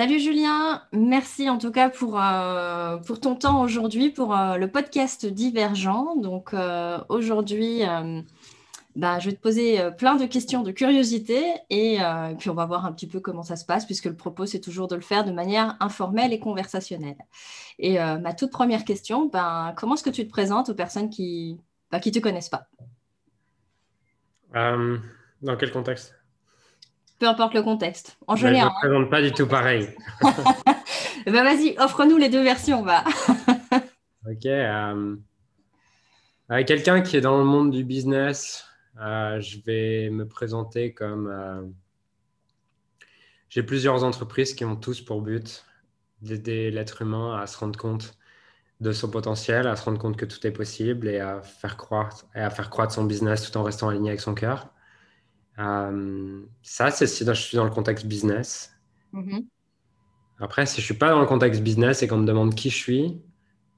Salut 0.00 0.18
Julien, 0.18 0.82
merci 0.92 1.50
en 1.50 1.58
tout 1.58 1.70
cas 1.70 1.90
pour, 1.90 2.18
euh, 2.18 2.96
pour 2.96 3.20
ton 3.20 3.36
temps 3.36 3.60
aujourd'hui 3.60 4.08
pour 4.08 4.34
euh, 4.34 4.56
le 4.56 4.66
podcast 4.66 5.26
Divergent. 5.26 6.16
Donc 6.16 6.54
euh, 6.54 6.96
aujourd'hui, 7.10 7.82
bah, 8.96 9.18
je 9.18 9.28
vais 9.28 9.36
te 9.36 9.42
poser 9.42 9.78
plein 9.98 10.16
de 10.16 10.24
questions 10.24 10.62
de 10.62 10.70
curiosité 10.70 11.44
et, 11.68 11.98
puis 12.38 12.48
on 12.48 12.54
va 12.54 12.64
voir 12.64 12.86
un 12.86 12.92
petit 12.92 13.06
peu 13.06 13.20
comment 13.20 13.42
ça 13.42 13.56
se 13.56 13.66
passe 13.66 13.84
puisque 13.84 14.06
le 14.06 14.16
propos 14.16 14.46
c'est 14.46 14.60
toujours 14.60 14.88
de 14.88 14.94
le 14.94 15.02
faire 15.02 15.26
de 15.26 15.32
manière 15.32 15.76
informelle 15.80 16.32
et 16.32 16.40
conversationnelle. 16.40 17.18
Et 17.78 17.98
ma 17.98 18.32
toute 18.32 18.52
première 18.52 18.86
question, 18.86 19.26
ben, 19.26 19.74
comment 19.76 19.96
est-ce 19.96 20.02
que 20.02 20.08
tu 20.08 20.24
te 20.24 20.30
présentes 20.30 20.70
aux 20.70 20.74
personnes 20.74 21.10
qui 21.10 21.56
ne 21.56 21.58
bah, 21.90 22.00
qui 22.00 22.10
te 22.10 22.20
connaissent 22.20 22.48
pas? 22.48 22.68
Dans 24.54 25.56
quel 25.58 25.70
contexte? 25.70 26.19
Peu 27.20 27.28
importe 27.28 27.54
le 27.54 27.62
contexte. 27.62 28.18
En 28.26 28.34
général. 28.34 28.72
je 28.82 28.88
ne 28.88 28.90
présente 28.90 29.10
pas 29.10 29.22
du 29.22 29.30
tout 29.30 29.46
pareil. 29.46 29.88
ben 31.26 31.44
vas-y, 31.44 31.76
offre-nous 31.78 32.16
les 32.16 32.30
deux 32.30 32.42
versions. 32.42 32.82
Va. 32.82 33.04
ok. 34.28 34.46
Euh, 34.46 35.16
avec 36.48 36.66
quelqu'un 36.66 37.02
qui 37.02 37.18
est 37.18 37.20
dans 37.20 37.38
le 37.38 37.44
monde 37.44 37.70
du 37.70 37.84
business, 37.84 38.64
euh, 39.00 39.38
je 39.40 39.58
vais 39.64 40.08
me 40.10 40.26
présenter 40.26 40.94
comme. 40.94 41.28
Euh, 41.28 41.62
j'ai 43.50 43.62
plusieurs 43.62 44.02
entreprises 44.02 44.54
qui 44.54 44.64
ont 44.64 44.76
tous 44.76 45.02
pour 45.02 45.20
but 45.20 45.64
d'aider 46.22 46.70
l'être 46.70 47.02
humain 47.02 47.38
à 47.38 47.46
se 47.46 47.58
rendre 47.58 47.78
compte 47.78 48.14
de 48.80 48.92
son 48.92 49.10
potentiel, 49.10 49.66
à 49.66 49.76
se 49.76 49.84
rendre 49.84 49.98
compte 49.98 50.16
que 50.16 50.24
tout 50.24 50.46
est 50.46 50.52
possible 50.52 51.08
et 51.08 51.20
à 51.20 51.42
faire 51.42 51.76
croître, 51.76 52.26
et 52.34 52.40
à 52.40 52.48
faire 52.48 52.70
croître 52.70 52.94
son 52.94 53.04
business 53.04 53.50
tout 53.50 53.58
en 53.58 53.62
restant 53.62 53.88
aligné 53.88 54.10
avec 54.10 54.20
son 54.20 54.34
cœur. 54.34 54.68
Euh, 55.58 56.42
ça, 56.62 56.90
c'est 56.90 57.06
si 57.06 57.24
je 57.24 57.32
suis 57.32 57.56
dans 57.56 57.64
le 57.64 57.70
contexte 57.70 58.06
business. 58.06 58.72
Mm-hmm. 59.12 59.44
Après, 60.40 60.64
si 60.66 60.80
je 60.80 60.86
suis 60.86 60.94
pas 60.94 61.10
dans 61.10 61.20
le 61.20 61.26
contexte 61.26 61.62
business 61.62 62.02
et 62.02 62.08
qu'on 62.08 62.18
me 62.18 62.26
demande 62.26 62.54
qui 62.54 62.70
je 62.70 62.76
suis, 62.76 63.20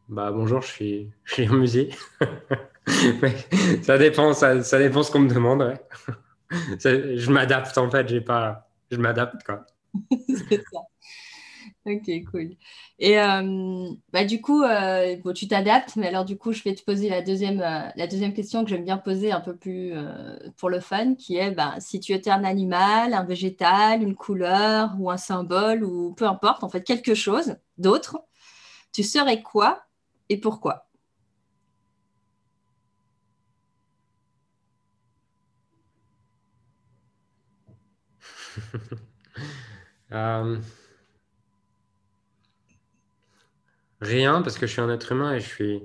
bah 0.09 0.31
bonjour, 0.31 0.63
je 0.63 0.69
suis, 0.69 1.11
je 1.25 1.35
suis 1.35 1.49
en 1.49 1.55
musique. 1.55 1.97
ça 3.83 3.99
dépend, 3.99 4.33
ça, 4.33 4.63
ça 4.63 4.79
dépend 4.79 5.03
ce 5.03 5.11
qu'on 5.11 5.21
me 5.21 5.35
demande. 5.35 5.75
je 6.51 7.31
m'adapte 7.31 7.77
en 7.79 7.91
fait, 7.91 8.09
j'ai 8.09 8.21
pas, 8.21 8.69
je 8.91 8.97
m'adapte 8.97 9.43
quoi. 9.45 9.67
c'est 10.49 10.63
ça. 10.73 10.81
Ok, 11.85 12.09
cool. 12.31 12.51
Et 13.01 13.19
euh, 13.19 13.91
bah, 14.13 14.25
du 14.25 14.41
coup, 14.41 14.63
euh, 14.63 15.17
tu 15.35 15.49
t'adaptes, 15.49 15.97
mais 15.97 16.07
alors 16.07 16.25
du 16.25 16.37
coup, 16.39 16.53
je 16.53 16.63
vais 16.63 16.77
te 16.77 16.85
poser 16.85 17.09
la 17.09 17.23
deuxième, 17.23 17.61
euh, 17.61 18.31
question 18.33 18.63
que 18.63 18.71
j'aime 18.71 18.85
bien 18.85 18.99
poser 18.99 19.33
un 19.33 19.41
peu 19.41 19.57
plus 19.57 19.93
pour 20.59 20.71
le 20.71 20.79
fun, 20.79 21.17
qui 21.17 21.37
est 21.37 21.51
bah, 21.51 21.75
si 21.81 21.99
tu 21.99 22.13
étais 22.13 22.31
un 22.31 22.45
animal, 22.45 23.15
un 23.15 23.25
végétal, 23.25 24.01
une 24.03 24.15
couleur 24.15 24.95
ou 25.01 25.11
un 25.11 25.17
symbole, 25.17 25.83
ou 25.83 26.15
peu 26.15 26.25
importe, 26.27 26.63
en 26.63 26.69
fait, 26.69 26.85
quelque 26.85 27.15
chose 27.15 27.57
d'autre, 27.79 28.23
tu 28.93 29.03
serais 29.03 29.43
quoi 29.43 29.83
et 30.29 30.39
pourquoi? 30.39 30.87
Rien, 44.03 44.43
parce 44.43 44.59
que 44.59 44.67
je 44.67 44.73
suis 44.73 44.81
un 44.81 44.91
être 44.91 45.13
humain 45.13 45.33
et 45.33 45.39
je 45.39 45.47
suis 45.47 45.83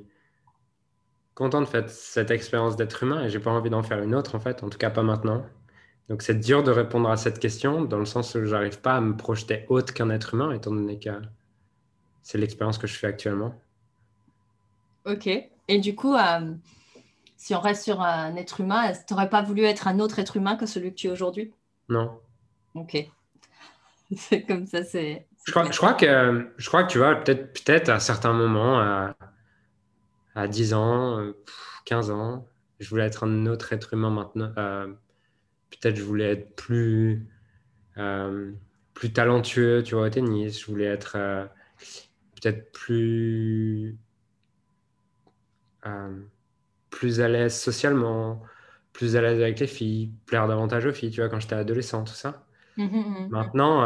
content 1.36 1.62
de 1.62 1.68
faire 1.68 1.88
cette 1.88 2.32
expérience 2.32 2.76
d'être 2.76 3.04
humain 3.04 3.24
et 3.24 3.30
j'ai 3.30 3.40
pas 3.40 3.52
envie 3.52 3.70
d'en 3.70 3.84
faire 3.84 4.02
une 4.02 4.16
autre 4.16 4.34
en 4.34 4.40
fait, 4.40 4.64
en 4.64 4.70
tout 4.70 4.80
cas 4.80 4.90
pas 4.90 5.04
maintenant. 5.04 5.46
Donc 6.10 6.24
c'est 6.24 6.40
dur 6.40 6.64
de 6.64 6.72
répondre 6.72 7.12
à 7.12 7.16
cette 7.16 7.38
question 7.38 7.84
dans 7.84 8.00
le 8.00 8.06
sens 8.06 8.34
où 8.34 8.44
j'arrive 8.44 8.82
pas 8.82 8.96
à 8.96 9.02
me 9.02 9.16
projeter 9.16 9.66
autre 9.70 9.94
qu'un 9.94 10.10
être 10.10 10.34
humain 10.34 10.52
étant 10.52 10.72
donné 10.72 10.98
que 10.98 11.12
c'est 12.24 12.40
l'expérience 12.40 12.80
que 12.80 12.88
je 12.88 12.98
fais 12.98 13.06
actuellement. 13.06 13.54
Ok. 15.06 15.30
Et 15.68 15.78
du 15.78 15.94
coup, 15.94 16.16
euh, 16.16 16.56
si 17.36 17.54
on 17.54 17.60
reste 17.60 17.84
sur 17.84 18.02
un 18.02 18.36
être 18.36 18.62
humain, 18.62 18.94
tu 18.94 19.14
n'aurais 19.14 19.30
pas 19.30 19.44
voulu 19.44 19.64
être 19.64 19.88
un 19.88 20.00
autre 20.00 20.18
être 20.18 20.38
humain 20.38 20.56
que 20.56 20.66
celui 20.66 20.90
que 20.90 20.96
tu 20.96 21.08
es 21.08 21.12
aujourd'hui? 21.12 21.54
Non. 21.88 22.20
Ok. 22.74 22.98
C'est 24.16 24.42
comme 24.42 24.66
ça, 24.66 24.84
c'est 24.84 25.28
je 25.48 25.52
crois, 25.54 25.72
je 25.72 25.78
crois, 25.78 25.94
que, 25.94 26.52
je 26.58 26.68
crois 26.68 26.84
que 26.84 26.92
tu 26.92 26.98
vois, 26.98 27.16
peut-être 27.16 27.54
peut 27.54 27.92
à 27.92 28.02
certains 28.02 28.34
moments, 28.34 28.82
à, 28.82 29.16
à 30.36 30.48
10 30.50 30.74
ans, 30.74 31.32
15 31.86 32.12
ans, 32.12 32.46
je 32.82 32.90
voulais 32.90 33.06
être 33.06 33.24
un 33.24 33.46
autre 33.46 33.72
être 33.72 33.94
humain 33.94 34.10
maintenant. 34.10 34.52
Euh, 34.58 34.88
peut-être 35.70 35.96
je 35.96 36.04
voulais 36.04 36.34
être 36.34 36.54
plus, 36.58 37.26
euh, 37.98 38.52
plus 38.94 39.14
talentueux, 39.14 39.84
tu 39.84 39.96
vois, 39.96 40.08
au 40.08 40.10
tennis. 40.10 40.60
Je 40.60 40.66
voulais 40.66 40.84
être 40.84 41.14
euh, 41.16 41.46
peut-être 42.36 42.70
plus, 42.74 43.98
plus 46.90 47.22
à 47.22 47.30
l'aise 47.30 47.58
socialement, 47.58 48.44
plus 48.92 49.16
à 49.16 49.22
l'aise 49.22 49.40
avec 49.40 49.62
les 49.62 49.68
filles, 49.68 50.12
plaire 50.26 50.50
davantage 50.50 50.86
aux 50.86 50.92
filles, 50.92 51.12
tu 51.12 51.22
vois, 51.22 51.30
quand 51.30 51.40
j'étais 51.40 51.56
adolescent, 51.56 52.04
tout 52.04 52.14
ça. 52.14 52.46
Mmh, 52.76 52.84
mmh, 52.84 52.98
mmh. 52.98 53.28
Maintenant, 53.30 53.82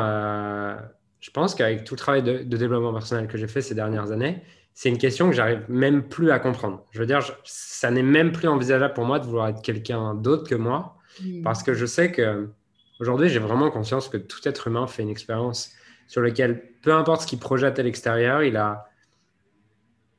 je 1.21 1.29
pense 1.29 1.55
qu'avec 1.55 1.83
tout 1.83 1.93
le 1.93 1.99
travail 1.99 2.23
de, 2.23 2.39
développement 2.57 2.91
personnel 2.91 3.27
que 3.27 3.37
j'ai 3.37 3.47
fait 3.47 3.61
ces 3.61 3.75
dernières 3.75 4.11
années, 4.11 4.41
c'est 4.73 4.89
une 4.89 4.97
question 4.97 5.29
que 5.29 5.35
j'arrive 5.35 5.63
même 5.69 6.03
plus 6.03 6.31
à 6.31 6.39
comprendre. 6.39 6.83
Je 6.91 6.99
veux 6.99 7.05
dire, 7.05 7.19
ça 7.43 7.91
n'est 7.91 8.03
même 8.03 8.31
plus 8.31 8.47
envisageable 8.47 8.93
pour 8.93 9.05
moi 9.05 9.19
de 9.19 9.25
vouloir 9.25 9.47
être 9.49 9.61
quelqu'un 9.61 10.15
d'autre 10.15 10.49
que 10.49 10.55
moi, 10.55 10.97
hmm. 11.21 11.43
parce 11.43 11.61
que 11.61 11.73
je 11.73 11.85
sais 11.85 12.11
que 12.11 12.49
aujourd'hui, 12.99 13.29
j'ai 13.29 13.39
vraiment 13.39 13.69
conscience 13.69 14.09
que 14.09 14.17
tout 14.17 14.39
être 14.45 14.67
humain 14.67 14.87
fait 14.87 15.03
une 15.03 15.09
expérience 15.09 15.71
sur 16.07 16.21
laquelle, 16.21 16.61
peu 16.81 16.93
importe 16.93 17.21
ce 17.21 17.27
qu'il 17.27 17.39
projette 17.39 17.77
à 17.77 17.83
l'extérieur, 17.83 18.43
il 18.43 18.57
a 18.57 18.89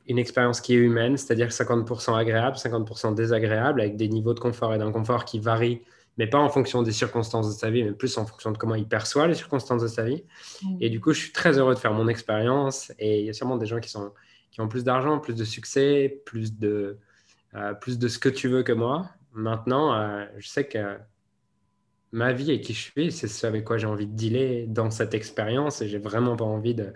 une 0.07 0.19
expérience 0.19 0.61
qui 0.61 0.75
est 0.75 0.79
humaine, 0.79 1.17
c'est-à-dire 1.17 1.49
50% 1.49 2.17
agréable, 2.17 2.57
50% 2.57 3.15
désagréable, 3.15 3.81
avec 3.81 3.97
des 3.97 4.09
niveaux 4.09 4.35
de 4.35 4.41
confort 4.41 4.75
et 4.75 4.79
d'inconfort 4.79 5.25
qui 5.25 5.39
varient 5.41 5.83
mais 6.19 6.27
pas 6.27 6.39
en 6.39 6.49
fonction 6.49 6.83
des 6.83 6.93
circonstances 6.93 7.49
de 7.49 7.59
sa 7.59 7.71
vie, 7.71 7.85
mais 7.85 7.93
plus 7.93 8.17
en 8.19 8.27
fonction 8.27 8.51
de 8.51 8.59
comment 8.59 8.75
il 8.75 8.87
perçoit 8.87 9.27
les 9.27 9.35
circonstances 9.35 9.83
de 9.83 9.89
sa 9.89 10.05
vie. 10.05 10.25
Mm. 10.63 10.77
Et 10.81 10.91
du 10.91 11.01
coup, 11.01 11.13
je 11.13 11.21
suis 11.21 11.33
très 11.33 11.59
heureux 11.59 11.75
de 11.75 11.79
faire 11.79 11.95
mon 11.95 12.09
expérience. 12.09 12.93
Et 12.99 13.21
il 13.21 13.27
y 13.27 13.31
a 13.31 13.33
sûrement 13.33 13.57
des 13.57 13.67
gens 13.67 13.81
qui, 13.81 13.89
sont, 13.89 14.13
qui 14.51 14.61
ont 14.61 14.69
plus 14.69 14.85
d'argent, 14.85 15.19
plus 15.19 15.35
de 15.35 15.45
succès, 15.45 16.23
plus 16.27 16.59
de, 16.59 16.99
euh, 17.55 17.73
plus 17.75 17.99
de 17.99 18.09
ce 18.09 18.19
que 18.19 18.29
tu 18.29 18.49
veux 18.49 18.63
que 18.63 18.73
moi. 18.73 19.09
Maintenant, 19.33 19.95
euh, 19.95 20.27
je 20.37 20.49
sais 20.49 20.67
que 20.67 20.99
ma 22.13 22.35
vie 22.35 22.53
et 22.53 22.61
qui 22.61 22.75
je 22.75 22.81
suis, 22.81 23.11
c'est 23.11 23.29
ce 23.29 23.47
avec 23.47 23.65
quoi 23.65 23.79
j'ai 23.79 23.87
envie 23.87 24.07
de 24.07 24.15
dealer 24.15 24.67
dans 24.67 24.91
cette 24.91 25.15
expérience. 25.15 25.81
Et 25.81 25.89
j'ai 25.89 25.99
vraiment 25.99 26.37
pas 26.37 26.45
envie 26.45 26.75
de, 26.75 26.93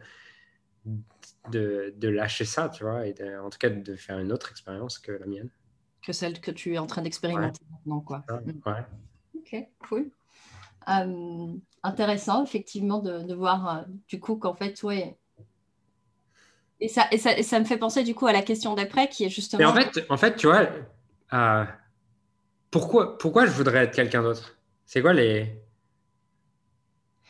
de, 1.50 1.94
de, 1.96 2.08
lâcher 2.08 2.44
ça, 2.44 2.68
tu 2.68 2.84
vois, 2.84 3.06
et 3.06 3.14
en 3.38 3.48
tout 3.48 3.58
cas 3.58 3.70
de 3.70 3.96
faire 3.96 4.18
une 4.18 4.30
autre 4.30 4.50
expérience 4.50 4.98
que 4.98 5.12
la 5.12 5.24
mienne. 5.24 5.48
Que 6.02 6.12
celle 6.12 6.40
que 6.40 6.50
tu 6.50 6.74
es 6.74 6.78
en 6.78 6.86
train 6.86 7.00
d'expérimenter 7.00 7.60
maintenant, 7.70 8.00
quoi. 8.00 8.24
Mm. 8.28 8.50
ouais. 8.66 8.84
Ok, 9.52 9.64
cool. 9.88 10.10
Euh, 10.88 11.52
intéressant, 11.82 12.44
effectivement, 12.44 12.98
de, 12.98 13.34
voir 13.34 13.68
euh, 13.68 13.82
du 14.08 14.20
coup 14.20 14.36
qu'en 14.36 14.54
fait, 14.54 14.82
ouais. 14.82 15.16
Et 16.80 16.88
ça, 16.88 17.06
et 17.10 17.18
ça, 17.18 17.42
ça, 17.42 17.58
me 17.58 17.64
fait 17.64 17.78
penser 17.78 18.02
du 18.02 18.14
coup 18.14 18.26
à 18.26 18.32
la 18.32 18.42
question 18.42 18.74
d'après 18.74 19.08
qui 19.08 19.24
est 19.24 19.30
justement. 19.30 19.68
en 19.68 19.74
fait, 19.74 20.04
en 20.10 20.16
fait 20.18 20.36
tu 20.36 20.46
vois, 20.46 20.68
euh, 21.32 21.64
pourquoi, 22.70 23.16
pourquoi 23.16 23.46
je 23.46 23.52
voudrais 23.52 23.84
être 23.84 23.94
quelqu'un 23.94 24.22
d'autre? 24.22 24.58
C'est 24.84 25.00
quoi 25.00 25.14
les. 25.14 25.58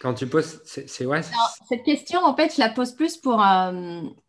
Quand 0.00 0.15
tu 0.15 0.26
poses. 0.26 0.60
C'est, 0.65 1.06
ouais, 1.06 1.21
cette 1.69 1.84
question, 1.84 2.21
en 2.22 2.34
fait, 2.34 2.55
je 2.55 2.60
la 2.60 2.69
pose 2.69 2.93
plus 2.93 3.16
pour. 3.16 3.43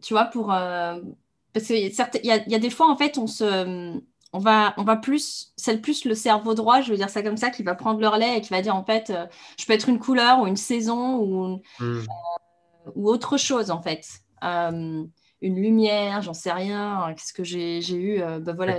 tu 0.01 0.13
vois, 0.13 0.25
pour. 0.25 0.47
parce 0.47 1.65
qu'il 1.65 1.91
y 2.23 2.31
a 2.31 2.59
des 2.59 2.69
fois, 2.69 2.89
en 2.89 2.95
fait, 2.95 3.17
on 3.17 3.27
se 3.27 3.99
on 4.37 4.39
va, 4.39 4.75
on 4.77 4.83
va 4.83 4.95
plus, 4.95 5.51
c'est 5.57 5.81
plus 5.81 6.05
le 6.05 6.13
cerveau 6.13 6.53
droit, 6.53 6.81
je 6.81 6.91
veux 6.91 6.97
dire 6.97 7.09
ça 7.09 7.23
comme 7.23 7.37
ça, 7.37 7.49
qui 7.49 7.63
va 7.63 7.73
prendre 7.73 7.99
le 7.99 8.07
relais 8.07 8.37
et 8.37 8.41
qui 8.41 8.49
va 8.49 8.61
dire 8.61 8.75
en 8.75 8.83
fait, 8.83 9.09
euh, 9.09 9.25
je 9.59 9.65
peux 9.65 9.73
être 9.73 9.89
une 9.89 9.97
couleur 9.97 10.41
ou 10.41 10.47
une 10.47 10.55
saison 10.55 11.17
ou, 11.17 11.61
hmm. 11.79 11.83
euh, 11.83 12.91
ou 12.93 13.09
autre 13.09 13.37
chose 13.37 13.71
en 13.71 13.81
fait. 13.81 14.05
Euh, 14.43 15.03
une 15.41 15.55
lumière, 15.55 16.21
j'en 16.21 16.35
sais 16.35 16.51
rien. 16.51 17.13
Qu'est-ce 17.15 17.33
que 17.33 17.43
j'ai 17.43 17.79
eu 17.95 18.19
ben 18.19 18.55
voilà, 18.55 18.77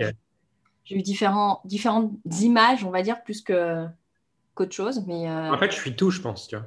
J'ai 0.85 0.97
eu 0.97 1.03
différents, 1.03 1.61
différentes 1.65 2.13
images, 2.41 2.85
on 2.85 2.91
va 2.91 3.03
dire, 3.03 3.23
plus 3.25 3.43
que 3.43 3.85
qu'autre 4.55 4.75
chose. 4.75 5.05
Mais, 5.07 5.29
En 5.29 5.59
fait, 5.59 5.71
je 5.71 5.77
suis 5.77 5.97
tout, 5.97 6.11
je 6.11 6.21
pense. 6.21 6.47
Tu 6.49 6.57
vois. 6.57 6.67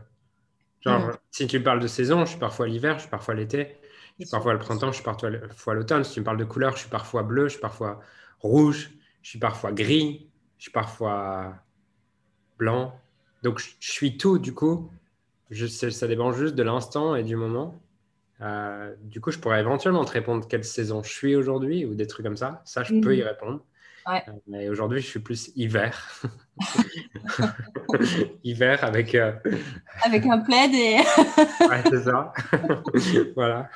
Genre, 0.82 1.08
hmm. 1.08 1.18
si 1.32 1.48
tu 1.48 1.64
parles 1.64 1.80
de 1.80 1.88
saison, 1.88 2.26
je 2.26 2.32
suis 2.32 2.40
parfois 2.40 2.68
l'hiver, 2.68 2.96
je 2.96 3.02
suis 3.02 3.10
parfois 3.10 3.36
l'été, 3.36 3.78
je 4.20 4.26
suis 4.26 4.32
parfois 4.32 4.54
le 4.54 4.60
printemps, 4.60 4.92
je 4.92 4.96
suis 4.96 5.04
parfois 5.04 5.74
l'automne. 5.74 6.04
Si 6.04 6.14
tu 6.14 6.20
me 6.22 6.26
parles 6.26 6.38
de 6.38 6.46
couleur, 6.46 6.74
je 6.76 6.82
suis 6.82 6.90
parfois 6.90 7.24
bleu, 7.24 7.46
je 7.48 7.54
suis 7.54 7.62
parfois 7.62 8.02
rouge, 8.42 8.92
je 9.22 9.30
suis 9.30 9.40
parfois 9.40 9.72
gris, 9.72 10.30
je 10.58 10.64
suis 10.64 10.72
parfois 10.72 11.56
blanc. 12.58 12.94
Donc, 13.44 13.60
je, 13.60 13.70
suis 13.80 14.18
tout, 14.18 14.40
du 14.40 14.54
coup. 14.54 14.92
Je, 15.50 15.66
ça 15.68 16.08
dépend 16.08 16.32
juste 16.32 16.56
de 16.56 16.64
l'instant 16.64 17.16
et 17.16 17.24
du 17.24 17.36
moment. 17.36 17.82
Euh, 18.42 18.94
du 19.04 19.22
coup, 19.22 19.32
je 19.32 19.40
pourrais 19.40 19.60
éventuellement 19.60 20.06
te 20.06 20.12
répondre 20.12 20.48
quelle 20.48 20.64
saison 20.64 21.04
je 21.04 21.12
suis 21.12 21.36
aujourd'hui 21.36 21.86
ou 21.86 21.94
des 21.94 22.08
trucs 22.08 22.26
comme 22.26 22.38
ça. 22.38 22.62
Ça, 22.66 22.84
je 22.84 23.00
peux 23.00 23.16
y 23.16 23.22
mhm. 23.22 23.28
répondre. 23.28 23.66
Mais 24.48 24.68
aujourd'hui, 24.70 25.00
je 25.00 25.08
suis 25.08 25.20
plus 25.20 25.52
hiver. 25.56 26.22
hiver 28.44 28.84
avec. 28.84 29.16
Avec 30.04 30.26
un 30.26 30.40
plaid 30.40 30.74
et. 30.74 30.98
ouais, 31.68 31.84
c'est 31.90 32.04
ça. 32.04 32.34
voilà. 33.36 33.70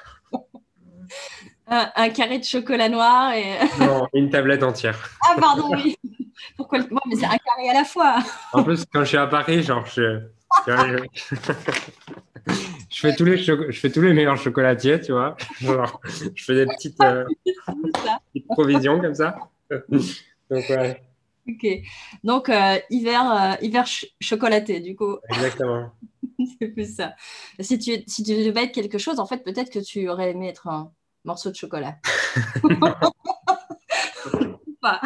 Un, 1.68 2.10
carré 2.10 2.40
de 2.40 2.44
chocolat 2.44 2.90
noir 2.90 3.34
et. 3.34 3.58
non, 3.80 4.08
une 4.14 4.30
tablette 4.30 4.64
entière. 4.64 5.10
ah, 5.22 5.36
pardon, 5.40 5.72
oui. 5.72 5.98
Pourquoi 6.58 6.80
le... 6.80 6.86
mais 7.08 7.16
c'est 7.16 7.26
un 7.26 7.38
carré 7.38 7.70
à 7.70 7.74
la 7.74 7.84
fois. 7.84 8.18
en 8.54 8.64
plus, 8.64 8.86
quand 8.86 9.02
je 9.02 9.06
suis 9.06 9.18
à 9.18 9.26
Paris, 9.26 9.64
genre, 9.64 9.86
je, 9.88 10.22
je... 12.90 13.00
fais 13.00 13.16
tous 13.16 13.26
les 13.26 13.38
je 13.38 13.72
fais 13.72 13.90
tous 13.90 14.02
les 14.02 14.14
meilleurs 14.14 14.38
chocolatiers, 14.38 15.02
tu 15.02 15.12
vois. 15.12 15.36
Genre, 15.60 16.00
je 16.36 16.44
fais 16.44 16.54
des 16.54 16.66
petites, 16.68 17.02
euh, 17.02 17.26
provisions 18.50 19.00
comme 19.02 19.16
ça. 19.16 19.36
Donc, 20.50 20.70
ouais. 20.70 21.02
Ok. 21.48 21.68
Donc, 22.24 22.50
euh, 22.50 22.80
hiver, 22.90 23.32
euh, 23.32 23.66
hiver 23.66 23.86
chocolaté, 24.20 24.80
du 24.80 24.96
coup. 24.96 25.18
Exactement. 25.30 25.92
c'est 26.60 26.70
plus 26.70 26.96
ça. 26.96 27.14
Si 27.60 27.78
tu, 27.78 28.04
si 28.08 28.24
tu 28.24 28.34
devais 28.34 28.64
être 28.66 28.74
quelque 28.74 28.98
chose, 28.98 29.20
en 29.20 29.26
fait, 29.26 29.44
peut-être 29.44 29.72
que 29.72 29.80
tu 29.80 30.10
aurais 30.10 30.32
aimé 30.32 30.50
être 30.50 30.68
un 30.68 30.92
morceau 31.26 31.50
de 31.52 31.56
chocolat. 31.56 31.96
pas. 34.82 35.02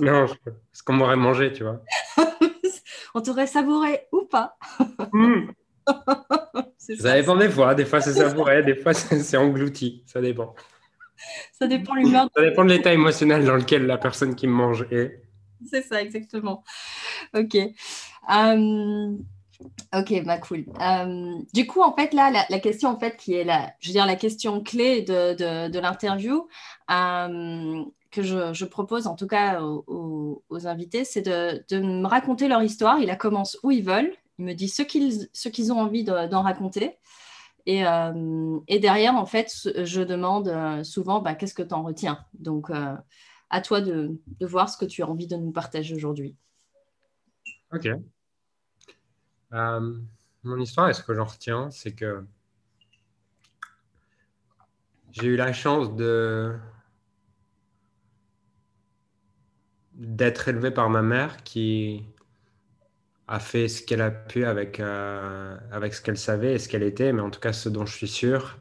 non, 0.00 0.26
ce 0.72 0.82
qu'on 0.82 0.92
m'aurait 0.92 1.16
mangé, 1.16 1.52
tu 1.52 1.64
vois. 1.64 1.82
On 3.14 3.20
t'aurait 3.20 3.46
savouré 3.46 4.06
ou 4.12 4.22
pas. 4.22 4.56
Hmm. 5.12 5.50
ça, 6.78 7.14
dépend 7.14 7.36
des 7.36 7.50
fois. 7.50 7.74
Des 7.74 7.84
fois, 7.84 8.00
c'est 8.00 8.14
savouré, 8.14 8.62
des 8.62 8.76
fois, 8.76 8.94
c'est 8.94 9.36
englouti. 9.36 10.02
Ça 10.06 10.20
dépend. 10.20 10.54
Ça 11.52 11.66
dépend 11.66 11.94
l'humeur. 11.94 12.28
Ça 12.34 12.42
dépend 12.42 12.64
de 12.64 12.70
l'état 12.70 12.92
émotionnel 12.92 13.44
dans 13.44 13.56
lequel 13.56 13.86
la 13.86 13.98
personne 13.98 14.34
qui 14.34 14.46
me 14.46 14.52
mange 14.52 14.86
est. 14.90 15.22
C'est 15.70 15.82
ça, 15.82 16.02
exactement. 16.02 16.64
Ok. 17.34 17.54
Euh, 17.54 19.16
ok, 19.94 20.24
bah 20.24 20.38
cool. 20.38 20.64
Euh, 20.80 21.34
du 21.52 21.66
coup, 21.66 21.82
en 21.82 21.94
fait, 21.94 22.12
là, 22.12 22.30
la, 22.48 22.58
question, 22.60 22.88
en 22.88 22.98
fait, 22.98 23.16
qui 23.16 23.34
est 23.34 23.44
la, 23.44 23.72
je 23.80 23.88
veux 23.88 23.92
dire, 23.92 24.06
la 24.06 24.16
question 24.16 24.62
clé 24.62 25.02
de, 25.02 25.78
l'interview, 25.78 26.48
euh, 26.90 27.84
que 28.10 28.22
je, 28.22 28.64
propose 28.64 29.06
en 29.06 29.14
tout 29.14 29.26
cas 29.26 29.60
aux, 29.62 30.66
invités, 30.66 31.04
c'est 31.04 31.22
de, 31.22 31.80
me 31.80 32.06
raconter 32.06 32.48
leur 32.48 32.62
histoire. 32.62 32.98
Ils 32.98 33.06
la 33.06 33.16
commencent 33.16 33.58
où 33.62 33.70
ils 33.70 33.84
veulent. 33.84 34.12
Ils 34.38 34.44
me 34.46 34.54
disent 34.54 34.74
ce 34.74 35.48
qu'ils, 35.48 35.72
ont 35.72 35.80
envie 35.80 36.04
d'en 36.04 36.42
raconter. 36.42 36.96
Et, 37.66 37.86
euh, 37.86 38.58
et, 38.66 38.80
derrière, 38.80 39.14
en 39.14 39.26
fait, 39.26 39.52
je 39.84 40.02
demande 40.02 40.82
souvent 40.84 41.20
bah, 41.20 41.34
qu'est-ce 41.34 41.54
que 41.54 41.62
tu 41.62 41.74
en 41.74 41.82
retiens? 41.82 42.18
Donc, 42.34 42.70
à 43.50 43.60
toi 43.60 43.80
de, 43.80 44.18
de, 44.40 44.46
voir 44.46 44.68
ce 44.68 44.78
que 44.78 44.84
tu 44.84 45.02
as 45.02 45.08
envie 45.08 45.26
de 45.26 45.36
nous 45.36 45.52
partager 45.52 45.94
aujourd'hui. 45.94 46.34
Ok. 47.72 47.88
Mon 49.52 50.58
histoire, 50.60 50.88
et 50.88 50.94
ce 50.94 51.02
que 51.02 51.14
j'en 51.14 51.24
retiens, 51.24 51.70
c'est 51.70 51.92
que 51.92 52.24
j'ai 55.12 55.26
eu 55.26 55.36
la 55.36 55.52
chance 55.52 55.94
d'être 59.94 60.48
élevé 60.48 60.70
par 60.70 60.88
ma 60.88 61.02
mère 61.02 61.42
qui 61.44 62.04
a 63.28 63.38
fait 63.38 63.68
ce 63.68 63.82
qu'elle 63.82 64.02
a 64.02 64.10
pu 64.10 64.44
avec, 64.44 64.80
euh, 64.80 65.56
avec 65.70 65.94
ce 65.94 66.02
qu'elle 66.02 66.18
savait 66.18 66.54
et 66.54 66.58
ce 66.58 66.68
qu'elle 66.68 66.82
était. 66.82 67.12
Mais 67.12 67.22
en 67.22 67.30
tout 67.30 67.40
cas, 67.40 67.52
ce 67.52 67.68
dont 67.68 67.86
je 67.86 67.94
suis 67.94 68.08
sûr, 68.08 68.58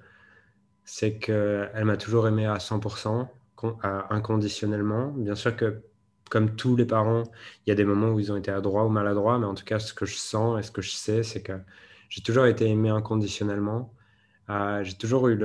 c'est 0.86 1.18
qu'elle 1.18 1.86
m'a 1.86 1.98
toujours 1.98 2.28
aimé 2.28 2.46
à 2.46 2.60
100%, 2.60 3.30
inconditionnellement. 4.10 5.08
Bien 5.10 5.36
sûr 5.36 5.56
que, 5.56 5.82
comme 6.32 6.56
tous 6.56 6.76
les 6.76 6.86
parents, 6.86 7.24
il 7.66 7.70
y 7.70 7.74
a 7.74 7.76
des 7.76 7.86
moments 7.86 8.10
où 8.12 8.20
ils 8.20 8.32
ont 8.32 8.38
été 8.38 8.52
adroits 8.52 8.86
ou 8.86 8.90
maladroits, 8.90 9.38
mais 9.40 9.46
en 9.46 9.56
tout 9.56 9.66
cas, 9.66 9.80
ce 9.80 9.94
que 9.94 10.06
je 10.06 10.16
sens 10.16 10.60
et 10.60 10.64
ce 10.64 10.72
que 10.72 10.82
je 10.82 10.92
sais, 10.92 11.24
c'est 11.24 11.44
que 11.44 11.54
j'ai 12.10 12.22
toujours 12.24 12.46
été 12.48 12.68
aimé 12.68 12.90
inconditionnellement. 12.90 13.94
Euh, 14.50 14.84
j'ai 14.84 14.96
toujours 14.96 15.28
eu. 15.30 15.40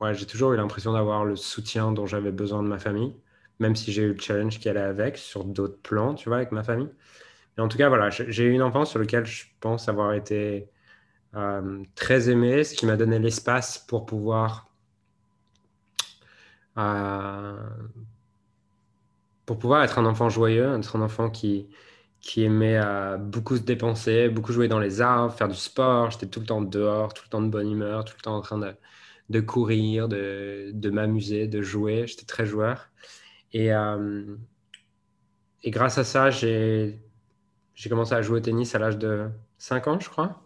Ouais, 0.00 0.14
j'ai 0.14 0.26
toujours 0.26 0.52
eu 0.52 0.56
l'impression 0.56 0.92
d'avoir 0.92 1.24
le 1.24 1.36
soutien 1.36 1.92
dont 1.92 2.06
j'avais 2.06 2.32
besoin 2.32 2.62
de 2.62 2.68
ma 2.68 2.78
famille 2.78 3.14
même 3.62 3.76
si 3.76 3.92
j'ai 3.92 4.02
eu 4.02 4.12
le 4.12 4.20
challenge 4.20 4.58
qui 4.58 4.68
allait 4.68 4.80
avec 4.80 5.16
sur 5.16 5.44
d'autres 5.44 5.80
plans, 5.82 6.14
tu 6.14 6.28
vois, 6.28 6.38
avec 6.38 6.52
ma 6.52 6.62
famille. 6.62 6.90
Mais 7.56 7.62
en 7.62 7.68
tout 7.68 7.78
cas, 7.78 7.88
voilà, 7.88 8.10
j'ai 8.10 8.44
eu 8.44 8.52
une 8.52 8.62
enfance 8.62 8.90
sur 8.90 8.98
laquelle 8.98 9.26
je 9.26 9.44
pense 9.60 9.88
avoir 9.88 10.12
été 10.14 10.68
euh, 11.34 11.82
très 11.94 12.30
aimé, 12.30 12.64
ce 12.64 12.74
qui 12.74 12.86
m'a 12.86 12.96
donné 12.96 13.18
l'espace 13.18 13.78
pour 13.78 14.06
pouvoir 14.06 14.68
euh, 16.78 17.56
pour 19.46 19.58
pouvoir 19.58 19.82
être 19.82 19.98
un 19.98 20.06
enfant 20.06 20.28
joyeux, 20.28 20.76
être 20.76 20.96
un 20.96 21.02
enfant 21.02 21.30
qui, 21.30 21.68
qui 22.20 22.44
aimait 22.44 22.78
euh, 22.82 23.16
beaucoup 23.18 23.56
se 23.56 23.62
dépenser, 23.62 24.28
beaucoup 24.28 24.52
jouer 24.52 24.68
dans 24.68 24.78
les 24.78 25.00
arbres, 25.00 25.34
faire 25.34 25.48
du 25.48 25.56
sport. 25.56 26.10
J'étais 26.10 26.26
tout 26.26 26.40
le 26.40 26.46
temps 26.46 26.62
dehors, 26.62 27.14
tout 27.14 27.24
le 27.26 27.30
temps 27.30 27.42
de 27.42 27.48
bonne 27.48 27.70
humeur, 27.70 28.04
tout 28.04 28.14
le 28.16 28.22
temps 28.22 28.36
en 28.36 28.40
train 28.40 28.58
de, 28.58 28.74
de 29.30 29.40
courir, 29.40 30.08
de, 30.08 30.70
de 30.72 30.90
m'amuser, 30.90 31.48
de 31.48 31.62
jouer. 31.62 32.06
J'étais 32.06 32.26
très 32.26 32.46
joueur. 32.46 32.88
Et, 33.52 33.72
euh, 33.72 34.36
et 35.62 35.70
grâce 35.70 35.98
à 35.98 36.04
ça, 36.04 36.30
j'ai 36.30 37.00
commencé 37.88 38.14
à 38.14 38.22
jouer 38.22 38.38
au 38.38 38.40
tennis 38.40 38.74
à 38.74 38.78
l'âge 38.78 38.98
de 38.98 39.28
5 39.58 39.88
ans, 39.88 40.00
je 40.00 40.08
crois. 40.08 40.42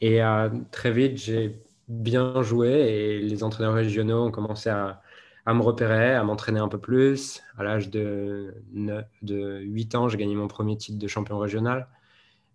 Et 0.00 0.22
euh, 0.22 0.48
très 0.70 0.92
vite, 0.92 1.18
j'ai 1.18 1.62
bien 1.88 2.42
joué 2.42 2.68
et 2.68 3.20
les 3.20 3.42
entraîneurs 3.42 3.74
régionaux 3.74 4.26
ont 4.26 4.30
commencé 4.30 4.68
à, 4.70 5.02
à 5.48 5.54
me 5.54 5.62
repérer, 5.62 6.14
à 6.14 6.22
m'entraîner 6.24 6.60
un 6.60 6.68
peu 6.68 6.78
plus. 6.78 7.42
À 7.56 7.62
l'âge 7.62 7.88
de, 7.88 8.54
de 9.22 9.60
8 9.60 9.94
ans, 9.94 10.06
j'ai 10.06 10.18
gagné 10.18 10.34
mon 10.34 10.46
premier 10.46 10.76
titre 10.76 10.98
de 10.98 11.08
champion 11.08 11.38
régional. 11.38 11.88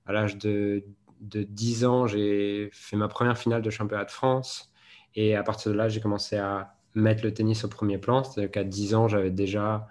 À 0.05 0.13
l'âge 0.13 0.37
de, 0.37 0.83
de 1.19 1.41
10 1.41 1.85
ans, 1.85 2.05
j'ai 2.05 2.69
fait 2.71 2.95
ma 2.95 3.07
première 3.07 3.35
finale 3.35 3.63
de 3.63 3.69
championnat 3.71 4.05
de 4.05 4.11
France. 4.11 4.71
Et 5.15 5.35
à 5.35 5.41
partir 5.41 5.71
de 5.71 5.77
là, 5.77 5.89
j'ai 5.89 6.01
commencé 6.01 6.37
à 6.37 6.75
mettre 6.93 7.23
le 7.23 7.33
tennis 7.33 7.63
au 7.63 7.67
premier 7.67 7.97
plan. 7.97 8.23
C'est-à-dire 8.23 8.51
qu'à 8.51 8.63
10 8.63 8.93
ans, 8.93 9.07
j'avais 9.07 9.31
déjà 9.31 9.87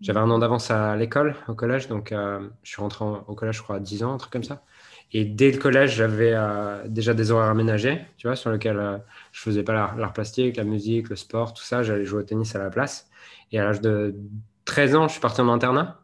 j'avais 0.00 0.20
un 0.20 0.30
an 0.30 0.38
d'avance 0.38 0.70
à 0.70 0.96
l'école, 0.96 1.36
au 1.48 1.54
collège. 1.54 1.88
Donc, 1.88 2.12
euh, 2.12 2.48
je 2.62 2.70
suis 2.70 2.80
rentré 2.80 3.04
au 3.04 3.34
collège, 3.34 3.58
je 3.58 3.62
crois, 3.62 3.76
à 3.76 3.80
10 3.80 4.04
ans, 4.04 4.14
un 4.14 4.16
truc 4.16 4.32
comme 4.32 4.44
ça. 4.44 4.62
Et 5.12 5.24
dès 5.24 5.50
le 5.50 5.58
collège, 5.58 5.96
j'avais 5.96 6.32
euh, 6.34 6.86
déjà 6.86 7.14
des 7.14 7.30
horaires 7.30 7.48
aménagés, 7.48 8.04
tu 8.18 8.26
vois, 8.26 8.36
sur 8.36 8.50
lesquels 8.50 8.78
euh, 8.78 8.98
je 9.32 9.40
faisais 9.40 9.62
pas 9.62 9.72
l'art 9.96 10.12
plastique, 10.12 10.56
la 10.56 10.64
musique, 10.64 11.08
le 11.08 11.16
sport, 11.16 11.54
tout 11.54 11.62
ça. 11.62 11.82
J'allais 11.82 12.04
jouer 12.04 12.20
au 12.20 12.24
tennis 12.24 12.54
à 12.54 12.58
la 12.58 12.70
place. 12.70 13.08
Et 13.52 13.58
à 13.58 13.64
l'âge 13.64 13.80
de 13.80 14.14
13 14.66 14.94
ans, 14.96 15.08
je 15.08 15.12
suis 15.12 15.20
parti 15.20 15.40
en 15.40 15.48
internat. 15.48 16.00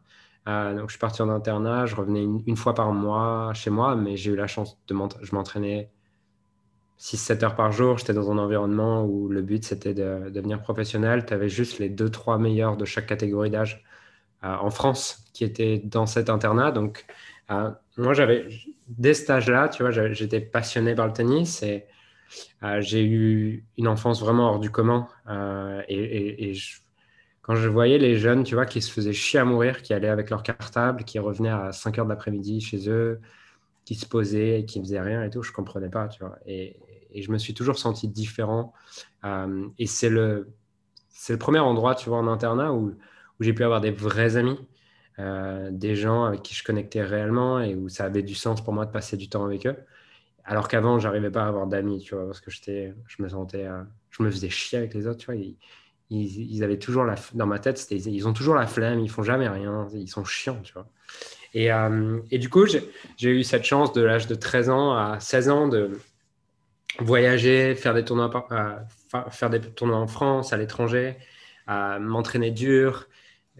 donc, 0.47 0.89
je 0.89 0.93
suis 0.93 0.99
parti 0.99 1.21
en 1.21 1.29
internat. 1.29 1.85
Je 1.85 1.95
revenais 1.95 2.23
une, 2.23 2.41
une 2.47 2.57
fois 2.57 2.73
par 2.73 2.91
mois 2.93 3.51
chez 3.53 3.69
moi, 3.69 3.95
mais 3.95 4.17
j'ai 4.17 4.31
eu 4.31 4.35
la 4.35 4.47
chance 4.47 4.77
de 4.87 4.93
m'entraîner. 4.95 5.25
Je 5.25 5.35
m'entraînais 5.35 5.89
6-7 6.99 7.43
heures 7.43 7.55
par 7.55 7.71
jour, 7.71 7.97
j'étais 7.97 8.13
dans 8.13 8.31
un 8.31 8.37
environnement 8.37 9.03
où 9.05 9.27
le 9.27 9.41
but 9.41 9.63
c'était 9.63 9.93
de, 9.93 10.29
devenir 10.29 10.61
professionnel. 10.61 11.25
Tu 11.25 11.33
avais 11.33 11.49
juste 11.49 11.79
les 11.79 11.89
2-3 11.89 12.39
meilleurs 12.39 12.77
de 12.77 12.85
chaque 12.85 13.07
catégorie 13.07 13.49
d'âge 13.49 13.83
euh, 14.43 14.55
en 14.55 14.69
France 14.69 15.25
qui 15.33 15.43
étaient 15.43 15.79
dans 15.79 16.05
cet 16.05 16.29
internat. 16.29 16.71
Donc, 16.71 17.05
euh, 17.51 17.71
moi, 17.97 18.13
j'avais, 18.13 18.47
dès 18.87 19.13
cet 19.13 19.29
âge-là, 19.29 19.69
tu 19.69 19.83
vois, 19.83 19.91
j'étais 19.91 20.41
passionné 20.41 20.95
par 20.95 21.07
le 21.07 21.13
tennis 21.13 21.61
et 21.63 21.85
euh, 22.63 22.81
j'ai 22.81 23.05
eu 23.05 23.65
une 23.77 23.87
enfance 23.87 24.19
vraiment 24.19 24.49
hors 24.49 24.59
du 24.59 24.69
commun. 24.69 25.07
et, 25.87 26.53
quand 27.41 27.55
je 27.55 27.69
voyais 27.69 27.99
les 27.99 28.17
jeunes, 28.17 28.43
tu 28.43 28.55
vois, 28.55 28.65
qui 28.65 28.81
se 28.81 28.91
faisaient 28.91 29.13
chier 29.13 29.39
à 29.39 29.45
mourir, 29.45 29.83
qui 29.83 29.93
allaient 29.93 30.09
avec 30.09 30.31
leur 30.31 30.41
cartable, 30.41 31.03
qui 31.03 31.19
revenaient 31.19 31.51
à 31.51 31.71
5 31.71 31.99
heures 31.99 32.05
de 32.05 32.09
l'après-midi 32.09 32.59
chez 32.59 32.89
eux, 32.89 33.21
qui 33.85 33.93
se 33.93 34.07
posaient, 34.07 34.65
qui 34.67 34.79
ne 34.79 34.83
faisaient 34.83 34.99
rien 34.99 35.23
et 35.23 35.29
tout, 35.29 35.43
je 35.43 35.51
comprenais 35.51 35.89
pas, 35.89 36.07
tu 36.07 36.21
vois. 36.21 36.39
Et, 36.47 36.75
et 37.15 37.21
je 37.21 37.31
me 37.31 37.37
suis 37.37 37.53
toujours 37.53 37.79
senti 37.79 38.07
différent. 38.07 38.73
Euh, 39.23 39.67
et 39.79 39.87
c'est 39.87 40.09
le, 40.09 40.53
premier 41.39 41.59
endroit, 41.59 41.95
tu 41.95 42.09
vois, 42.09 42.19
en 42.19 42.27
internat 42.27 42.73
où 42.73 42.93
j'ai 43.39 43.53
pu 43.53 43.63
avoir 43.63 43.81
des 43.81 43.91
vrais 43.91 44.35
amis, 44.35 44.59
euh, 45.19 45.69
des 45.71 45.95
gens 45.95 46.25
avec 46.25 46.43
qui 46.43 46.53
je 46.53 46.63
connectais 46.63 47.03
réellement 47.03 47.59
et 47.59 47.75
où 47.75 47.89
ça 47.89 48.05
avait 48.05 48.23
du 48.23 48.35
sens 48.35 48.63
pour 48.63 48.73
moi 48.73 48.85
de 48.85 48.91
passer 48.91 49.17
du 49.17 49.29
temps 49.29 49.45
avec 49.45 49.65
eux. 49.65 49.75
Alors 50.43 50.67
qu'avant, 50.67 50.99
j'arrivais 50.99 51.31
pas 51.31 51.43
à 51.43 51.47
avoir 51.47 51.67
d'amis, 51.67 52.01
tu 52.01 52.15
vois, 52.15 52.25
parce 52.25 52.39
que 52.39 52.51
j'étais, 52.51 52.93
je 53.07 53.23
me 53.23 53.29
sentais, 53.29 53.65
euh, 53.65 53.81
je 54.11 54.23
me 54.23 54.29
faisais 54.29 54.49
chier 54.49 54.77
avec 54.77 54.93
les 54.93 55.07
autres, 55.07 55.19
tu 55.19 55.25
vois. 55.25 55.35
Ils, 55.35 55.57
ils, 56.11 56.63
avaient 56.63 56.77
toujours 56.77 57.03
la, 57.03 57.15
dans 57.33 57.47
ma 57.47 57.57
tête, 57.57 57.87
ils 57.89 58.27
ont 58.27 58.33
toujours 58.33 58.53
la 58.53 58.67
flemme, 58.67 58.99
ils 58.99 59.09
font 59.09 59.23
jamais 59.23 59.49
rien, 59.49 59.87
ils 59.93 60.07
sont 60.07 60.23
chiants, 60.23 60.61
tu 60.61 60.73
vois. 60.73 60.87
Et, 61.55 61.69
et 62.29 62.37
du 62.37 62.47
coup, 62.49 62.67
j'ai 62.67 63.29
eu 63.31 63.43
cette 63.43 63.63
chance 63.63 63.91
de 63.91 64.01
l'âge 64.01 64.27
de 64.27 64.35
13 64.35 64.69
ans 64.69 64.93
à 64.93 65.19
16 65.19 65.49
ans 65.49 65.67
de, 65.67 65.97
voyager, 66.99 67.75
faire 67.75 67.93
des 67.93 68.03
tournois, 68.03 68.47
euh, 68.51 69.19
faire 69.31 69.49
des 69.49 69.61
tournois 69.61 69.97
en 69.97 70.07
France, 70.07 70.53
à 70.53 70.57
l'étranger, 70.57 71.17
m'entraîner 71.67 72.51
dur, 72.51 73.07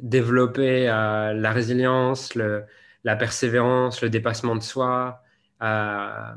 développer 0.01 0.89
euh, 0.89 1.33
la 1.33 1.51
résilience, 1.51 2.35
la 2.35 3.15
persévérance, 3.15 4.01
le 4.01 4.09
dépassement 4.09 4.55
de 4.55 4.63
soi, 4.63 5.21
euh, 5.63 6.33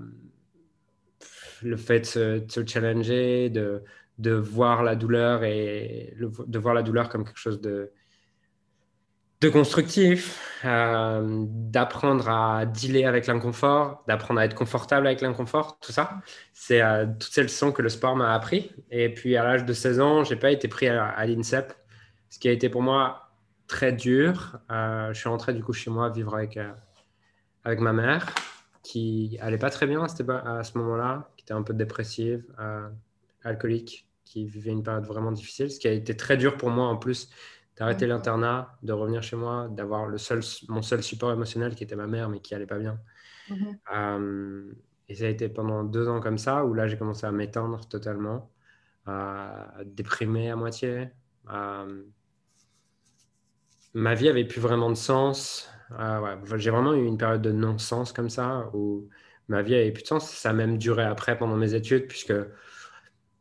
le 1.63 1.77
fait 1.77 2.01
de 2.01 2.45
se, 2.49 2.67
challenger, 2.67 3.51
de, 3.51 3.83
voir 4.33 4.83
la 4.83 4.97
douleur 4.97 5.45
et 5.45 6.15
de 6.19 6.59
voir 6.59 6.75
la 6.75 6.83
douleur 6.83 7.09
comme 7.09 7.25
quelque 7.25 7.39
chose 7.39 7.61
de, 7.61 7.91
constructif, 9.51 10.61
euh, 10.65 11.45
d'apprendre 11.49 12.29
à 12.29 12.67
dealer 12.67 13.05
avec 13.05 13.27
l'inconfort, 13.27 14.05
d'apprendre 14.09 14.41
à 14.41 14.45
être 14.45 14.55
confortable 14.55 15.07
avec 15.07 15.21
l'inconfort, 15.21 15.79
tout 15.81 15.93
ça. 15.93 16.21
C'est 16.53 16.83
toutes 17.19 17.33
ces 17.33 17.43
leçons 17.43 17.73
que 17.73 17.83
le 17.83 17.89
sport 17.89 18.17
m'a 18.17 18.35
appris. 18.35 18.73
Et 18.91 19.13
puis 19.13 19.37
à 19.37 19.45
l'âge 19.45 19.65
de 19.65 19.73
16 19.73 20.01
ans, 20.01 20.25
j'ai 20.25 20.37
pas 20.37 20.51
été 20.51 20.69
pris 20.69 20.89
à, 20.89 21.25
l'INSEP, 21.27 21.73
ce 22.29 22.39
qui 22.39 22.49
a 22.49 22.53
été 22.53 22.69
pour 22.69 22.83
moi 22.83 23.28
très 23.69 23.93
dur. 23.93 24.59
Euh, 24.71 25.13
je 25.13 25.19
suis 25.19 25.29
rentré 25.29 25.55
du 25.55 25.63
coup 25.63 25.73
chez 25.73 25.91
moi 25.91 26.11
vivre 26.11 26.35
avec, 26.35 26.59
avec 27.65 27.81
ma 27.81 27.93
mère, 27.93 28.35
qui 28.83 29.39
allait 29.41 29.59
pas 29.59 29.71
très 29.71 29.87
bien 29.87 30.03
à, 30.03 30.65
ce 30.65 30.79
moment-là, 30.79 31.31
qui 31.37 31.45
était 31.45 31.55
un 31.55 31.63
peu 31.63 31.75
dépressive, 31.75 32.45
alcoolique, 33.45 34.09
qui 34.25 34.47
vivait 34.47 34.73
une 34.73 34.83
période 34.83 35.05
vraiment 35.05 35.33
difficile, 35.33 35.71
ce 35.71 35.79
qui 35.79 35.89
a 35.89 35.93
été 35.93 36.17
très 36.17 36.37
dur 36.37 36.57
pour 36.57 36.71
moi 36.71 36.87
en 36.87 36.97
plus 36.97 37.31
d'arrêter 37.79 38.07
l'internat, 38.07 38.77
de 38.83 38.93
revenir 38.93 39.23
chez 39.23 39.37
moi, 39.37 39.69
d'avoir 39.71 40.07
le 40.07 40.19
seul, 40.19 40.41
mon 40.69 40.83
seul 40.83 41.03
support 41.03 41.33
émotionnel 41.33 41.75
qui 41.77 41.85
était 41.85 41.95
ma 41.95 42.09
mère, 42.09 42.29
mais 42.29 42.41
qui 42.41 42.55
allait 42.55 42.67
pas 42.67 42.79
bien. 42.79 42.99
Euh, 43.95 44.73
et 45.09 45.15
ça 45.15 45.25
a 45.25 45.29
été 45.29 45.49
pendant 45.49 45.85
deux 45.85 46.09
ans 46.09 46.21
comme 46.21 46.39
ça, 46.39 46.65
où 46.65 46.75
là, 46.75 46.89
j'ai 46.89 46.99
commencé 46.99 47.25
à 47.25 47.33
m'éteindre 47.33 47.87
totalement, 47.87 48.51
à 49.07 49.69
déprimer 49.85 50.51
à 50.51 50.57
moitié. 50.57 51.09
Ma 53.95 54.15
vie 54.15 54.29
avait 54.29 54.45
plus 54.45 54.61
vraiment 54.61 54.91
de 54.91 54.97
sens. 54.97 55.71
Ouais. 55.91 56.59
J'ai 56.59 56.71
vraiment 56.71 56.95
eu 56.95 57.05
une 57.05 57.19
période 57.19 57.43
de 57.43 57.53
non-sens 57.53 58.13
comme 58.13 58.31
ça, 58.31 58.71
où 58.75 59.09
ma 59.49 59.63
vie 59.63 59.75
avait 59.75 59.93
plus 59.93 60.03
de 60.03 60.09
sens. 60.09 60.31
Ça 60.31 60.51
a 60.51 60.53
même 60.53 60.79
duré 60.79 61.05
après 61.05 61.39
pendant 61.39 61.57
mes 61.57 61.75
études, 61.75 62.07
puisque 62.07 62.35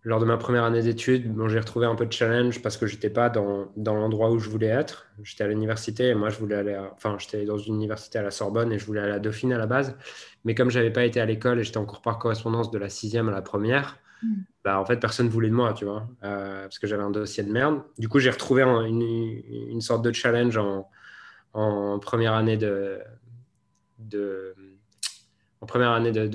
lors 0.07 0.21
de 0.21 0.25
ma 0.25 0.37
première 0.37 0.63
année 0.63 0.81
d'études, 0.81 1.35
j'ai 1.49 1.59
retrouvé 1.59 1.85
un 1.85 1.95
peu 1.95 2.05
de 2.05 2.13
challenge 2.13 2.61
parce 2.61 2.77
que 2.77 2.87
j'étais 2.87 3.09
pas 3.09 3.29
dans, 3.29 3.67
l'endroit 3.75 4.31
où 4.31 4.39
je 4.39 4.49
voulais 4.49 4.67
être. 4.67 5.07
J'étais 5.21 5.43
à 5.43 5.47
l'université 5.47 6.07
et 6.07 6.15
moi, 6.15 6.29
je 6.29 6.39
voulais 6.39 6.55
aller, 6.55 6.79
enfin, 6.93 7.17
j'étais 7.19 7.43
dans 7.43 7.57
une 7.57 7.75
université 7.75 8.17
à 8.17 8.23
la 8.23 8.31
Sorbonne 8.31 8.71
et 8.71 8.79
je 8.79 8.85
voulais 8.85 9.01
aller 9.01 9.11
à 9.11 9.19
Dauphine 9.19 9.51
à 9.51 9.57
la 9.57 9.65
base. 9.65 9.97
Mais 10.45 10.55
comme 10.55 10.69
j'avais 10.69 10.91
pas 10.91 11.03
été 11.03 11.19
à 11.19 11.25
l'école 11.25 11.59
et 11.59 11.63
j'étais 11.65 11.77
en 11.77 11.85
cours 11.85 12.01
par 12.01 12.19
correspondance 12.19 12.71
de 12.71 12.77
la 12.77 12.87
sixième 12.87 13.27
à 13.27 13.33
la 13.33 13.41
première, 13.41 13.99
hmm. 14.23 14.43
Bah, 14.67 14.81
en 14.81 14.85
fait, 14.85 14.97
personne 14.97 15.29
voulait 15.29 15.47
de 15.47 15.53
moi, 15.53 15.71
tu 15.71 15.85
vois, 15.85 16.09
euh, 16.25 16.63
parce 16.63 16.77
que 16.77 16.87
j'avais 16.87 17.03
un 17.03 17.09
dossier 17.09 17.41
de 17.41 17.49
merde. 17.49 17.83
Du 17.97 18.09
coup, 18.09 18.19
j'ai 18.19 18.29
retrouvé 18.29 18.63
une, 18.63 19.79
sorte 19.79 20.03
de 20.03 20.11
challenge 20.11 20.57
en, 20.57 21.99
première 21.99 22.33
année 22.33 22.57
de, 22.57 22.99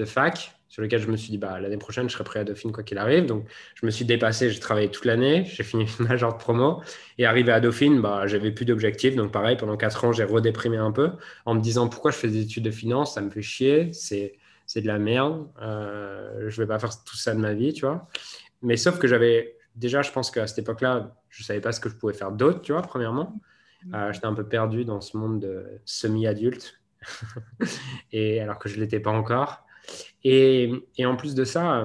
fac 0.07 0.57
sur 0.71 0.81
lequel 0.81 1.03
je 1.03 1.09
me 1.09 1.17
suis 1.19 1.31
dit, 1.31 1.37
bah, 1.37 1.61
l'année 1.61 1.77
prochaine, 1.77 2.09
je 2.09 2.15
serai 2.15 2.25
prêt 2.25 2.41
à 2.41 2.45
Dauphine 2.45 2.73
quoi 2.73 2.83
qu'il 2.83 2.97
arrive. 2.97 3.27
Donc, 3.27 3.47
je 3.75 3.85
me 3.85 3.91
suis 3.91 4.07
dépassé, 4.07 4.49
j'ai 4.49 4.61
travaillé 4.61 4.91
toute 4.91 5.05
l'année, 5.05 5.45
j'ai 5.45 5.63
fini 5.63 5.85
ma 5.99 6.17
genre 6.17 6.33
de 6.33 6.39
promo. 6.39 6.81
Et 7.19 7.27
arrivé 7.27 7.53
à 7.53 7.61
Dauphine, 7.61 8.01
bah, 8.01 8.27
j'avais 8.27 8.51
plus 8.51 8.65
d'objectifs. 8.65 9.15
Donc, 9.15 9.31
pareil, 9.31 9.59
pendant 9.59 9.77
quatre 9.77 10.07
ans, 10.07 10.13
j'ai 10.13 10.25
redéprimé 10.25 10.79
un 10.79 10.91
peu 10.91 11.11
en 11.45 11.55
me 11.55 11.61
disant 11.61 11.87
pourquoi 11.87 12.13
je 12.13 12.17
fais 12.17 12.29
des 12.29 12.41
études 12.41 12.65
de 12.65 12.71
finance, 12.71 13.13
ça 13.13 13.21
me 13.21 13.29
fait 13.29 13.43
chier, 13.43 13.93
c'est, 13.93 14.39
c'est 14.73 14.81
de 14.81 14.87
la 14.87 14.99
merde, 14.99 15.47
euh, 15.61 16.49
je 16.49 16.63
vais 16.63 16.67
pas 16.67 16.79
faire 16.79 17.05
tout 17.05 17.17
ça 17.17 17.35
de 17.35 17.39
ma 17.39 17.53
vie, 17.53 17.75
tu 17.75 17.85
vois. 17.85 18.09
Mais 18.63 18.79
sauf 18.79 18.99
que 18.99 19.07
j'avais, 19.07 19.59
déjà, 19.77 20.01
je 20.01 20.11
pense 20.11 20.31
qu'à 20.31 20.47
cette 20.47 20.61
époque-là, 20.61 21.15
je 21.29 21.43
savais 21.43 21.61
pas 21.61 21.73
ce 21.73 21.81
que 21.81 21.91
je 21.91 21.95
pouvais 21.95 22.15
faire 22.15 22.33
d'autre, 22.33 22.63
tu 22.63 22.73
vois, 22.73 22.81
premièrement. 22.81 23.39
Euh, 23.93 24.11
j'étais 24.15 24.25
un 24.25 24.33
peu 24.33 24.49
perdu 24.49 24.87
dans 24.87 25.03
ce 25.03 25.19
monde 25.19 25.41
de 25.41 25.67
semi-adulte. 25.85 26.81
et 28.13 28.41
alors 28.41 28.59
que 28.59 28.71
je 28.71 28.81
l'étais 28.81 28.99
pas 28.99 29.11
encore. 29.11 29.67
Et, 30.25 30.73
en 31.05 31.17
plus 31.17 31.35
de 31.35 31.45
ça, 31.45 31.85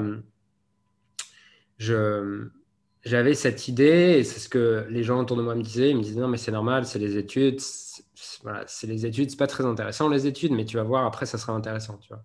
j'avais 1.78 3.34
cette 3.34 3.68
idée, 3.68 4.16
et 4.20 4.24
c'est 4.24 4.40
ce 4.40 4.48
que 4.48 4.88
les 4.90 5.04
gens 5.04 5.20
autour 5.20 5.36
de 5.36 5.42
moi 5.42 5.56
me 5.56 5.62
disaient, 5.62 5.90
ils 5.90 5.98
me 5.98 6.04
disaient 6.04 6.22
non 6.22 6.30
mais 6.30 6.38
c'est 6.38 6.54
normal, 6.54 6.86
c'est 6.86 7.00
les 7.00 7.18
études, 7.18 7.60
c'est 7.60 8.88
les 8.88 9.06
études, 9.06 9.30
c'est 9.30 9.38
pas 9.38 9.48
très 9.48 9.66
intéressant 9.66 10.08
les 10.08 10.26
études, 10.26 10.54
mais 10.54 10.64
tu 10.64 10.78
vas 10.78 10.84
voir 10.84 11.06
après 11.06 11.26
ça 11.26 11.38
sera 11.38 11.52
intéressant, 11.52 11.98
tu 11.98 12.08
vois. 12.14 12.24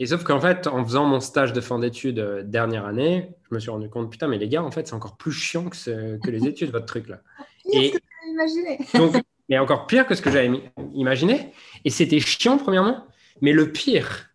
Et 0.00 0.06
sauf 0.06 0.24
qu'en 0.24 0.40
fait, 0.40 0.66
en 0.66 0.82
faisant 0.82 1.04
mon 1.04 1.20
stage 1.20 1.52
de 1.52 1.60
fin 1.60 1.78
d'études 1.78 2.20
euh, 2.20 2.42
dernière 2.42 2.86
année, 2.86 3.34
je 3.50 3.54
me 3.54 3.60
suis 3.60 3.70
rendu 3.70 3.90
compte, 3.90 4.10
putain, 4.10 4.28
mais 4.28 4.38
les 4.38 4.48
gars, 4.48 4.64
en 4.64 4.70
fait, 4.70 4.88
c'est 4.88 4.94
encore 4.94 5.18
plus 5.18 5.30
chiant 5.30 5.68
que, 5.68 6.16
que 6.16 6.30
les 6.30 6.46
études, 6.46 6.70
votre 6.72 6.86
truc 6.86 7.06
là. 7.06 7.20
Et, 7.70 7.92
imaginé. 8.26 8.78
donc, 8.94 9.14
mais 9.50 9.58
encore 9.58 9.86
pire 9.86 10.06
que 10.06 10.14
ce 10.14 10.22
que 10.22 10.30
j'avais 10.30 10.50
imaginé. 10.94 11.52
Et 11.84 11.90
c'était 11.90 12.18
chiant, 12.18 12.56
premièrement. 12.56 13.06
Mais 13.42 13.52
le 13.52 13.72
pire, 13.72 14.30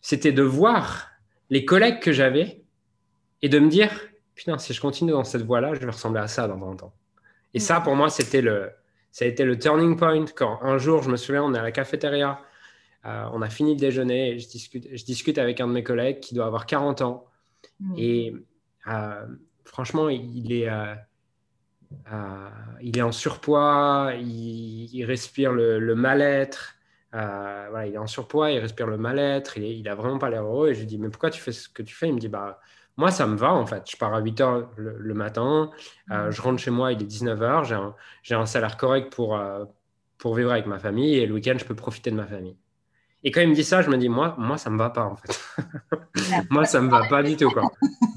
c'était 0.00 0.30
de 0.30 0.42
voir 0.42 1.08
les 1.50 1.64
collègues 1.64 1.98
que 1.98 2.12
j'avais 2.12 2.62
et 3.42 3.48
de 3.48 3.58
me 3.58 3.68
dire, 3.68 3.90
putain, 4.36 4.56
si 4.58 4.72
je 4.72 4.80
continue 4.80 5.10
dans 5.10 5.24
cette 5.24 5.42
voie-là, 5.42 5.74
je 5.74 5.80
vais 5.80 5.90
ressembler 5.90 6.20
à 6.20 6.28
ça 6.28 6.46
dans 6.46 6.58
20 6.58 6.84
ans. 6.84 6.94
Et 7.54 7.58
ça, 7.58 7.80
pour 7.80 7.96
moi, 7.96 8.08
c'était 8.08 8.40
le, 8.40 8.70
ça 9.10 9.24
a 9.24 9.28
été 9.28 9.44
le 9.44 9.58
turning 9.58 9.96
point 9.96 10.26
quand 10.26 10.60
un 10.62 10.78
jour, 10.78 11.02
je 11.02 11.10
me 11.10 11.16
souviens, 11.16 11.42
on 11.42 11.54
est 11.54 11.58
à 11.58 11.62
la 11.62 11.72
cafétéria, 11.72 12.40
euh, 13.06 13.28
on 13.32 13.42
a 13.42 13.48
fini 13.48 13.74
le 13.74 13.80
déjeuner, 13.80 14.32
et 14.32 14.38
je 14.38 14.48
discute, 14.48 14.88
je 14.92 15.04
discute 15.04 15.38
avec 15.38 15.60
un 15.60 15.68
de 15.68 15.72
mes 15.72 15.84
collègues 15.84 16.20
qui 16.20 16.34
doit 16.34 16.46
avoir 16.46 16.66
40 16.66 17.02
ans. 17.02 17.26
Mmh. 17.80 17.94
Et 17.96 18.34
euh, 18.88 19.26
franchement, 19.64 20.08
il 20.08 20.52
est, 20.52 20.68
euh, 20.68 20.94
il 22.82 22.98
est 22.98 23.02
en 23.02 23.12
surpoids, 23.12 24.12
il, 24.20 25.04
respire 25.04 25.52
le 25.52 25.94
mal-être. 25.94 26.74
Voilà, 27.12 27.86
il 27.86 27.94
est 27.94 27.98
en 27.98 28.06
surpoids, 28.06 28.50
il 28.50 28.58
respire 28.58 28.86
le 28.86 28.98
mal-être, 28.98 29.58
il, 29.58 29.64
il 29.64 29.88
a 29.88 29.94
vraiment 29.94 30.18
pas 30.18 30.28
l'air 30.28 30.42
heureux. 30.42 30.70
Et 30.70 30.74
je 30.74 30.80
lui 30.80 30.86
dis, 30.86 30.98
mais 30.98 31.08
pourquoi 31.08 31.30
tu 31.30 31.40
fais 31.40 31.52
ce 31.52 31.68
que 31.68 31.82
tu 31.82 31.94
fais? 31.94 32.08
Il 32.08 32.14
me 32.14 32.20
dit, 32.20 32.28
bah, 32.28 32.60
moi, 32.96 33.12
ça 33.12 33.28
me 33.28 33.36
va 33.36 33.52
en 33.52 33.64
fait. 33.64 33.88
Je 33.88 33.96
pars 33.96 34.12
à 34.12 34.18
8 34.18 34.40
h 34.40 34.66
le, 34.76 35.14
matin, 35.14 35.70
mmh. 36.08 36.30
je 36.30 36.42
rentre 36.42 36.60
chez 36.60 36.72
moi, 36.72 36.92
il 36.92 37.00
est 37.00 37.06
19 37.06 37.38
h 37.38 37.64
j'ai 38.24 38.34
un, 38.34 38.40
un, 38.40 38.46
salaire 38.46 38.76
correct 38.76 39.12
pour, 39.12 39.40
pour 40.18 40.34
vivre 40.34 40.50
avec 40.50 40.66
ma 40.66 40.80
famille 40.80 41.16
et 41.16 41.26
le 41.26 41.34
week-end, 41.34 41.54
je 41.56 41.64
peux 41.64 41.76
profiter 41.76 42.10
de 42.10 42.16
ma 42.16 42.26
famille. 42.26 42.56
Et 43.24 43.30
quand 43.30 43.40
il 43.40 43.48
me 43.48 43.54
dit 43.54 43.64
ça, 43.64 43.82
je 43.82 43.90
me 43.90 43.96
dis, 43.96 44.08
moi, 44.08 44.36
moi 44.38 44.58
ça 44.58 44.70
me 44.70 44.78
va 44.78 44.90
pas 44.90 45.04
en 45.04 45.16
fait. 45.16 45.40
moi, 46.50 46.64
ça 46.64 46.80
me 46.80 46.90
va 46.90 47.06
pas 47.08 47.22
du 47.22 47.36
tout. 47.36 47.50
Quoi. 47.50 47.70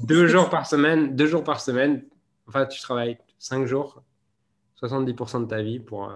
deux 0.04 0.26
jours 0.26 0.48
par 0.48 0.66
semaine, 0.66 1.16
deux 1.16 1.26
jours 1.26 1.44
par 1.44 1.60
semaine, 1.60 2.04
enfin, 2.46 2.66
tu 2.66 2.80
travailles 2.80 3.18
5 3.38 3.66
jours, 3.66 4.02
70% 4.80 5.42
de 5.42 5.46
ta 5.46 5.62
vie 5.62 5.80
pour, 5.80 6.12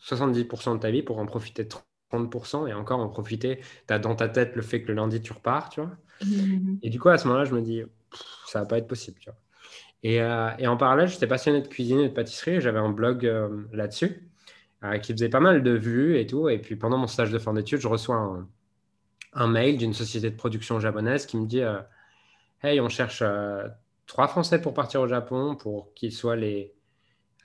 70% 0.00 0.74
de 0.74 0.78
ta 0.78 0.90
vie 0.90 1.02
pour 1.02 1.18
en 1.18 1.26
profiter 1.26 1.66
30% 2.12 2.68
et 2.68 2.74
encore 2.74 3.00
en 3.00 3.08
profiter. 3.08 3.60
Tu 3.88 3.94
as 3.94 3.98
dans 3.98 4.14
ta 4.14 4.28
tête 4.28 4.54
le 4.54 4.62
fait 4.62 4.82
que 4.82 4.88
le 4.88 4.94
lundi, 4.94 5.20
tu 5.20 5.32
repars, 5.32 5.70
tu 5.70 5.80
vois. 5.80 5.90
Mm-hmm. 6.22 6.78
Et 6.82 6.90
du 6.90 7.00
coup, 7.00 7.08
à 7.08 7.18
ce 7.18 7.26
moment-là, 7.26 7.44
je 7.44 7.54
me 7.54 7.62
dis, 7.62 7.82
ça 8.46 8.60
va 8.60 8.66
pas 8.66 8.78
être 8.78 8.86
possible, 8.86 9.18
tu 9.18 9.30
vois. 9.30 9.38
Et, 10.04 10.20
euh, 10.20 10.50
et 10.58 10.66
en 10.68 10.76
parallèle, 10.76 11.08
j'étais 11.08 11.26
passionné 11.26 11.62
de 11.62 11.66
cuisine 11.66 11.98
et 11.98 12.08
de 12.10 12.14
pâtisserie. 12.14 12.60
J'avais 12.60 12.78
un 12.78 12.90
blog 12.90 13.26
euh, 13.26 13.64
là-dessus 13.72 14.30
euh, 14.84 14.98
qui 14.98 15.12
faisait 15.12 15.28
pas 15.28 15.40
mal 15.40 15.62
de 15.62 15.72
vues 15.72 16.18
et 16.18 16.26
tout. 16.26 16.48
Et 16.48 16.58
puis 16.58 16.76
pendant 16.76 16.98
mon 16.98 17.06
stage 17.06 17.30
de 17.30 17.38
fin 17.38 17.52
d'études, 17.52 17.80
je 17.80 17.88
reçois 17.88 18.46
un, 19.32 19.46
mail 19.48 19.78
d'une 19.78 19.94
société 19.94 20.30
de 20.30 20.36
production 20.36 20.80
japonaise 20.80 21.26
qui 21.26 21.36
me 21.36 21.46
dit 21.46 21.62
Hey, 22.62 22.80
on 22.80 22.88
cherche 22.88 23.22
trois 24.06 24.28
Français 24.28 24.60
pour 24.60 24.74
partir 24.74 25.00
au 25.00 25.08
Japon 25.08 25.56
pour 25.56 25.92
qu'ils 25.94 26.12
soient 26.12 26.36
les, 26.36 26.74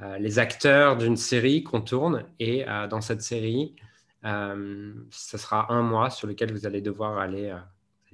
euh, 0.01 0.17
les 0.17 0.39
acteurs 0.39 0.95
d'une 0.95 1.17
série 1.17 1.63
qu'on 1.63 1.81
tourne. 1.81 2.25
Et 2.39 2.67
euh, 2.67 2.87
dans 2.87 3.01
cette 3.01 3.21
série, 3.21 3.75
euh, 4.25 4.93
ce 5.11 5.37
sera 5.37 5.73
un 5.73 5.81
mois 5.81 6.09
sur 6.09 6.27
lequel 6.27 6.53
vous 6.53 6.65
allez 6.65 6.81
devoir 6.81 7.17
aller, 7.17 7.53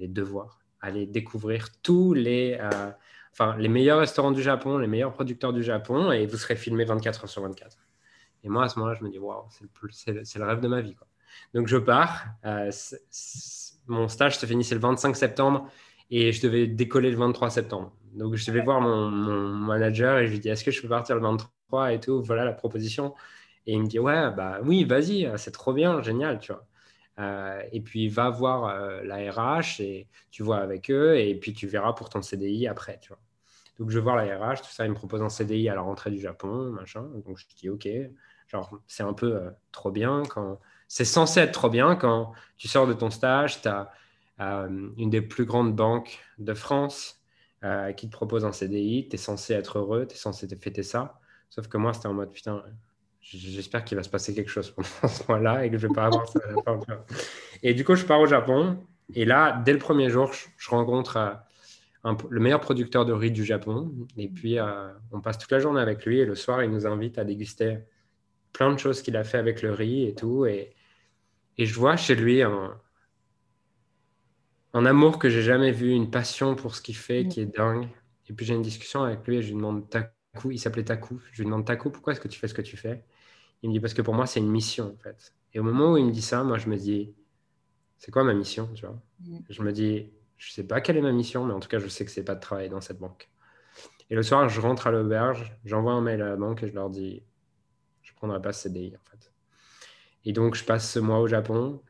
devoir 0.00 0.58
aller 0.80 1.06
découvrir 1.06 1.68
tous 1.82 2.12
les, 2.12 2.58
enfin, 3.32 3.56
les 3.56 3.68
meilleurs 3.68 4.00
restaurants 4.00 4.32
du 4.32 4.42
Japon, 4.42 4.78
les 4.78 4.88
meilleurs 4.88 5.12
producteurs 5.12 5.52
du 5.52 5.62
Japon, 5.62 6.10
et 6.10 6.26
vous 6.26 6.36
serez 6.36 6.56
filmé 6.56 6.84
24 6.84 7.24
heures 7.24 7.30
sur 7.30 7.42
24. 7.42 7.76
Et 8.46 8.48
moi, 8.48 8.64
à 8.64 8.68
ce 8.68 8.78
moment-là, 8.78 8.96
je 8.98 9.04
me 9.04 9.10
dis, 9.10 9.18
waouh, 9.18 9.44
c'est 9.90 10.38
le, 10.38 10.44
rêve 10.44 10.60
de 10.60 10.68
ma 10.68 10.80
vie. 10.80 10.94
Donc, 11.52 11.66
je 11.66 11.76
pars. 11.76 12.26
mon 13.88 14.06
stage 14.06 14.38
se 14.38 14.46
finissait 14.46 14.76
le 14.76 14.80
25 14.80 15.16
septembre 15.16 15.68
et 16.10 16.30
je 16.30 16.40
devais 16.40 16.68
décoller 16.68 17.10
le 17.10 17.16
23 17.16 17.50
septembre. 17.50 17.92
Donc, 18.14 18.36
je 18.36 18.50
vais 18.52 18.62
voir 18.62 18.80
mon, 18.80 19.10
manager 19.10 20.18
et 20.18 20.28
je 20.28 20.32
lui 20.32 20.38
dis, 20.38 20.48
est-ce 20.48 20.62
que 20.62 20.70
je 20.70 20.80
peux 20.80 20.88
partir 20.88 21.16
le 21.16 21.22
23 21.22 21.92
et 21.92 22.00
tout, 22.00 22.22
voilà 22.22 22.44
la 22.44 22.52
proposition. 22.52 23.14
Et 23.66 23.72
il 23.72 23.82
me 23.82 23.86
dit, 23.88 23.98
ouais, 23.98 24.30
bah 24.30 24.60
oui, 24.62 24.84
vas-y, 24.84 25.28
c'est 25.38 25.50
trop 25.50 25.72
bien, 25.72 26.00
génial, 26.02 26.38
tu 26.38 26.52
vois. 26.52 26.64
Euh, 27.18 27.60
et 27.72 27.80
puis, 27.80 28.08
va 28.08 28.30
voir 28.30 28.68
euh, 28.68 29.02
la 29.02 29.32
RH 29.32 29.80
et 29.80 30.06
tu 30.30 30.44
vois 30.44 30.58
avec 30.58 30.90
eux 30.90 31.18
et 31.18 31.34
puis 31.34 31.52
tu 31.52 31.66
verras 31.66 31.94
pour 31.94 32.10
ton 32.10 32.22
CDI 32.22 32.68
après, 32.68 33.00
tu 33.00 33.08
vois. 33.08 33.18
Donc, 33.80 33.90
je 33.90 33.98
vais 33.98 34.02
voir 34.02 34.16
la 34.16 34.38
RH, 34.38 34.62
tout 34.62 34.70
ça, 34.70 34.84
il 34.86 34.90
me 34.90 34.94
propose 34.94 35.22
un 35.22 35.28
CDI 35.30 35.68
à 35.68 35.74
la 35.74 35.80
rentrée 35.82 36.10
du 36.10 36.20
Japon, 36.20 36.70
machin. 36.70 37.02
Donc, 37.26 37.38
je 37.38 37.46
dis, 37.56 37.68
OK, 37.68 37.88
genre, 38.48 38.78
c'est 38.86 39.02
un 39.02 39.12
peu 39.12 39.36
euh, 39.36 39.50
trop 39.72 39.90
bien 39.90 40.22
quand. 40.28 40.58
C'est 40.88 41.04
censé 41.04 41.40
être 41.40 41.52
trop 41.52 41.68
bien 41.68 41.96
quand 41.96 42.32
tu 42.56 42.68
sors 42.68 42.86
de 42.86 42.92
ton 42.92 43.10
stage, 43.10 43.60
tu 43.60 43.68
as 43.68 43.90
une 44.38 45.10
des 45.10 45.20
plus 45.20 45.44
grandes 45.44 45.74
banques 45.74 46.20
de 46.38 46.54
France 46.54 47.20
qui 47.96 48.06
te 48.06 48.12
propose 48.12 48.44
un 48.44 48.52
CDI, 48.52 49.08
tu 49.08 49.16
es 49.16 49.18
censé 49.18 49.54
être 49.54 49.78
heureux, 49.78 50.06
tu 50.06 50.14
es 50.14 50.16
censé 50.16 50.46
te 50.46 50.54
fêter 50.54 50.84
ça. 50.84 51.18
Sauf 51.50 51.66
que 51.66 51.76
moi, 51.76 51.92
c'était 51.92 52.06
en 52.06 52.14
mode 52.14 52.30
putain, 52.30 52.62
j'espère 53.20 53.84
qu'il 53.84 53.96
va 53.96 54.02
se 54.02 54.08
passer 54.08 54.34
quelque 54.34 54.50
chose 54.50 54.70
pendant 54.70 54.88
ce 55.08 55.22
mois-là 55.28 55.64
et 55.64 55.70
que 55.70 55.78
je 55.78 55.86
vais 55.86 55.94
pas 55.94 56.06
avoir 56.06 56.28
ça. 56.28 56.40
et 57.62 57.74
du 57.74 57.84
coup, 57.84 57.94
je 57.94 58.04
pars 58.04 58.20
au 58.20 58.26
Japon. 58.26 58.78
Et 59.14 59.24
là, 59.24 59.62
dès 59.64 59.72
le 59.72 59.78
premier 59.78 60.10
jour, 60.10 60.32
je, 60.32 60.70
rencontre 60.70 61.16
euh, 61.16 62.14
le 62.28 62.40
meilleur 62.40 62.60
producteur 62.60 63.04
de 63.04 63.12
riz 63.12 63.30
du 63.30 63.44
Japon. 63.44 63.92
Et 64.16 64.28
puis, 64.28 64.58
euh, 64.58 64.88
on 65.12 65.20
passe 65.20 65.38
toute 65.38 65.52
la 65.52 65.60
journée 65.60 65.80
avec 65.80 66.04
lui. 66.04 66.18
Et 66.18 66.24
le 66.24 66.34
soir, 66.34 66.62
il 66.64 66.70
nous 66.70 66.86
invite 66.86 67.18
à 67.18 67.24
déguster 67.24 67.78
plein 68.56 68.72
de 68.72 68.78
choses 68.78 69.02
qu'il 69.02 69.18
a 69.18 69.24
fait 69.24 69.36
avec 69.36 69.60
le 69.60 69.70
riz 69.70 70.04
et 70.04 70.14
tout. 70.14 70.46
Et, 70.46 70.74
et 71.58 71.66
je 71.66 71.74
vois 71.78 71.96
chez 71.96 72.14
lui 72.14 72.40
un, 72.40 72.80
un 74.72 74.86
amour 74.86 75.18
que 75.18 75.28
j'ai 75.28 75.42
jamais 75.42 75.72
vu, 75.72 75.90
une 75.90 76.10
passion 76.10 76.56
pour 76.56 76.74
ce 76.74 76.80
qu'il 76.80 76.96
fait 76.96 77.24
mm. 77.24 77.28
qui 77.28 77.40
est 77.42 77.54
dingue. 77.54 77.86
Et 78.28 78.32
puis 78.32 78.46
j'ai 78.46 78.54
une 78.54 78.62
discussion 78.62 79.02
avec 79.02 79.26
lui 79.26 79.36
et 79.36 79.42
je 79.42 79.48
lui 79.48 79.56
demande 79.56 79.90
Taku, 79.90 80.52
il 80.52 80.58
s'appelait 80.58 80.84
Taku. 80.84 81.20
Je 81.32 81.42
lui 81.42 81.44
demande 81.44 81.66
Taku, 81.66 81.90
pourquoi 81.90 82.14
est-ce 82.14 82.20
que 82.20 82.28
tu 82.28 82.38
fais 82.38 82.48
ce 82.48 82.54
que 82.54 82.62
tu 82.62 82.78
fais? 82.78 83.04
Il 83.62 83.68
me 83.68 83.74
dit 83.74 83.80
parce 83.80 83.92
que 83.92 84.00
pour 84.00 84.14
moi 84.14 84.26
c'est 84.26 84.40
une 84.40 84.50
mission 84.50 84.94
en 84.94 85.02
fait. 85.02 85.34
Et 85.52 85.60
au 85.60 85.62
moment 85.62 85.92
où 85.92 85.98
il 85.98 86.06
me 86.06 86.10
dit 86.10 86.22
ça, 86.22 86.42
moi 86.42 86.56
je 86.56 86.70
me 86.70 86.76
dis 86.76 87.14
c'est 87.98 88.10
quoi 88.10 88.24
ma 88.24 88.32
mission 88.32 88.70
tu 88.74 88.86
vois? 88.86 88.98
Mm. 89.20 89.38
Je 89.50 89.62
me 89.62 89.72
dis 89.72 90.10
je 90.38 90.52
sais 90.52 90.64
pas 90.64 90.80
quelle 90.80 90.96
est 90.96 91.02
ma 91.02 91.12
mission, 91.12 91.44
mais 91.44 91.52
en 91.52 91.60
tout 91.60 91.68
cas 91.68 91.78
je 91.78 91.88
sais 91.88 92.06
que 92.06 92.10
c'est 92.10 92.24
pas 92.24 92.34
de 92.34 92.40
travailler 92.40 92.70
dans 92.70 92.80
cette 92.80 92.98
banque. 92.98 93.28
Et 94.08 94.14
le 94.14 94.22
soir, 94.22 94.48
je 94.48 94.60
rentre 94.62 94.86
à 94.86 94.92
l'auberge, 94.92 95.58
j'envoie 95.66 95.92
un 95.92 96.00
mail 96.00 96.22
à 96.22 96.28
la 96.28 96.36
banque 96.36 96.62
et 96.62 96.68
je 96.68 96.74
leur 96.74 96.88
dis 96.88 97.22
je 98.16 98.20
prendrai 98.20 98.40
pas 98.40 98.54
ce 98.54 98.68
CDI 98.68 98.94
en 98.96 99.10
fait. 99.10 99.30
Et 100.24 100.32
donc, 100.32 100.56
je 100.56 100.64
passe 100.64 100.90
ce 100.90 100.98
mois 100.98 101.20
au 101.20 101.28
Japon. 101.28 101.82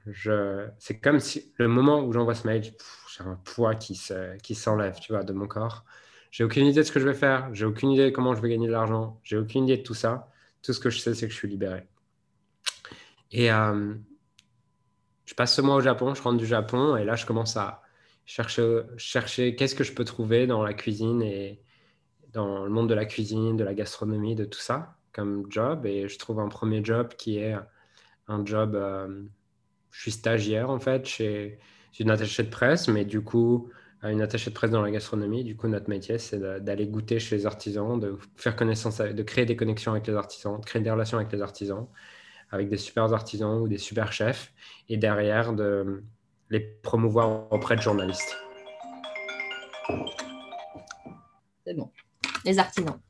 C'est 0.78 1.00
comme 1.00 1.20
si 1.20 1.52
le 1.56 1.68
moment 1.68 2.04
où 2.04 2.12
j'envoie 2.12 2.34
ce 2.34 2.46
mail, 2.46 2.62
j'ai 2.62 3.24
un 3.24 3.40
poids 3.44 3.74
qui 3.74 3.94
s'enlève, 3.94 4.98
tu 5.00 5.12
vois, 5.12 5.24
de 5.24 5.32
mon 5.32 5.46
corps. 5.46 5.84
J'ai 6.30 6.44
aucune 6.44 6.66
idée 6.66 6.80
de 6.80 6.82
ce 6.82 6.92
que 6.92 7.00
je 7.00 7.08
vais 7.08 7.14
faire. 7.14 7.48
J'ai 7.54 7.64
aucune 7.64 7.92
idée 7.92 8.04
de 8.04 8.10
comment 8.10 8.34
je 8.34 8.42
vais 8.42 8.50
gagner 8.50 8.66
de 8.66 8.72
l'argent. 8.72 9.20
J'ai 9.22 9.38
aucune 9.38 9.64
idée 9.64 9.78
de 9.78 9.82
tout 9.82 9.94
ça. 9.94 10.30
Tout 10.60 10.74
ce 10.74 10.80
que 10.80 10.90
je 10.90 10.98
sais, 10.98 11.14
c'est 11.14 11.26
que 11.26 11.32
je 11.32 11.38
suis 11.38 11.48
libéré. 11.48 11.86
Et 13.32 13.50
euh, 13.50 13.94
je 15.24 15.34
passe 15.34 15.54
ce 15.54 15.62
mois 15.62 15.76
au 15.76 15.80
Japon. 15.80 16.14
Je 16.14 16.20
rentre 16.20 16.36
du 16.36 16.46
Japon 16.46 16.96
et 16.96 17.04
là, 17.04 17.14
je 17.14 17.24
commence 17.24 17.56
à 17.56 17.80
chercher, 18.26 18.82
chercher 18.98 19.56
qu'est-ce 19.56 19.74
que 19.74 19.84
je 19.84 19.94
peux 19.94 20.04
trouver 20.04 20.46
dans 20.46 20.62
la 20.62 20.74
cuisine 20.74 21.22
et 21.22 21.62
dans 22.34 22.64
le 22.64 22.70
monde 22.70 22.90
de 22.90 22.94
la 22.94 23.06
cuisine, 23.06 23.56
de 23.56 23.64
la 23.64 23.72
gastronomie, 23.72 24.34
de 24.34 24.44
tout 24.44 24.60
ça 24.60 24.98
comme 25.16 25.46
job. 25.48 25.86
Et 25.86 26.08
je 26.08 26.18
trouve 26.18 26.38
un 26.38 26.48
premier 26.48 26.84
job 26.84 27.08
qui 27.16 27.38
est 27.38 27.56
un 28.28 28.44
job. 28.44 28.74
Euh, 28.74 29.24
je 29.90 30.02
suis 30.02 30.12
stagiaire 30.12 30.68
en 30.68 30.78
fait 30.78 31.06
chez 31.06 31.58
une 31.98 32.10
attachée 32.10 32.42
de 32.42 32.50
presse, 32.50 32.88
mais 32.88 33.06
du 33.06 33.22
coup, 33.22 33.70
une 34.02 34.20
attachée 34.20 34.50
de 34.50 34.54
presse 34.54 34.70
dans 34.70 34.82
la 34.82 34.90
gastronomie. 34.90 35.42
Du 35.42 35.56
coup, 35.56 35.68
notre 35.68 35.88
métier, 35.88 36.18
c'est 36.18 36.38
d'aller 36.38 36.86
goûter 36.86 37.18
chez 37.18 37.36
les 37.36 37.46
artisans, 37.46 37.98
de 37.98 38.18
faire 38.36 38.54
connaissance, 38.54 38.98
de 38.98 39.22
créer 39.22 39.46
des 39.46 39.56
connexions 39.56 39.92
avec 39.92 40.06
les 40.06 40.14
artisans, 40.14 40.60
de 40.60 40.64
créer 40.66 40.82
des 40.82 40.90
relations 40.90 41.16
avec 41.16 41.32
les 41.32 41.40
artisans, 41.40 41.86
avec 42.50 42.68
des 42.68 42.76
super 42.76 43.10
artisans 43.14 43.58
ou 43.62 43.68
des 43.68 43.78
super 43.78 44.12
chefs, 44.12 44.52
et 44.90 44.98
derrière 44.98 45.54
de 45.54 46.04
les 46.50 46.60
promouvoir 46.60 47.50
auprès 47.50 47.76
de 47.76 47.80
journalistes. 47.80 48.36
C'est 51.64 51.74
bon. 51.74 51.90
Les 52.44 52.58
artisans. 52.58 53.00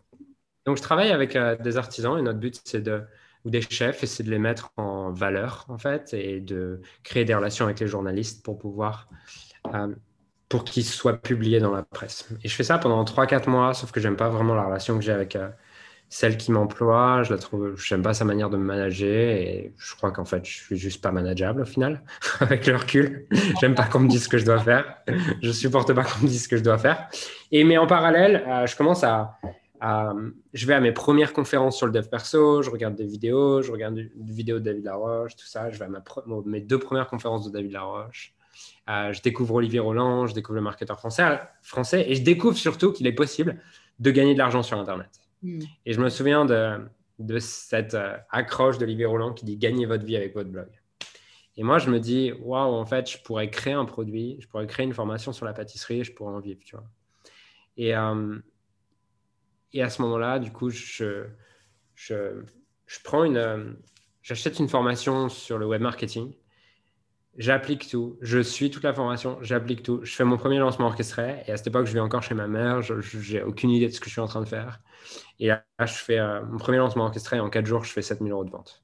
Donc, 0.66 0.76
je 0.76 0.82
travaille 0.82 1.11
avec 1.11 1.37
euh, 1.37 1.56
des 1.56 1.76
artisans 1.76 2.18
et 2.18 2.23
notre 2.23 2.40
but, 2.40 2.61
c'est 2.64 2.82
de 2.82 3.02
ou 3.46 3.50
des 3.50 3.62
chefs 3.62 4.02
et 4.02 4.06
c'est 4.06 4.25
de 4.25 4.30
les 4.30 4.40
mettre 4.40 4.73
en 4.76 5.11
valeur 5.11 5.66
en 5.68 5.78
fait 5.78 6.12
et 6.12 6.40
de 6.40 6.80
créer 7.04 7.25
des 7.25 7.35
relations 7.35 7.64
avec 7.64 7.78
les 7.78 7.87
journalistes 7.87 8.44
pour 8.44 8.58
pouvoir 8.58 9.08
euh, 9.73 9.94
pour 10.49 10.64
qu'ils 10.64 10.85
soient 10.85 11.16
publiés 11.16 11.61
dans 11.61 11.73
la 11.73 11.82
presse. 11.82 12.28
Et 12.42 12.49
je 12.49 12.54
fais 12.54 12.64
ça 12.64 12.78
pendant 12.78 13.04
3-4 13.04 13.49
mois, 13.49 13.73
sauf 13.73 13.92
que 13.92 14.00
j'aime 14.00 14.16
pas 14.16 14.28
vraiment 14.28 14.54
la 14.54 14.64
relation 14.64 14.96
que 14.96 15.04
j'ai 15.04 15.12
avec 15.12 15.37
euh, 15.37 15.49
celle 16.08 16.37
qui 16.37 16.50
m'emploie. 16.50 17.23
Je 17.23 17.32
la 17.32 17.38
trouve, 17.38 17.76
j'aime 17.80 18.02
pas 18.02 18.14
sa 18.14 18.25
manière 18.25 18.50
de 18.50 18.56
me 18.56 18.64
manager 18.64 19.30
et 19.30 19.73
je 19.76 19.94
crois 19.96 20.11
qu'en 20.11 20.25
fait, 20.25 20.44
je 20.44 20.52
suis 20.52 20.76
juste 20.76 21.02
pas 21.02 21.12
manageable 21.12 21.62
au 21.62 21.66
final, 21.66 22.02
avec 22.40 22.66
le 22.66 22.76
recul. 22.76 23.26
J'aime 23.61 23.75
pas 23.76 23.85
qu'on 23.85 24.00
me 24.00 24.08
dise 24.08 24.25
ce 24.25 24.28
que 24.28 24.38
je 24.38 24.44
dois 24.44 24.61
faire. 24.61 25.02
Je 25.42 25.52
supporte 25.52 25.92
pas 25.92 26.02
qu'on 26.02 26.23
me 26.23 26.28
dise 26.28 26.44
ce 26.44 26.49
que 26.49 26.56
je 26.56 26.62
dois 26.62 26.78
faire. 26.78 27.08
Et 27.52 27.64
mais 27.64 27.78
en 27.78 27.87
parallèle, 27.87 28.44
je 28.66 28.76
commence 28.76 29.02
à 29.02 29.38
euh, 29.83 30.30
je 30.52 30.66
vais 30.66 30.75
à 30.75 30.80
mes 30.80 30.92
premières 30.92 31.33
conférences 31.33 31.76
sur 31.76 31.87
le 31.87 31.92
dev 31.92 32.09
perso, 32.09 32.62
je 32.62 32.71
regarde 32.71 32.95
des 32.95 33.06
vidéos, 33.06 33.62
je 33.62 33.71
regarde 33.71 33.95
des 33.95 34.11
vidéos 34.16 34.59
de 34.59 34.64
David 34.64 34.85
Laroche, 34.85 35.37
tout 35.37 35.47
ça. 35.47 35.71
Je 35.71 35.78
vais 35.78 35.85
à 35.85 35.88
mes 36.47 36.61
deux 36.61 36.78
premières 36.78 37.09
conférences 37.09 37.47
de 37.47 37.50
David 37.50 37.73
Laroche. 37.73 38.35
Euh, 38.88 39.12
je 39.12 39.21
découvre 39.21 39.56
Olivier 39.56 39.80
Roland, 39.80 40.26
je 40.26 40.35
découvre 40.35 40.56
le 40.56 40.62
marketeur 40.62 40.99
français, 40.99 41.40
français 41.62 42.07
et 42.09 42.14
je 42.14 42.22
découvre 42.22 42.57
surtout 42.57 42.92
qu'il 42.92 43.07
est 43.07 43.12
possible 43.12 43.61
de 43.98 44.11
gagner 44.11 44.33
de 44.33 44.38
l'argent 44.38 44.62
sur 44.62 44.79
Internet. 44.79 45.11
Hmm. 45.42 45.61
Et 45.85 45.92
je 45.92 46.00
me 46.00 46.09
souviens 46.09 46.44
de, 46.44 46.79
de 47.18 47.38
cette 47.38 47.94
euh, 47.94 48.16
accroche 48.31 48.79
d'Olivier 48.79 49.07
Roland 49.07 49.33
qui 49.33 49.44
dit 49.44 49.57
gagnez 49.57 49.87
votre 49.87 50.05
vie 50.05 50.16
avec 50.16 50.35
votre 50.35 50.50
blog. 50.50 50.68
Et 51.59 51.62
moi, 51.62 51.79
je 51.79 51.90
me 51.90 51.98
dis, 51.98 52.33
waouh, 52.42 52.74
en 52.74 52.85
fait, 52.85 53.11
je 53.11 53.18
pourrais 53.22 53.48
créer 53.48 53.72
un 53.72 53.87
produit, 53.87 54.37
je 54.40 54.46
pourrais 54.46 54.66
créer 54.66 54.85
une 54.85 54.92
formation 54.92 55.33
sur 55.33 55.46
la 55.46 55.55
pâtisserie, 55.55 56.05
je 56.05 56.12
pourrais 56.12 56.35
en 56.35 56.40
vivre, 56.40 56.61
tu 56.62 56.77
vois. 56.77 56.85
Et, 57.79 57.94
et 59.76 59.82
à 59.82 59.90
ce 59.90 60.00
moment-là, 60.02 60.38
du 60.38 60.50
coup, 60.50 60.70
je, 60.70 61.26
je, 61.94 62.42
je 62.86 62.98
prends 63.04 63.24
une, 63.24 63.36
euh, 63.36 63.72
j'achète 64.22 64.58
une 64.58 64.68
formation 64.68 65.28
sur 65.28 65.58
le 65.58 65.66
web 65.66 65.82
marketing. 65.82 66.34
J'applique 67.36 67.86
tout, 67.90 68.16
je 68.22 68.38
suis 68.38 68.70
toute 68.70 68.84
la 68.84 68.94
formation, 68.94 69.36
j'applique 69.42 69.82
tout. 69.82 70.00
Je 70.02 70.14
fais 70.14 70.24
mon 70.24 70.38
premier 70.38 70.58
lancement 70.58 70.86
orchestré 70.86 71.42
et 71.46 71.52
à 71.52 71.58
cette 71.58 71.66
époque, 71.66 71.84
je 71.86 71.92
vais 71.92 72.00
encore 72.00 72.22
chez 72.22 72.34
ma 72.34 72.46
mère, 72.46 72.80
je 72.80 72.94
n'ai 73.34 73.42
aucune 73.42 73.68
idée 73.68 73.88
de 73.88 73.92
ce 73.92 74.00
que 74.00 74.06
je 74.06 74.12
suis 74.12 74.20
en 74.22 74.26
train 74.26 74.40
de 74.40 74.48
faire. 74.48 74.80
Et 75.38 75.48
là, 75.48 75.62
je 75.80 75.92
fais 75.92 76.18
euh, 76.18 76.42
mon 76.46 76.56
premier 76.56 76.78
lancement 76.78 77.04
orchestré 77.04 77.36
et 77.36 77.40
en 77.40 77.50
quatre 77.50 77.66
jours, 77.66 77.84
je 77.84 77.92
fais 77.92 78.00
7000 78.00 78.32
euros 78.32 78.46
de 78.46 78.50
vente. 78.50 78.82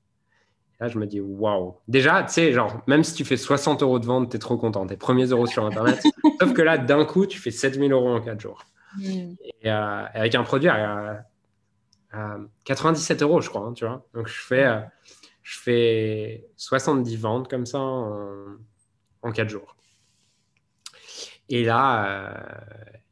là, 0.81 0.89
je 0.89 0.99
me 0.99 1.07
dis, 1.07 1.21
waouh. 1.21 1.77
Déjà, 1.89 2.23
tu 2.25 2.35
sais, 2.35 2.53
genre, 2.53 2.83
même 2.87 3.03
si 3.03 3.15
tu 3.15 3.25
fais 3.25 3.39
60 3.39 3.83
euros 3.83 3.99
de 3.99 4.05
vente, 4.05 4.29
tu 4.29 4.37
es 4.37 4.39
trop 4.39 4.59
content. 4.59 4.87
Tes 4.87 4.99
premiers 4.99 5.27
euros 5.27 5.47
sur 5.47 5.65
Internet. 5.65 6.03
Sauf 6.41 6.53
que 6.53 6.61
là, 6.61 6.77
d'un 6.77 7.07
coup, 7.07 7.25
tu 7.25 7.39
fais 7.39 7.51
7000 7.51 7.93
euros 7.93 8.11
en 8.11 8.21
quatre 8.21 8.41
jours. 8.41 8.67
Mm. 8.97 9.35
Et, 9.63 9.71
euh, 9.71 10.05
avec 10.13 10.35
un 10.35 10.43
produit 10.43 10.69
à, 10.69 11.25
97 12.65 13.23
euros, 13.23 13.41
je 13.41 13.49
crois, 13.49 13.63
hein, 13.63 13.73
tu 13.73 13.87
vois. 13.87 14.07
Donc, 14.15 14.29
je 14.29 14.39
fais, 14.39 14.67
euh, 14.67 14.81
je 15.43 15.59
fais 15.59 16.47
70 16.57 17.17
ventes 17.17 17.49
comme 17.49 17.65
ça 17.65 17.79
en, 17.79 18.57
en 19.23 19.33
4 19.33 19.49
jours. 19.49 19.77
Et 21.49 21.65
là, 21.65 22.07
euh, 22.07 22.35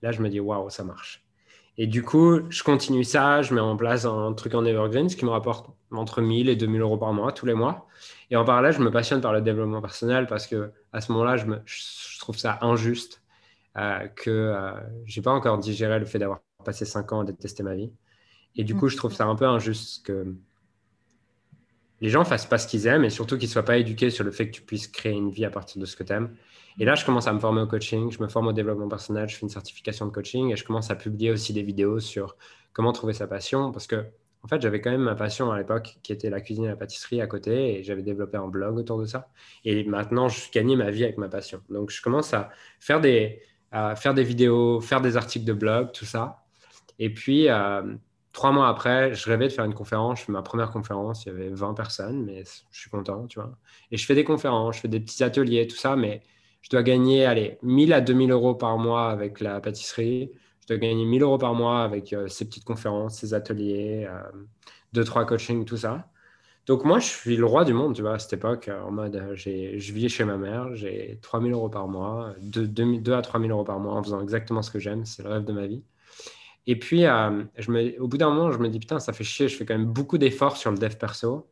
là, 0.02 0.12
je 0.12 0.22
me 0.22 0.28
dis, 0.28 0.40
waouh, 0.40 0.70
ça 0.70 0.84
marche. 0.84 1.24
Et 1.78 1.86
du 1.86 2.02
coup, 2.02 2.40
je 2.50 2.62
continue 2.62 3.04
ça, 3.04 3.42
je 3.42 3.54
mets 3.54 3.60
en 3.60 3.76
place 3.76 4.04
un 4.04 4.32
truc 4.34 4.54
en 4.54 4.64
evergreen, 4.64 5.08
ce 5.08 5.16
qui 5.16 5.24
me 5.24 5.30
rapporte 5.30 5.70
entre 5.92 6.20
1000 6.20 6.48
et 6.48 6.56
2000 6.56 6.80
euros 6.82 6.98
par 6.98 7.12
mois, 7.12 7.32
tous 7.32 7.46
les 7.46 7.54
mois. 7.54 7.86
Et 8.30 8.36
en 8.36 8.44
parallèle, 8.44 8.72
je 8.72 8.80
me 8.80 8.90
passionne 8.90 9.20
par 9.20 9.32
le 9.32 9.40
développement 9.40 9.80
personnel 9.80 10.26
parce 10.26 10.46
que 10.46 10.72
à 10.92 11.00
ce 11.00 11.10
moment-là, 11.12 11.36
je, 11.36 11.46
je 11.64 12.18
trouve 12.20 12.36
ça 12.36 12.58
injuste 12.60 13.19
euh, 13.76 14.08
que 14.08 14.30
euh, 14.30 14.72
j'ai 15.04 15.22
pas 15.22 15.32
encore 15.32 15.58
digéré 15.58 15.98
le 15.98 16.06
fait 16.06 16.18
d'avoir 16.18 16.40
passé 16.64 16.84
cinq 16.84 17.12
ans 17.12 17.20
à 17.20 17.24
détester 17.24 17.62
ma 17.62 17.74
vie. 17.74 17.92
Et 18.56 18.64
du 18.64 18.74
coup, 18.74 18.88
je 18.88 18.96
trouve 18.96 19.14
ça 19.14 19.26
un 19.26 19.36
peu 19.36 19.46
injuste 19.46 20.04
que 20.04 20.34
les 22.00 22.08
gens 22.08 22.24
fassent 22.24 22.46
pas 22.46 22.58
ce 22.58 22.66
qu'ils 22.66 22.86
aiment 22.86 23.04
et 23.04 23.10
surtout 23.10 23.38
qu'ils 23.38 23.48
soient 23.48 23.64
pas 23.64 23.76
éduqués 23.76 24.10
sur 24.10 24.24
le 24.24 24.30
fait 24.30 24.46
que 24.46 24.52
tu 24.52 24.62
puisses 24.62 24.88
créer 24.88 25.12
une 25.12 25.30
vie 25.30 25.44
à 25.44 25.50
partir 25.50 25.80
de 25.80 25.86
ce 25.86 25.96
que 25.96 26.02
tu 26.02 26.12
aimes. 26.12 26.34
Et 26.78 26.84
là, 26.84 26.94
je 26.94 27.04
commence 27.04 27.26
à 27.26 27.32
me 27.32 27.38
former 27.38 27.60
au 27.60 27.66
coaching, 27.66 28.10
je 28.10 28.22
me 28.22 28.28
forme 28.28 28.48
au 28.48 28.52
développement 28.52 28.88
personnel, 28.88 29.28
je 29.28 29.36
fais 29.36 29.42
une 29.42 29.50
certification 29.50 30.06
de 30.06 30.10
coaching 30.10 30.50
et 30.50 30.56
je 30.56 30.64
commence 30.64 30.90
à 30.90 30.96
publier 30.96 31.30
aussi 31.30 31.52
des 31.52 31.62
vidéos 31.62 32.00
sur 32.00 32.36
comment 32.72 32.92
trouver 32.92 33.12
sa 33.12 33.26
passion 33.26 33.70
parce 33.70 33.86
que 33.86 34.06
en 34.42 34.48
fait, 34.48 34.62
j'avais 34.62 34.80
quand 34.80 34.90
même 34.90 35.02
ma 35.02 35.14
passion 35.14 35.50
à 35.50 35.58
l'époque 35.58 35.98
qui 36.02 36.12
était 36.12 36.30
la 36.30 36.40
cuisine 36.40 36.64
et 36.64 36.68
la 36.68 36.76
pâtisserie 36.76 37.20
à 37.20 37.26
côté 37.26 37.78
et 37.78 37.82
j'avais 37.82 38.02
développé 38.02 38.38
un 38.38 38.48
blog 38.48 38.78
autour 38.78 38.98
de 38.98 39.04
ça. 39.04 39.28
Et 39.66 39.84
maintenant, 39.84 40.28
je 40.28 40.50
gagnais 40.50 40.76
ma 40.76 40.90
vie 40.90 41.04
avec 41.04 41.18
ma 41.18 41.28
passion. 41.28 41.60
Donc, 41.68 41.90
je 41.90 42.00
commence 42.00 42.32
à 42.32 42.48
faire 42.78 43.02
des, 43.02 43.42
faire 43.72 44.14
des 44.14 44.24
vidéos, 44.24 44.80
faire 44.80 45.00
des 45.00 45.16
articles 45.16 45.44
de 45.44 45.52
blog, 45.52 45.92
tout 45.92 46.04
ça. 46.04 46.40
Et 47.00 47.08
puis, 47.12 47.48
euh, 47.48 47.82
trois 48.32 48.52
mois 48.52 48.68
après, 48.68 49.14
je 49.14 49.28
rêvais 49.28 49.48
de 49.48 49.52
faire 49.52 49.64
une 49.64 49.74
conférence. 49.74 50.20
Je 50.20 50.24
fais 50.26 50.32
ma 50.32 50.42
première 50.42 50.70
conférence, 50.70 51.24
il 51.24 51.28
y 51.28 51.32
avait 51.32 51.48
20 51.48 51.74
personnes, 51.74 52.24
mais 52.24 52.44
je 52.70 52.78
suis 52.78 52.90
content, 52.90 53.26
tu 53.26 53.40
vois. 53.40 53.50
Et 53.90 53.96
je 53.96 54.06
fais 54.06 54.14
des 54.14 54.22
conférences, 54.22 54.76
je 54.76 54.82
fais 54.82 54.88
des 54.88 55.00
petits 55.00 55.24
ateliers, 55.24 55.66
tout 55.66 55.76
ça, 55.76 55.96
mais 55.96 56.22
je 56.60 56.68
dois 56.68 56.82
gagner, 56.82 57.24
allez, 57.24 57.58
1000 57.62 57.92
à 57.94 58.02
2000 58.02 58.30
euros 58.30 58.54
par 58.54 58.76
mois 58.78 59.10
avec 59.10 59.40
la 59.40 59.60
pâtisserie. 59.60 60.30
Je 60.60 60.66
dois 60.68 60.76
gagner 60.76 61.06
1000 61.06 61.22
euros 61.22 61.38
par 61.38 61.54
mois 61.54 61.82
avec 61.82 62.12
euh, 62.12 62.28
ces 62.28 62.44
petites 62.44 62.64
conférences, 62.64 63.18
ces 63.18 63.32
ateliers, 63.32 64.06
euh, 64.06 64.20
deux, 64.92 65.04
trois 65.04 65.24
coachings, 65.24 65.64
tout 65.64 65.78
ça. 65.78 66.09
Donc 66.70 66.84
moi, 66.84 67.00
je 67.00 67.06
suis 67.06 67.36
le 67.36 67.46
roi 67.46 67.64
du 67.64 67.74
monde, 67.74 67.96
tu 67.96 68.02
vois, 68.02 68.14
à 68.14 68.18
cette 68.20 68.34
époque, 68.34 68.68
euh, 68.68 68.80
en 68.82 68.92
mode, 68.92 69.16
euh, 69.16 69.34
je 69.34 69.92
vis 69.92 70.08
chez 70.08 70.24
ma 70.24 70.36
mère, 70.36 70.76
j'ai 70.76 71.18
3000 71.20 71.52
euros 71.52 71.68
par 71.68 71.88
mois, 71.88 72.32
2, 72.42 72.68
2, 72.68 73.12
à 73.12 73.22
3000 73.22 73.50
euros 73.50 73.64
par 73.64 73.80
mois 73.80 73.94
en 73.94 74.04
faisant 74.04 74.22
exactement 74.22 74.62
ce 74.62 74.70
que 74.70 74.78
j'aime, 74.78 75.04
c'est 75.04 75.24
le 75.24 75.30
rêve 75.30 75.44
de 75.44 75.52
ma 75.52 75.66
vie. 75.66 75.82
Et 76.68 76.78
puis, 76.78 77.06
euh, 77.06 77.42
je 77.58 77.72
me, 77.72 78.00
au 78.00 78.06
bout 78.06 78.18
d'un 78.18 78.30
moment, 78.30 78.52
je 78.52 78.58
me 78.58 78.68
dis, 78.68 78.78
putain, 78.78 79.00
ça 79.00 79.12
fait 79.12 79.24
chier, 79.24 79.48
je 79.48 79.56
fais 79.56 79.66
quand 79.66 79.76
même 79.76 79.92
beaucoup 79.92 80.16
d'efforts 80.16 80.56
sur 80.56 80.70
le 80.70 80.78
dev 80.78 80.94
perso. 80.94 81.50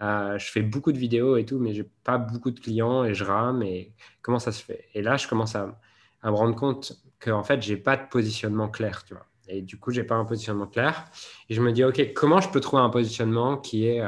je 0.00 0.46
fais 0.52 0.62
beaucoup 0.62 0.92
de 0.92 0.98
vidéos 0.98 1.36
et 1.36 1.44
tout, 1.44 1.58
mais 1.58 1.74
j'ai 1.74 1.90
pas 2.04 2.18
beaucoup 2.18 2.52
de 2.52 2.60
clients 2.60 3.02
et 3.02 3.12
je 3.12 3.24
rame. 3.24 3.64
Et 3.64 3.92
comment 4.22 4.38
ça 4.38 4.52
se 4.52 4.62
fait? 4.62 4.84
Et 4.94 5.02
là, 5.02 5.16
je 5.16 5.26
commence 5.26 5.56
à, 5.56 5.80
à 6.22 6.30
me 6.30 6.36
rendre 6.36 6.54
compte 6.54 6.92
qu'en 7.18 7.42
fait, 7.42 7.60
j'ai 7.60 7.76
pas 7.76 7.96
de 7.96 8.06
positionnement 8.08 8.68
clair, 8.68 9.02
tu 9.04 9.14
vois. 9.14 9.26
Et 9.48 9.62
du 9.62 9.80
coup, 9.80 9.90
j'ai 9.90 10.04
pas 10.04 10.14
un 10.14 10.24
positionnement 10.24 10.68
clair. 10.68 11.06
Et 11.48 11.54
je 11.54 11.60
me 11.60 11.72
dis, 11.72 11.82
OK, 11.82 12.12
comment 12.14 12.40
je 12.40 12.48
peux 12.50 12.60
trouver 12.60 12.84
un 12.84 12.90
positionnement 12.90 13.56
qui 13.56 13.88
est 13.88 14.00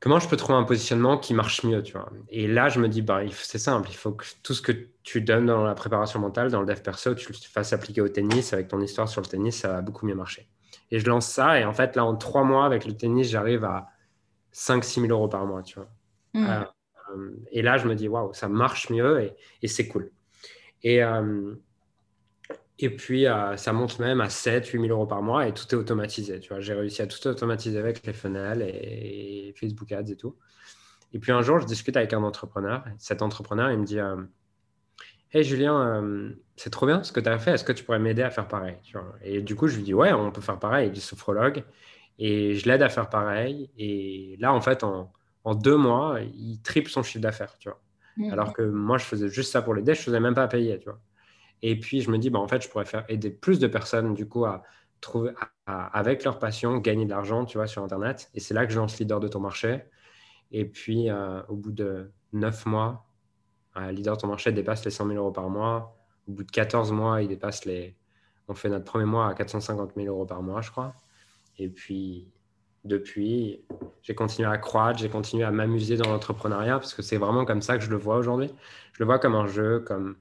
comment 0.00 0.18
je 0.18 0.28
peux 0.28 0.36
trouver 0.36 0.58
un 0.58 0.64
positionnement 0.64 1.18
qui 1.18 1.34
marche 1.34 1.64
mieux, 1.64 1.82
tu 1.82 1.92
vois 1.92 2.10
Et 2.28 2.46
là, 2.46 2.68
je 2.68 2.80
me 2.80 2.88
dis, 2.88 3.02
bah, 3.02 3.20
c'est 3.32 3.58
simple, 3.58 3.88
il 3.90 3.96
faut 3.96 4.12
que 4.12 4.24
tout 4.42 4.54
ce 4.54 4.62
que 4.62 4.72
tu 5.02 5.20
donnes 5.20 5.46
dans 5.46 5.64
la 5.64 5.74
préparation 5.74 6.20
mentale, 6.20 6.50
dans 6.50 6.60
le 6.60 6.66
dev 6.66 6.80
perso, 6.80 7.14
tu 7.14 7.32
le 7.32 7.38
fasses 7.38 7.72
appliquer 7.72 8.00
au 8.00 8.08
tennis. 8.08 8.52
Avec 8.52 8.68
ton 8.68 8.80
histoire 8.80 9.08
sur 9.08 9.20
le 9.20 9.26
tennis, 9.26 9.58
ça 9.58 9.68
va 9.68 9.80
beaucoup 9.80 10.06
mieux 10.06 10.14
marcher. 10.14 10.48
Et 10.90 11.00
je 11.00 11.06
lance 11.06 11.26
ça. 11.26 11.60
Et 11.60 11.64
en 11.64 11.72
fait, 11.72 11.96
là, 11.96 12.04
en 12.04 12.16
trois 12.16 12.44
mois, 12.44 12.64
avec 12.64 12.84
le 12.84 12.96
tennis, 12.96 13.28
j'arrive 13.28 13.64
à 13.64 13.88
5-6 14.54 15.00
000 15.00 15.06
euros 15.08 15.28
par 15.28 15.46
mois, 15.46 15.62
tu 15.62 15.76
vois. 15.76 15.88
Mmh. 16.34 16.46
Euh, 16.46 17.30
et 17.52 17.62
là, 17.62 17.78
je 17.78 17.88
me 17.88 17.94
dis, 17.94 18.08
waouh, 18.08 18.32
ça 18.34 18.48
marche 18.48 18.90
mieux 18.90 19.20
et, 19.22 19.34
et 19.62 19.68
c'est 19.68 19.88
cool. 19.88 20.10
Et, 20.82 21.02
euh, 21.02 21.54
et 22.78 22.90
puis, 22.90 23.26
euh, 23.26 23.56
ça 23.56 23.72
monte 23.72 23.98
même 23.98 24.20
à 24.20 24.28
7 24.28 24.66
8 24.66 24.80
000 24.80 24.92
euros 24.92 25.06
par 25.06 25.22
mois 25.22 25.48
et 25.48 25.52
tout 25.52 25.64
est 25.70 25.74
automatisé. 25.74 26.38
Tu 26.40 26.48
vois, 26.50 26.60
j'ai 26.60 26.74
réussi 26.74 27.02
à 27.02 27.06
tout 27.06 27.26
automatiser 27.26 27.78
avec 27.78 28.06
les 28.06 28.12
funnels 28.12 28.62
et, 28.62 29.54
Facebook 29.58 29.90
Ads 29.90 30.12
et 30.12 30.16
tout. 30.16 30.36
Et 31.12 31.18
puis 31.18 31.32
un 31.32 31.42
jour, 31.42 31.58
je 31.58 31.66
discute 31.66 31.96
avec 31.96 32.12
un 32.12 32.22
entrepreneur. 32.22 32.84
Cet 32.98 33.22
entrepreneur, 33.22 33.70
il 33.72 33.78
me 33.78 33.84
dit 33.84 33.98
Hey 35.32 35.42
Julien, 35.42 36.30
c'est 36.56 36.70
trop 36.70 36.86
bien 36.86 37.02
ce 37.02 37.12
que 37.12 37.20
tu 37.20 37.28
as 37.28 37.38
fait. 37.38 37.52
Est-ce 37.52 37.64
que 37.64 37.72
tu 37.72 37.82
pourrais 37.82 37.98
m'aider 37.98 38.22
à 38.22 38.30
faire 38.30 38.46
pareil 38.46 38.76
Et 39.22 39.40
du 39.40 39.56
coup, 39.56 39.68
je 39.68 39.76
lui 39.76 39.82
dis 39.82 39.94
Ouais, 39.94 40.12
on 40.12 40.30
peut 40.30 40.42
faire 40.42 40.58
pareil. 40.58 40.90
Il 40.92 40.96
est 40.96 41.00
sophrologue. 41.00 41.64
Et 42.18 42.54
je 42.54 42.68
l'aide 42.68 42.82
à 42.82 42.88
faire 42.88 43.08
pareil. 43.08 43.70
Et 43.78 44.36
là, 44.38 44.52
en 44.52 44.60
fait, 44.60 44.84
en, 44.84 45.10
en 45.44 45.54
deux 45.54 45.76
mois, 45.76 46.18
il 46.34 46.60
triple 46.62 46.90
son 46.90 47.02
chiffre 47.02 47.22
d'affaires, 47.22 47.56
tu 47.58 47.70
vois. 47.70 47.80
Mmh. 48.18 48.32
Alors 48.32 48.52
que 48.52 48.62
moi, 48.62 48.98
je 48.98 49.04
faisais 49.04 49.28
juste 49.28 49.50
ça 49.50 49.62
pour 49.62 49.74
l'aider, 49.74 49.94
je 49.94 50.00
ne 50.00 50.04
faisais 50.04 50.20
même 50.20 50.34
pas 50.34 50.46
payer, 50.46 50.78
tu 50.78 50.90
vois. 50.90 51.00
Et 51.62 51.78
puis, 51.78 52.00
je 52.00 52.10
me 52.10 52.18
dis, 52.18 52.30
bah, 52.30 52.38
en 52.38 52.48
fait, 52.48 52.62
je 52.62 52.68
pourrais 52.68 52.84
faire 52.84 53.04
aider 53.08 53.30
plus 53.30 53.58
de 53.58 53.66
personnes, 53.66 54.14
du 54.14 54.28
coup, 54.28 54.44
à 54.44 54.62
trouver, 55.00 55.32
avec 55.66 56.24
leur 56.24 56.38
passion, 56.38 56.78
gagner 56.78 57.04
de 57.04 57.10
l'argent, 57.10 57.44
tu 57.44 57.58
vois, 57.58 57.66
sur 57.66 57.82
Internet. 57.82 58.30
Et 58.34 58.40
c'est 58.40 58.54
là 58.54 58.66
que 58.66 58.72
je 58.72 58.78
lance 58.78 58.98
Leader 58.98 59.20
de 59.20 59.28
ton 59.28 59.40
marché. 59.40 59.84
Et 60.50 60.64
puis, 60.64 61.10
euh, 61.10 61.42
au 61.48 61.56
bout 61.56 61.72
de 61.72 62.10
neuf 62.32 62.66
mois, 62.66 63.06
euh, 63.76 63.90
Leader 63.92 64.16
de 64.16 64.20
ton 64.22 64.28
marché 64.28 64.52
dépasse 64.52 64.84
les 64.84 64.90
100 64.90 65.06
000 65.06 65.18
euros 65.18 65.32
par 65.32 65.48
mois. 65.50 65.96
Au 66.28 66.32
bout 66.32 66.44
de 66.44 66.50
14 66.50 66.92
mois, 66.92 67.22
il 67.22 67.28
dépasse 67.28 67.64
les... 67.64 67.96
On 68.48 68.54
fait 68.54 68.70
notre 68.70 68.84
premier 68.84 69.04
mois 69.04 69.28
à 69.28 69.34
450 69.34 69.92
000 69.94 70.06
euros 70.06 70.24
par 70.24 70.42
mois, 70.42 70.62
je 70.62 70.70
crois. 70.70 70.94
Et 71.58 71.68
puis, 71.68 72.28
depuis, 72.84 73.60
j'ai 74.02 74.14
continué 74.14 74.48
à 74.48 74.56
croître, 74.56 74.98
j'ai 74.98 75.10
continué 75.10 75.44
à 75.44 75.50
m'amuser 75.50 75.96
dans 75.96 76.10
l'entrepreneuriat 76.10 76.78
parce 76.78 76.94
que 76.94 77.02
c'est 77.02 77.18
vraiment 77.18 77.44
comme 77.44 77.60
ça 77.60 77.76
que 77.76 77.84
je 77.84 77.90
le 77.90 77.96
vois 77.96 78.16
aujourd'hui. 78.16 78.50
Je 78.94 79.02
le 79.02 79.06
vois 79.06 79.18
comme 79.18 79.34
un 79.34 79.46
jeu, 79.46 79.80
comme 79.80 80.16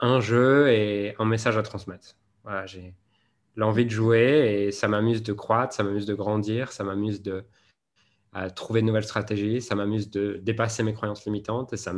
un 0.00 0.20
jeu 0.20 0.68
et 0.68 1.14
un 1.18 1.24
message 1.24 1.56
à 1.56 1.62
transmettre. 1.62 2.16
J'ai 2.66 2.94
l'envie 3.56 3.84
de 3.84 3.90
jouer 3.90 4.66
et 4.66 4.72
ça 4.72 4.88
m'amuse 4.88 5.22
de 5.22 5.32
croître, 5.32 5.74
ça 5.74 5.82
m'amuse 5.82 6.06
de 6.06 6.14
grandir, 6.14 6.72
ça 6.72 6.84
m'amuse 6.84 7.22
de 7.22 7.44
trouver 8.54 8.80
de 8.80 8.86
nouvelles 8.86 9.04
stratégies, 9.04 9.60
ça 9.60 9.74
m'amuse 9.74 10.10
de 10.10 10.40
dépasser 10.42 10.82
mes 10.82 10.94
croyances 10.94 11.24
limitantes 11.24 11.72
et 11.72 11.76
ça 11.76 11.92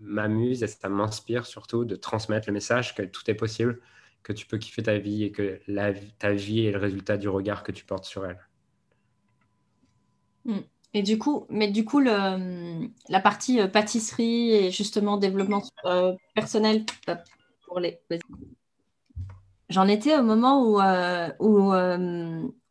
m'amuse 0.00 0.62
et 0.62 0.66
ça 0.66 0.88
m'inspire 0.88 1.46
surtout 1.46 1.84
de 1.84 1.96
transmettre 1.96 2.48
le 2.48 2.52
message 2.52 2.94
que 2.94 3.02
tout 3.02 3.28
est 3.30 3.34
possible, 3.34 3.80
que 4.22 4.32
tu 4.32 4.46
peux 4.46 4.58
kiffer 4.58 4.82
ta 4.82 4.98
vie 4.98 5.24
et 5.24 5.32
que 5.32 5.60
ta 6.18 6.32
vie 6.32 6.66
est 6.66 6.72
le 6.72 6.78
résultat 6.78 7.16
du 7.16 7.28
regard 7.28 7.62
que 7.62 7.72
tu 7.72 7.84
portes 7.84 8.04
sur 8.04 8.26
elle. 8.26 8.38
Mm. 10.44 10.60
Et 10.92 11.02
du 11.02 11.18
coup, 11.18 11.46
mais 11.48 11.68
du 11.68 11.84
coup, 11.84 12.00
le, 12.00 12.88
la 13.08 13.20
partie 13.20 13.60
euh, 13.60 13.68
pâtisserie 13.68 14.52
et 14.52 14.70
justement 14.70 15.18
développement 15.18 15.62
euh, 15.84 16.14
personnel 16.34 16.84
euh, 17.08 17.14
pour 17.66 17.78
les. 17.78 18.00
J'en 19.68 19.86
étais 19.86 20.16
au 20.16 20.24
moment 20.24 20.64
où, 20.64 20.80
où, 21.38 21.72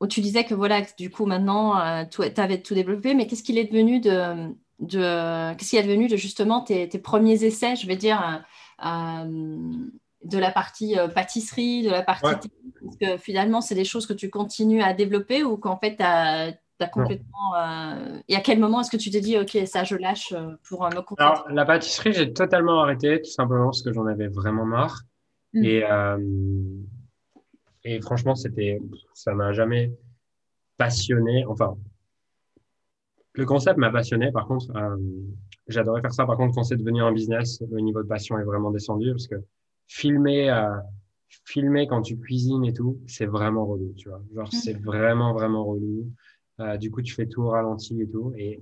où, 0.01 0.07
tu 0.07 0.19
disais 0.19 0.43
que 0.43 0.53
voilà, 0.53 0.81
du 0.97 1.09
coup, 1.09 1.25
maintenant, 1.25 2.05
tu 2.09 2.21
avais 2.35 2.61
tout 2.61 2.73
développé, 2.75 3.13
mais 3.13 3.25
qu'est-ce 3.25 3.41
qu'il 3.41 3.57
est 3.57 3.71
devenu 3.71 4.01
de, 4.01 4.53
de 4.79 5.55
qu'est-ce 5.55 5.69
qu'il 5.69 5.79
est 5.79 5.83
devenu 5.83 6.09
de 6.09 6.17
justement 6.17 6.59
tes, 6.59 6.89
tes 6.89 6.99
premiers 6.99 7.45
essais, 7.45 7.77
je 7.77 7.87
vais 7.87 7.95
dire, 7.95 8.43
de 8.83 10.37
la 10.37 10.51
partie 10.51 10.97
pâtisserie, 11.15 11.83
de 11.83 11.89
la 11.89 12.03
partie. 12.03 12.49
Parce 12.83 12.97
que 12.97 13.17
finalement, 13.17 13.61
c'est 13.61 13.75
des 13.75 13.85
choses 13.85 14.05
que 14.05 14.11
tu 14.11 14.29
continues 14.29 14.81
à 14.81 14.93
développer 14.93 15.41
ou 15.41 15.55
qu'en 15.55 15.77
fait, 15.77 15.95
tu 15.95 16.03
as 16.03 16.51
complètement. 16.87 17.55
Euh, 17.57 18.19
et 18.27 18.35
à 18.35 18.41
quel 18.41 18.59
moment 18.59 18.81
est-ce 18.81 18.89
que 18.89 18.97
tu 18.97 19.11
t'es 19.11 19.19
dit, 19.19 19.37
OK, 19.37 19.57
ça, 19.65 19.83
je 19.83 19.95
lâche 19.95 20.31
euh, 20.31 20.55
pour 20.63 20.83
me 20.83 21.01
concentrer 21.01 21.25
Alors, 21.25 21.49
la 21.49 21.65
pâtisserie, 21.65 22.13
j'ai 22.13 22.31
totalement 22.33 22.81
arrêté, 22.81 23.21
tout 23.21 23.29
simplement 23.29 23.65
parce 23.65 23.81
que 23.81 23.91
j'en 23.91 24.05
avais 24.05 24.27
vraiment 24.27 24.65
marre. 24.65 25.01
Mm. 25.53 25.63
Et, 25.63 25.83
euh, 25.83 26.17
et 27.83 28.01
franchement, 28.01 28.35
c'était, 28.35 28.79
ça 29.13 29.33
m'a 29.33 29.51
jamais 29.51 29.91
passionné. 30.77 31.45
Enfin, 31.47 31.75
le 33.33 33.45
concept 33.45 33.77
m'a 33.77 33.91
passionné. 33.91 34.31
Par 34.31 34.47
contre, 34.47 34.67
j'adorais 35.67 36.01
faire 36.01 36.13
ça. 36.13 36.25
Par 36.25 36.37
contre, 36.37 36.55
quand 36.55 36.63
c'est 36.63 36.77
devenu 36.77 37.01
un 37.01 37.11
business, 37.11 37.61
le 37.69 37.79
niveau 37.79 38.01
de 38.01 38.07
passion 38.07 38.37
est 38.39 38.43
vraiment 38.43 38.71
descendu 38.71 39.11
parce 39.11 39.27
que 39.27 39.35
filmer, 39.87 40.49
filmer 41.45 41.87
quand 41.87 42.01
tu 42.01 42.17
cuisines 42.17 42.65
et 42.65 42.73
tout, 42.73 42.99
c'est 43.07 43.25
vraiment 43.25 43.65
relou, 43.65 43.93
tu 43.97 44.09
vois. 44.09 44.21
Genre, 44.33 44.47
mm. 44.47 44.51
c'est 44.51 44.73
vraiment, 44.73 45.33
vraiment 45.33 45.65
relou. 45.65 46.11
Euh, 46.59 46.77
du 46.77 46.91
coup, 46.91 47.01
tu 47.01 47.13
fais 47.13 47.25
tout 47.25 47.41
au 47.41 47.49
ralenti 47.49 48.01
et 48.01 48.09
tout. 48.09 48.33
Et 48.37 48.61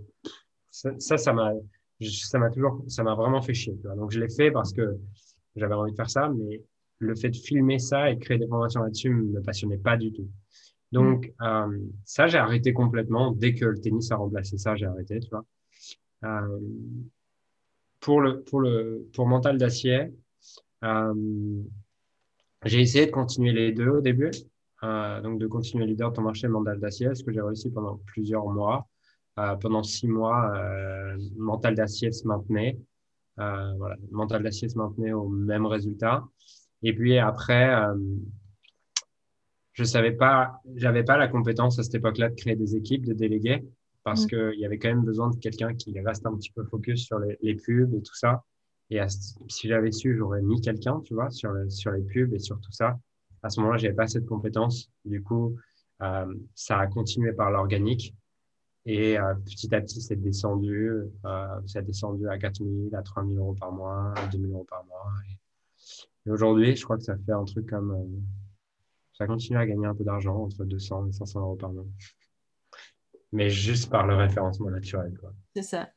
ça, 0.70 1.18
ça 1.18 1.34
m'a, 1.34 1.54
ça 2.02 2.40
m'a 2.40 2.50
toujours, 2.50 2.84
ça 2.88 3.04
m'a 3.04 3.16
vraiment 3.16 3.42
fait 3.42 3.54
chier. 3.54 3.76
Donc, 3.96 4.12
je 4.12 4.20
l'ai 4.20 4.30
fait 4.30 4.52
parce 4.52 4.74
que 4.74 4.98
j'avais 5.56 5.74
envie 5.74 5.92
de 5.92 5.96
faire 5.96 6.10
ça, 6.10 6.30
mais 6.30 6.62
le 7.00 7.16
fait 7.16 7.30
de 7.30 7.36
filmer 7.36 7.80
ça 7.80 8.10
et 8.12 8.18
créer 8.18 8.38
des 8.38 8.48
formations 8.48 8.82
là-dessus 8.82 9.10
ne 9.10 9.22
me 9.22 9.42
passionnait 9.42 9.78
pas 9.78 9.98
du 9.98 10.12
tout. 10.12 10.28
Donc, 10.92 11.28
mm. 11.40 11.44
euh, 11.44 11.80
ça, 12.06 12.28
j'ai 12.28 12.38
arrêté 12.38 12.74
complètement. 12.74 13.32
Dès 13.32 13.54
que 13.54 13.66
le 13.66 13.80
tennis 13.80 14.12
a 14.12 14.18
remplacé 14.18 14.58
ça, 14.58 14.76
j'ai 14.76 14.86
arrêté, 14.86 15.20
tu 15.20 15.30
vois. 15.30 15.46
Euh, 16.24 16.60
pour 18.00 18.22
le, 18.22 18.42
pour 18.42 18.60
le, 18.60 19.08
pour 19.14 19.28
mental 19.28 19.58
d'acier, 19.58 20.12
euh, 20.84 21.64
j'ai 22.66 22.82
essayé 22.82 23.06
de 23.06 23.12
continuer 23.12 23.52
les 23.52 23.72
deux 23.72 23.90
au 23.90 24.02
début. 24.02 24.32
Euh, 24.84 25.22
donc 25.22 25.40
de 25.40 25.48
continuer 25.48 25.88
leader 25.88 26.12
de 26.12 26.16
ton 26.16 26.22
marché 26.22 26.48
mental 26.48 26.80
d'acier, 26.80 27.14
ce 27.16 27.24
que 27.24 27.32
j'ai 27.32 27.42
réussi 27.42 27.72
pendant 27.72 28.00
plusieurs 28.06 28.48
mois. 28.48 28.88
Euh, 29.40 29.56
pendant 29.56 29.84
six 29.84 30.08
mois, 30.08 30.52
euh, 30.56 31.18
mental 31.36 31.76
d'acier 31.76 32.12
se 32.12 32.28
maintenait. 32.28 32.80
voilà, 33.38 33.96
mental 34.12 34.44
d'acier 34.44 34.68
se 34.70 34.78
maintenait 34.78 35.14
au 35.14 35.30
même 35.30 35.66
résultat. 35.66 36.24
Et 36.84 36.94
puis 36.94 37.18
après, 37.18 37.72
je 39.74 39.84
savais 39.84 40.12
pas, 40.12 40.62
j'avais 40.76 41.04
pas 41.04 41.18
la 41.18 41.28
compétence 41.28 41.80
à 41.80 41.84
cette 41.84 41.96
époque-là 41.96 42.30
de 42.30 42.36
créer 42.36 42.56
des 42.56 42.76
équipes, 42.76 43.06
de 43.06 43.14
déléguer, 43.14 43.64
parce 44.04 44.26
mmh. 44.26 44.28
qu'il 44.28 44.60
y 44.60 44.66
avait 44.66 44.80
quand 44.80 44.90
même 44.90 45.04
besoin 45.04 45.30
de 45.30 45.36
quelqu'un 45.38 45.74
qui 45.76 46.00
reste 46.00 46.26
un 46.26 46.36
petit 46.36 46.52
peu 46.52 46.64
focus 46.64 47.06
sur 47.06 47.20
les, 47.20 47.38
les 47.42 47.56
pubs 47.56 47.94
et 47.94 48.02
tout 48.02 48.16
ça. 48.16 48.44
Et 48.90 49.00
si 49.50 49.68
j'avais 49.68 49.92
su, 49.92 50.16
j'aurais 50.18 50.42
mis 50.42 50.62
quelqu'un, 50.62 51.02
tu 51.02 51.14
vois, 51.14 51.30
sur, 51.30 51.52
sur 51.70 51.92
les 51.92 52.04
pubs 52.04 52.34
et 52.34 52.40
sur 52.40 52.60
tout 52.60 52.72
ça 52.72 52.98
à 53.44 53.50
ce 53.50 53.60
moment-là, 53.60 53.78
j'avais 53.78 53.94
pas 53.94 54.08
cette 54.08 54.26
compétence. 54.26 54.90
Du 55.06 55.24
coup, 55.24 55.56
euh, 56.02 56.34
ça 56.56 56.80
a 56.80 56.88
continué 56.88 57.34
par 57.34 57.52
l'organique. 57.52 58.16
Et 58.90 59.20
euh, 59.20 59.36
petit 59.46 59.74
à 59.76 59.82
petit, 59.82 60.02
c'est 60.02 60.16
descendu. 60.16 60.92
Euh, 61.26 61.62
ça 61.66 61.80
a 61.80 61.82
descendu 61.82 62.28
à 62.30 62.38
4 62.38 62.64
000, 62.64 62.70
à 62.94 63.04
3 63.04 63.26
000 63.26 63.36
euros 63.36 63.54
par 63.54 63.74
mois, 63.74 64.14
à 64.16 64.28
2 64.28 64.38
000 64.40 64.52
euros 64.54 64.66
par 64.68 64.86
mois. 64.86 65.12
Et, 66.26 66.32
aujourd'hui, 66.32 66.74
je 66.76 66.84
crois 66.86 66.98
que 66.98 67.04
ça 67.04 67.18
fait 67.18 67.34
un 67.34 67.44
truc 67.44 67.70
comme... 67.70 67.92
Euh, 67.92 68.20
ça 69.12 69.28
continue 69.28 69.58
à 69.58 69.66
gagner 69.66 69.88
un 69.88 69.96
peu 69.96 70.06
d'argent, 70.06 70.38
entre 70.38 70.64
200 70.64 71.08
et 71.08 71.12
500 71.12 71.42
euros 71.42 71.56
par 71.56 71.74
mois. 71.74 71.86
Mais 73.34 73.50
juste 73.50 73.90
par 73.90 74.08
le 74.08 74.16
référencement 74.16 74.70
naturel. 74.70 75.14
C'est 75.54 75.64
ça 75.64 75.90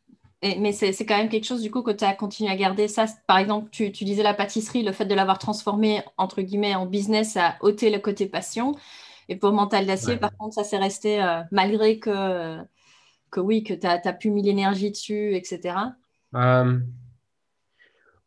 mais 0.43 0.73
c'est 0.73 0.95
quand 1.05 1.17
même 1.17 1.29
quelque 1.29 1.45
chose 1.45 1.63
du 1.63 1.71
coup 1.71 1.83
que 1.83 1.91
tu 1.91 2.05
as 2.05 2.15
continué 2.15 2.51
à 2.51 2.57
garder. 2.57 2.89
Ça, 2.89 3.07
par 3.27 3.39
exemple, 3.39 3.69
tu, 3.71 3.93
tu, 3.93 4.05
disais 4.05 4.23
la 4.23 4.35
pâtisserie, 4.35 4.83
le 4.83 4.93
fait 4.93 5.05
de 5.05 5.15
l'avoir 5.15 5.39
transformé 5.39 6.03
entre 6.17 6.41
guillemets 6.41 6.75
en 6.75 6.87
business 6.87 7.37
a 7.37 7.57
ôté 7.61 7.91
le 7.91 7.99
côté 7.99 8.27
passion. 8.27 8.75
Et 9.29 9.37
pour 9.37 9.53
Mental 9.53 9.87
d'acier, 9.87 10.17
par 10.17 10.37
contre, 10.37 10.55
ça 10.55 10.65
s'est 10.65 10.79
resté 10.79 11.23
euh, 11.23 11.43
malgré 11.53 11.99
que, 11.99 12.59
que 13.31 13.39
oui, 13.39 13.63
que 13.63 13.75
tu 13.75 13.87
as, 13.87 14.01
as, 14.05 14.13
pu 14.13 14.31
mis 14.31 14.43
l'énergie 14.43 14.91
dessus, 14.91 15.37
etc. 15.37 15.77
Euh, 16.35 16.81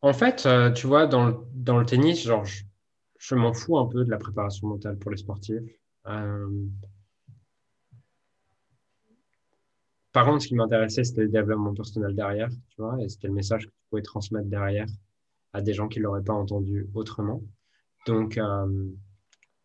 en 0.02 0.14
fait, 0.14 0.46
euh, 0.46 0.72
tu 0.72 0.88
vois, 0.88 1.08
dans 1.08 1.26
le, 1.26 1.36
dans 1.54 1.78
le 1.78 1.86
tennis, 1.86 2.22
genre, 2.24 2.46
je, 2.46 2.64
je 3.18 3.36
m'en 3.36 3.54
fous 3.54 3.78
un 3.78 3.88
peu 3.88 4.06
de 4.06 4.10
la 4.10 4.18
préparation 4.18 4.68
mentale 4.68 4.98
pour 4.98 5.12
les 5.12 5.18
sportifs. 5.18 5.62
Par 10.14 10.26
contre, 10.26 10.44
ce 10.44 10.48
qui 10.48 10.56
m'intéressait, 10.56 11.04
c'était 11.04 11.24
le 11.24 11.30
développement 11.30 11.74
personnel 11.74 12.16
derrière, 12.16 12.50
tu 12.70 12.82
vois, 12.82 12.96
et 13.02 13.10
c'était 13.10 13.28
le 13.28 13.34
message 13.34 13.66
que 13.66 13.72
tu 13.72 13.78
pouvais 13.90 14.04
transmettre 14.04 14.48
derrière 14.48 14.86
à 15.54 15.62
des 15.62 15.74
gens 15.74 15.88
qui 15.88 16.00
ne 16.00 16.04
l'auraient 16.04 16.24
pas 16.24 16.34
entendu 16.34 16.88
autrement. 16.94 17.42
Donc, 18.06 18.38
euh, 18.38 18.90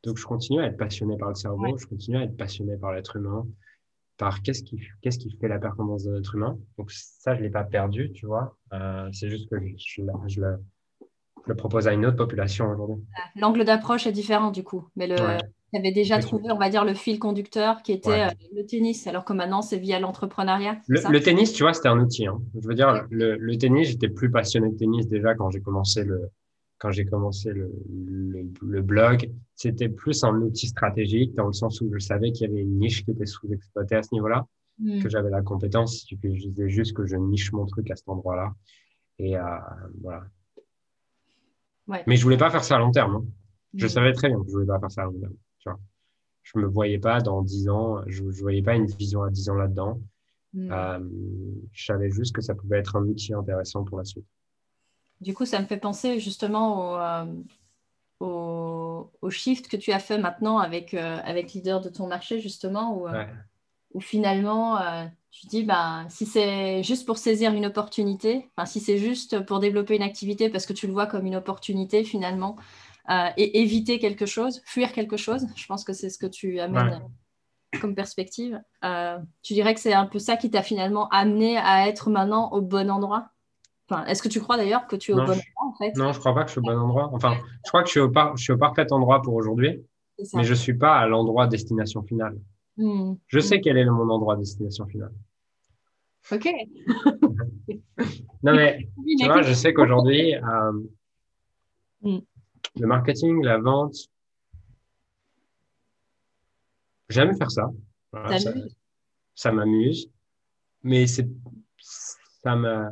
donc, 0.04 0.16
je 0.16 0.24
continue 0.24 0.60
à 0.60 0.66
être 0.66 0.78
passionné 0.78 1.18
par 1.18 1.28
le 1.28 1.34
cerveau, 1.34 1.76
je 1.76 1.86
continue 1.86 2.16
à 2.16 2.22
être 2.22 2.36
passionné 2.36 2.78
par 2.78 2.92
l'être 2.92 3.16
humain, 3.16 3.46
par 4.16 4.42
qu'est-ce 4.42 4.62
qui, 4.62 4.80
qu'est-ce 5.02 5.18
qui 5.18 5.30
fait 5.38 5.48
la 5.48 5.58
performance 5.58 6.04
de 6.04 6.14
l'être 6.14 6.34
humain. 6.34 6.58
Donc, 6.78 6.92
ça, 6.92 7.34
je 7.34 7.40
ne 7.40 7.44
l'ai 7.44 7.50
pas 7.50 7.64
perdu, 7.64 8.10
tu 8.12 8.24
vois. 8.24 8.56
Euh, 8.72 9.08
c'est 9.12 9.28
juste 9.28 9.50
que 9.50 9.56
je, 9.60 10.02
je, 10.28 10.40
le, 10.40 11.54
propose 11.56 11.88
à 11.88 11.92
une 11.92 12.06
autre 12.06 12.16
population 12.16 12.70
aujourd'hui. 12.70 13.04
L'angle 13.36 13.64
d'approche 13.64 14.06
est 14.06 14.12
différent, 14.12 14.50
du 14.50 14.64
coup. 14.64 14.88
Mais 14.96 15.08
le, 15.08 15.16
tu 15.72 15.78
avais 15.78 15.92
déjà 15.92 16.18
trouvé, 16.18 16.50
on 16.50 16.58
va 16.58 16.70
dire, 16.70 16.84
le 16.84 16.94
fil 16.94 17.18
conducteur 17.18 17.82
qui 17.82 17.92
était 17.92 18.26
euh, 18.26 18.30
le 18.54 18.64
tennis, 18.64 19.06
alors 19.06 19.24
que 19.24 19.32
maintenant, 19.32 19.62
c'est 19.62 19.78
via 19.78 20.00
l'entrepreneuriat. 20.00 20.78
Le, 20.88 21.20
tennis, 21.20 21.52
tu 21.52 21.62
vois, 21.62 21.74
c'était 21.74 21.88
un 21.88 21.98
outil. 21.98 22.26
Hein. 22.26 22.40
Je 22.60 22.66
veux 22.66 22.74
dire, 22.74 23.06
le, 23.10 23.36
le 23.36 23.58
tennis, 23.58 23.88
j'étais 23.88 24.08
plus 24.08 24.30
passionné 24.30 24.70
de 24.70 24.76
tennis 24.76 25.08
déjà 25.08 25.34
quand 25.34 25.50
j'ai 25.50 25.60
commencé 25.60 26.04
le, 26.04 26.30
quand 26.78 26.92
j'ai 26.92 27.04
commencé 27.04 27.52
le, 27.52 27.72
le, 28.62 28.82
blog, 28.82 29.30
c'était 29.54 29.88
plus 29.88 30.22
un 30.24 30.34
outil 30.42 30.68
stratégique 30.68 31.34
dans 31.34 31.46
le 31.46 31.52
sens 31.52 31.80
où 31.80 31.90
je 31.92 31.98
savais 31.98 32.30
qu'il 32.32 32.48
y 32.48 32.52
avait 32.52 32.62
une 32.62 32.78
niche 32.78 33.04
qui 33.04 33.10
était 33.10 33.26
sous-exploitée 33.26 33.96
à 33.96 34.02
ce 34.02 34.14
niveau-là, 34.14 34.46
mm. 34.78 35.02
que 35.02 35.08
j'avais 35.08 35.30
la 35.30 35.42
compétence, 35.42 36.06
je 36.08 36.16
disais 36.16 36.68
juste 36.68 36.94
que 36.94 37.04
je 37.04 37.16
niche 37.16 37.52
mon 37.52 37.66
truc 37.66 37.90
à 37.90 37.96
cet 37.96 38.08
endroit-là. 38.08 38.54
Et 39.18 39.36
euh, 39.36 39.42
voilà. 40.00 40.22
Ouais. 41.88 42.04
Mais 42.06 42.16
je 42.16 42.22
voulais 42.22 42.36
pas 42.36 42.50
faire 42.50 42.62
ça 42.62 42.76
à 42.76 42.78
long 42.78 42.92
terme. 42.92 43.16
Hein. 43.16 43.24
Je 43.74 43.86
mm. 43.86 43.88
savais 43.88 44.12
très 44.12 44.28
bien 44.28 44.38
que 44.38 44.46
je 44.46 44.52
voulais 44.52 44.66
pas 44.66 44.78
faire 44.78 44.90
ça 44.90 45.02
à 45.02 45.04
long 45.06 45.18
terme. 45.18 45.34
Je 46.54 46.58
me 46.58 46.66
voyais 46.66 46.98
pas 46.98 47.20
dans 47.20 47.42
10 47.42 47.68
ans, 47.68 48.00
je, 48.06 48.30
je 48.30 48.40
voyais 48.40 48.62
pas 48.62 48.74
une 48.74 48.86
vision 48.86 49.22
à 49.22 49.30
10 49.30 49.50
ans 49.50 49.54
là-dedans. 49.54 50.00
Mm. 50.54 50.72
Euh, 50.72 50.98
je 51.72 51.84
savais 51.84 52.10
juste 52.10 52.34
que 52.34 52.40
ça 52.40 52.54
pouvait 52.54 52.78
être 52.78 52.96
un 52.96 53.02
outil 53.02 53.34
intéressant 53.34 53.84
pour 53.84 53.98
la 53.98 54.04
suite. 54.04 54.24
Du 55.20 55.34
coup, 55.34 55.44
ça 55.44 55.60
me 55.60 55.66
fait 55.66 55.76
penser 55.78 56.20
justement 56.20 56.92
au, 56.92 56.96
euh, 56.96 57.26
au, 58.20 59.10
au, 59.20 59.30
shift 59.30 59.68
que 59.68 59.76
tu 59.76 59.92
as 59.92 59.98
fait 59.98 60.16
maintenant 60.16 60.58
avec, 60.58 60.94
euh, 60.94 61.18
avec 61.22 61.52
leader 61.52 61.80
de 61.80 61.90
ton 61.90 62.06
marché, 62.06 62.40
justement, 62.40 62.96
où, 62.96 63.08
où 63.94 64.00
finalement, 64.00 64.78
tu 65.30 65.48
dis, 65.48 65.64
bah, 65.64 66.06
si 66.08 66.24
c'est 66.24 66.82
juste 66.82 67.04
pour 67.04 67.18
saisir 67.18 67.52
une 67.52 67.66
opportunité, 67.66 68.48
si 68.64 68.80
c'est 68.80 68.98
juste 68.98 69.44
pour 69.44 69.58
développer 69.58 69.96
une 69.96 70.02
activité 70.02 70.48
parce 70.48 70.66
que 70.66 70.72
tu 70.72 70.86
le 70.86 70.92
vois 70.92 71.06
comme 71.06 71.26
une 71.26 71.36
opportunité 71.36 72.04
finalement, 72.04 72.56
et 73.36 73.60
éviter 73.60 73.98
quelque 73.98 74.26
chose, 74.26 74.60
fuir 74.64 74.92
quelque 74.92 75.16
chose, 75.16 75.46
je 75.56 75.66
pense 75.66 75.84
que 75.84 75.92
c'est 75.92 76.10
ce 76.10 76.18
que 76.18 76.26
tu 76.26 76.60
amènes. 76.60 77.02
comme 77.80 77.94
perspective. 77.94 78.60
tu 79.42 79.54
dirais 79.54 79.74
que 79.74 79.80
c'est 79.80 79.92
un 79.92 80.06
peu 80.06 80.18
ça 80.18 80.36
qui 80.36 80.50
t'a 80.50 80.62
finalement 80.62 81.08
amené 81.08 81.58
à 81.58 81.88
être 81.88 82.10
maintenant 82.10 82.50
au 82.52 82.60
bon 82.60 82.90
endroit? 82.90 83.30
Est-ce 84.06 84.22
que 84.22 84.28
tu 84.28 84.40
crois 84.40 84.56
d'ailleurs 84.56 84.86
que 84.86 84.96
tu 84.96 85.12
es 85.12 85.14
au 85.14 85.18
bon 85.18 85.22
endroit 85.22 85.66
en 85.66 85.74
fait? 85.74 85.96
Non, 85.96 86.12
je 86.12 86.18
ne 86.18 86.20
crois 86.20 86.34
pas 86.34 86.42
que 86.42 86.48
je 86.48 86.52
suis 86.52 86.58
au 86.58 86.62
bon 86.62 86.78
endroit. 86.78 87.10
Enfin, 87.12 87.36
je 87.64 87.68
crois 87.70 87.82
que 87.82 87.88
je 87.88 87.92
suis 87.92 88.00
au, 88.00 88.12
je 88.36 88.42
suis 88.42 88.52
au 88.52 88.58
parfait 88.58 88.92
endroit 88.92 89.22
pour 89.22 89.34
aujourd'hui, 89.34 89.82
mais 90.34 90.44
je 90.44 90.50
ne 90.50 90.54
suis 90.54 90.74
pas 90.74 90.98
à 90.98 91.06
l'endroit 91.06 91.46
destination 91.46 92.02
finale. 92.02 92.38
Hmm. 92.76 93.14
Je 93.26 93.40
sais 93.40 93.58
hmm. 93.58 93.60
quel 93.62 93.78
est 93.78 93.84
mon 93.86 94.10
endroit 94.10 94.36
destination 94.36 94.86
finale. 94.86 95.12
Ok. 96.30 96.48
non, 98.42 98.54
mais 98.54 98.88
tu 99.18 99.24
vois, 99.24 99.42
je 99.42 99.54
sais 99.54 99.72
qu'aujourd'hui, 99.72 100.34
euh, 100.34 100.72
hmm. 102.02 102.18
Le 102.76 102.86
marketing, 102.86 103.42
la 103.42 103.58
vente, 103.58 103.96
j'aime 107.08 107.36
faire 107.36 107.50
ça. 107.50 107.70
ça 109.34 109.52
m'amuse, 109.52 110.10
mais 110.82 111.06
c'est 111.06 111.28
ça 112.42 112.56
me 112.56 112.88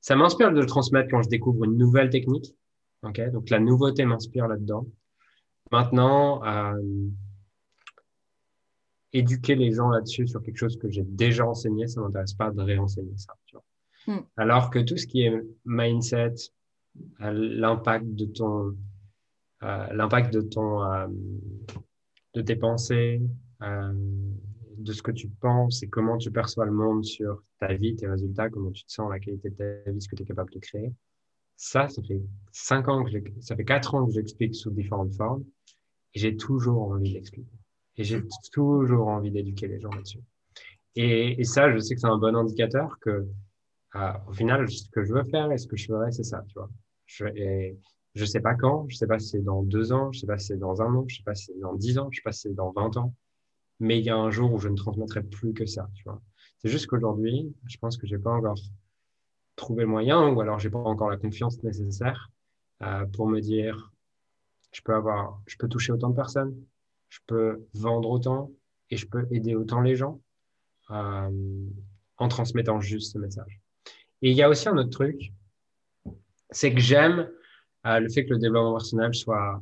ça 0.00 0.16
m'inspire 0.16 0.52
de 0.52 0.60
le 0.60 0.66
transmettre 0.66 1.08
quand 1.10 1.22
je 1.22 1.30
découvre 1.30 1.64
une 1.64 1.78
nouvelle 1.78 2.10
technique. 2.10 2.54
Okay 3.02 3.30
Donc 3.30 3.48
la 3.50 3.58
nouveauté 3.58 4.04
m'inspire 4.04 4.48
là-dedans. 4.48 4.86
Maintenant, 5.72 6.44
euh, 6.44 6.78
éduquer 9.14 9.54
les 9.54 9.72
gens 9.72 9.88
là-dessus 9.88 10.26
sur 10.26 10.42
quelque 10.42 10.58
chose 10.58 10.76
que 10.76 10.90
j'ai 10.90 11.04
déjà 11.04 11.46
enseigné, 11.46 11.86
ça 11.86 12.00
m'intéresse 12.00 12.34
pas 12.34 12.50
de 12.50 12.60
réenseigner 12.60 13.16
ça. 13.16 13.32
Tu 13.46 13.56
vois. 13.56 14.14
Hmm. 14.14 14.26
Alors 14.36 14.70
que 14.70 14.78
tout 14.80 14.96
ce 14.96 15.06
qui 15.06 15.22
est 15.22 15.40
mindset, 15.64 16.34
euh, 17.22 17.32
l'impact 17.32 18.06
de 18.06 18.26
ton, 18.26 18.76
l'impact 19.60 20.32
de 20.32 20.40
ton, 20.40 20.84
euh, 20.84 21.06
de 22.34 22.42
tes 22.42 22.56
pensées, 22.56 23.22
euh, 23.62 23.92
de 24.76 24.92
ce 24.92 25.02
que 25.02 25.12
tu 25.12 25.28
penses 25.28 25.82
et 25.82 25.88
comment 25.88 26.18
tu 26.18 26.30
perçois 26.30 26.66
le 26.66 26.72
monde 26.72 27.04
sur 27.04 27.42
ta 27.60 27.72
vie, 27.74 27.94
tes 27.96 28.08
résultats, 28.08 28.50
comment 28.50 28.70
tu 28.70 28.84
te 28.84 28.92
sens, 28.92 29.10
la 29.10 29.20
qualité 29.20 29.50
de 29.50 29.54
ta 29.54 29.90
vie, 29.90 30.00
ce 30.00 30.08
que 30.08 30.16
tu 30.16 30.22
es 30.22 30.26
capable 30.26 30.50
de 30.50 30.58
créer. 30.58 30.92
Ça, 31.56 31.88
ça 31.88 32.02
fait 32.02 32.20
cinq 32.50 32.88
ans 32.88 33.04
que 33.04 33.10
ça 33.40 33.54
fait 33.54 33.64
quatre 33.64 33.94
ans 33.94 34.04
que 34.06 34.12
j'explique 34.12 34.56
sous 34.56 34.70
différentes 34.70 35.14
formes 35.14 35.44
et 36.12 36.18
j'ai 36.18 36.36
toujours 36.36 36.90
envie 36.90 37.12
d'expliquer. 37.12 37.56
Et 37.96 38.02
j'ai 38.02 38.20
toujours 38.52 39.06
envie 39.06 39.30
d'éduquer 39.30 39.68
les 39.68 39.78
gens 39.78 39.90
là-dessus. 39.90 40.18
Et, 40.96 41.40
et, 41.40 41.44
ça, 41.44 41.72
je 41.72 41.78
sais 41.78 41.94
que 41.94 42.00
c'est 42.00 42.08
un 42.08 42.18
bon 42.18 42.34
indicateur 42.36 42.98
que, 43.00 43.26
euh, 43.96 44.12
au 44.28 44.32
final, 44.32 44.68
ce 44.68 44.88
que 44.90 45.04
je 45.04 45.12
veux 45.12 45.24
faire 45.24 45.50
et 45.52 45.58
ce 45.58 45.66
que 45.66 45.76
je 45.76 45.86
ferai, 45.86 46.10
c'est 46.10 46.24
ça, 46.24 46.44
tu 46.48 46.54
vois. 46.54 46.70
Je, 47.06 47.24
je 48.14 48.24
sais 48.24 48.40
pas 48.40 48.54
quand, 48.54 48.86
je 48.88 48.96
sais 48.96 49.06
pas 49.06 49.18
si 49.18 49.28
c'est 49.28 49.42
dans 49.42 49.62
deux 49.62 49.92
ans, 49.92 50.12
je 50.12 50.20
sais 50.20 50.26
pas 50.26 50.38
si 50.38 50.48
c'est 50.48 50.58
dans 50.58 50.82
un 50.82 50.94
an, 50.94 51.04
je 51.08 51.16
sais 51.16 51.22
pas 51.22 51.34
si 51.34 51.46
c'est 51.46 51.60
dans 51.60 51.74
dix 51.74 51.98
ans, 51.98 52.08
je 52.10 52.18
sais 52.18 52.22
pas 52.22 52.32
si 52.32 52.42
c'est 52.42 52.54
dans 52.54 52.72
vingt 52.72 52.96
ans 52.96 53.14
mais 53.80 53.98
il 53.98 54.04
y 54.04 54.10
a 54.10 54.16
un 54.16 54.30
jour 54.30 54.52
où 54.52 54.58
je 54.58 54.68
ne 54.68 54.76
transmettrai 54.76 55.22
plus 55.22 55.52
que 55.52 55.66
ça, 55.66 55.88
tu 55.94 56.04
vois. 56.04 56.20
C'est 56.58 56.68
juste 56.68 56.86
qu'aujourd'hui, 56.86 57.54
je 57.66 57.76
pense 57.78 57.96
que 57.96 58.06
j'ai 58.06 58.18
pas 58.18 58.32
encore 58.32 58.58
trouvé 59.56 59.82
le 59.82 59.88
moyen, 59.88 60.28
ou 60.28 60.40
alors 60.40 60.58
j'ai 60.58 60.70
pas 60.70 60.78
encore 60.78 61.10
la 61.10 61.16
confiance 61.16 61.62
nécessaire 61.62 62.30
euh, 62.82 63.04
pour 63.06 63.28
me 63.28 63.40
dire, 63.40 63.92
je 64.72 64.80
peux 64.82 64.94
avoir, 64.94 65.40
je 65.46 65.56
peux 65.56 65.68
toucher 65.68 65.92
autant 65.92 66.10
de 66.10 66.16
personnes, 66.16 66.56
je 67.08 67.20
peux 67.26 67.64
vendre 67.74 68.10
autant 68.10 68.50
et 68.90 68.96
je 68.96 69.06
peux 69.06 69.26
aider 69.30 69.54
autant 69.54 69.80
les 69.80 69.94
gens 69.96 70.20
euh, 70.90 71.66
en 72.16 72.28
transmettant 72.28 72.80
juste 72.80 73.12
ce 73.12 73.18
message. 73.18 73.60
Et 74.22 74.30
il 74.30 74.36
y 74.36 74.42
a 74.42 74.48
aussi 74.48 74.68
un 74.68 74.76
autre 74.76 74.90
truc, 74.90 75.32
c'est 76.50 76.72
que 76.72 76.80
j'aime 76.80 77.28
le 77.84 78.08
fait 78.08 78.24
que 78.24 78.32
le 78.32 78.38
développement 78.38 78.72
personnel 78.72 79.14
soit 79.14 79.60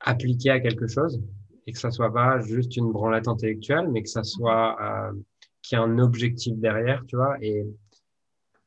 appliqué 0.00 0.50
à 0.50 0.60
quelque 0.60 0.86
chose 0.86 1.20
et 1.66 1.72
que 1.72 1.78
ça 1.78 1.90
soit 1.90 2.12
pas 2.12 2.40
juste 2.40 2.76
une 2.76 2.90
branlette 2.90 3.28
intellectuelle, 3.28 3.88
mais 3.90 4.02
que 4.02 4.08
ça 4.08 4.24
soit 4.24 4.76
euh, 4.80 5.12
qu'il 5.62 5.78
y 5.78 5.80
ait 5.80 5.84
un 5.84 5.98
objectif 5.98 6.56
derrière, 6.56 7.04
tu 7.06 7.16
vois. 7.16 7.36
Et, 7.40 7.64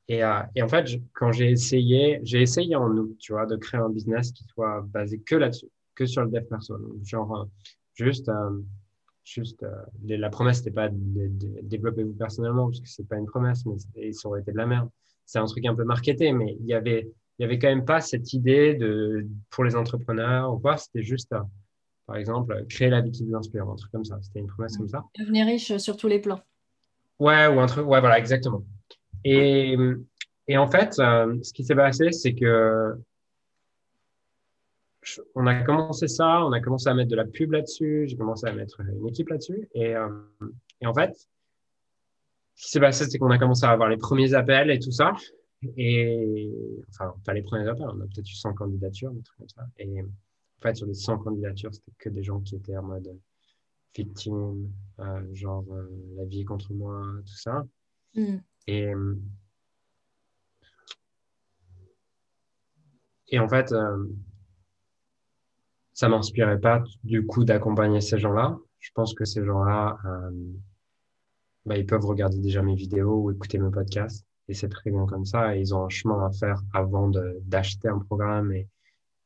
et, 0.07 0.23
euh, 0.23 0.41
en 0.61 0.67
fait, 0.67 1.01
quand 1.13 1.31
j'ai 1.31 1.51
essayé, 1.51 2.19
j'ai 2.23 2.41
essayé 2.41 2.75
en 2.75 2.89
août, 2.89 3.15
tu 3.19 3.33
vois, 3.33 3.45
de 3.45 3.57
créer 3.57 3.81
un 3.81 3.89
business 3.89 4.31
qui 4.31 4.45
soit 4.45 4.81
basé 4.87 5.19
que 5.19 5.35
là-dessus, 5.35 5.69
que 5.93 6.05
sur 6.05 6.23
le 6.23 6.29
dev 6.29 6.45
perso. 6.45 6.77
genre, 7.03 7.35
euh, 7.35 7.45
juste, 7.95 8.31
juste, 9.25 9.65
la 10.05 10.29
promesse 10.29 10.59
n'était 10.59 10.71
pas 10.71 10.89
de, 10.89 10.97
de, 10.97 11.61
développer 11.63 12.03
vous 12.03 12.13
personnellement, 12.13 12.67
parce 12.67 12.79
que 12.79 12.87
c'est 12.87 13.07
pas 13.07 13.17
une 13.17 13.25
promesse, 13.25 13.65
mais 13.65 14.13
ça 14.13 14.29
aurait 14.29 14.41
été 14.41 14.51
de 14.53 14.57
la 14.57 14.67
merde. 14.67 14.89
C'est 15.25 15.39
un 15.39 15.45
truc 15.45 15.65
un 15.65 15.75
peu 15.75 15.83
marketé, 15.83 16.31
mais 16.31 16.57
il 16.59 16.65
y 16.67 16.73
avait, 16.73 17.09
il 17.37 17.41
y 17.41 17.45
avait 17.45 17.59
quand 17.59 17.67
même 17.67 17.85
pas 17.85 18.01
cette 18.01 18.33
idée 18.33 18.75
de, 18.75 19.25
pour 19.49 19.63
les 19.63 19.75
entrepreneurs 19.75 20.53
ou 20.53 20.59
quoi. 20.59 20.77
C'était 20.77 21.03
juste, 21.03 21.33
par 22.05 22.15
exemple, 22.15 22.65
créer 22.69 22.89
l'habitude 22.89 23.25
qui 23.25 23.31
vous 23.31 23.35
inspire, 23.35 23.67
un 23.67 23.75
truc 23.75 23.91
comme 23.91 24.05
ça. 24.05 24.19
C'était 24.21 24.39
une 24.39 24.47
promesse 24.47 24.77
comme 24.77 24.87
ça. 24.87 25.03
Devenir 25.17 25.45
riche 25.45 25.75
sur 25.77 25.97
tous 25.97 26.07
les 26.07 26.19
plans. 26.19 26.41
Ouais, 27.19 27.47
ou 27.47 27.59
un 27.59 27.65
truc, 27.65 27.87
ouais, 27.87 27.99
voilà, 27.99 28.19
exactement. 28.19 28.63
Et, 29.23 29.75
et 30.47 30.57
en 30.57 30.67
fait, 30.67 30.99
euh, 30.99 31.37
ce 31.41 31.53
qui 31.53 31.63
s'est 31.63 31.75
passé, 31.75 32.11
c'est 32.11 32.35
que 32.35 32.95
on 35.35 35.45
a 35.45 35.55
commencé 35.63 36.07
ça, 36.07 36.43
on 36.45 36.51
a 36.51 36.59
commencé 36.59 36.89
à 36.89 36.93
mettre 36.93 37.11
de 37.11 37.15
la 37.15 37.25
pub 37.25 37.51
là-dessus, 37.51 38.05
j'ai 38.07 38.17
commencé 38.17 38.47
à 38.47 38.53
mettre 38.53 38.81
une 38.81 39.07
équipe 39.07 39.29
là-dessus. 39.29 39.69
Et, 39.73 39.95
euh, 39.95 40.09
et 40.81 40.87
en 40.87 40.93
fait, 40.93 41.11
ce 42.55 42.65
qui 42.65 42.71
s'est 42.71 42.79
passé, 42.79 43.05
c'est 43.05 43.17
qu'on 43.17 43.31
a 43.31 43.37
commencé 43.37 43.65
à 43.65 43.71
avoir 43.71 43.89
les 43.89 43.97
premiers 43.97 44.33
appels 44.33 44.71
et 44.71 44.79
tout 44.79 44.91
ça. 44.91 45.13
Et 45.77 46.51
enfin, 46.89 47.13
pas 47.25 47.33
les 47.33 47.41
premiers 47.41 47.67
appels, 47.67 47.87
on 47.87 48.01
a 48.01 48.05
peut-être 48.05 48.29
eu 48.29 48.35
100 48.35 48.53
candidatures, 48.53 49.11
des 49.11 49.21
trucs 49.21 49.37
comme 49.37 49.49
ça. 49.49 49.67
Et, 49.77 50.01
en 50.01 50.61
fait, 50.61 50.75
sur 50.75 50.87
les 50.87 50.93
100 50.93 51.19
candidatures, 51.19 51.73
c'était 51.73 51.91
que 51.97 52.09
des 52.09 52.23
gens 52.23 52.39
qui 52.39 52.55
étaient 52.55 52.77
en 52.77 52.83
mode 52.83 53.17
victime, 53.95 54.71
euh, 54.99 55.33
genre 55.33 55.65
euh, 55.71 55.89
la 56.17 56.25
vie 56.25 56.41
est 56.41 56.45
contre 56.45 56.73
moi, 56.73 57.01
tout 57.25 57.35
ça. 57.35 57.65
Mm. 58.15 58.37
Et, 58.67 58.91
et 63.29 63.39
en 63.39 63.47
fait, 63.47 63.71
euh, 63.71 64.07
ça 65.93 66.09
m'inspirait 66.09 66.59
pas 66.59 66.83
du 67.03 67.25
coup 67.25 67.45
d'accompagner 67.45 68.01
ces 68.01 68.19
gens-là. 68.19 68.57
Je 68.79 68.91
pense 68.93 69.13
que 69.13 69.25
ces 69.25 69.43
gens-là, 69.43 69.97
euh, 70.05 70.31
bah, 71.65 71.77
ils 71.77 71.85
peuvent 71.85 72.05
regarder 72.05 72.39
déjà 72.39 72.61
mes 72.61 72.75
vidéos 72.75 73.23
ou 73.23 73.31
écouter 73.31 73.57
mes 73.57 73.71
podcasts. 73.71 74.25
Et 74.47 74.53
c'est 74.53 74.69
très 74.69 74.91
bien 74.91 75.05
comme 75.05 75.25
ça. 75.25 75.55
Et 75.55 75.61
ils 75.61 75.73
ont 75.73 75.85
un 75.85 75.89
chemin 75.89 76.25
à 76.25 76.31
faire 76.31 76.61
avant 76.73 77.09
d'acheter 77.09 77.87
un 77.87 77.99
programme 77.99 78.51
et, 78.51 78.67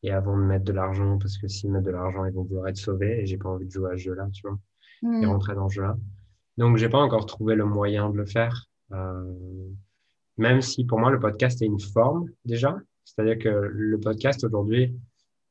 et 0.04 0.12
avant 0.12 0.38
de 0.38 0.43
mettre 0.43 0.63
de 0.65 0.71
l'argent, 0.71 1.17
parce 1.17 1.38
que 1.38 1.47
s'ils 1.47 1.71
mettent 1.71 1.84
de 1.84 1.91
l'argent, 1.91 2.25
ils 2.25 2.34
vont 2.34 2.43
vouloir 2.43 2.67
être 2.67 2.78
sauvés, 2.78 3.21
et 3.21 3.25
j'ai 3.25 3.38
pas 3.38 3.49
envie 3.49 3.65
de 3.65 3.71
jouer 3.71 3.91
à 3.91 3.97
ce 3.97 4.04
jeu-là, 4.04 4.30
tu 4.34 4.47
vois, 4.47 4.58
et 5.04 5.25
hmm. 5.25 5.30
rentrer 5.30 5.56
dans 5.56 5.67
ce 5.67 5.75
jeu-là. 5.75 5.97
Donc, 6.58 6.78
j'ai 6.78 6.89
pas 6.89 6.99
encore 6.99 7.25
trouvé 7.25 7.56
le 7.56 7.65
moyen 7.65 8.10
de 8.10 8.17
le 8.17 8.25
faire, 8.25 8.67
euh, 8.91 9.69
même 10.38 10.62
si 10.62 10.86
pour 10.86 10.99
moi, 10.99 11.12
le 11.12 11.19
podcast 11.19 11.62
est 11.62 11.65
une 11.65 11.80
forme, 11.80 12.30
déjà. 12.45 12.78
C'est-à-dire 13.04 13.39
que 13.39 13.49
le 13.49 13.99
podcast, 13.99 14.43
aujourd'hui, 14.43 14.95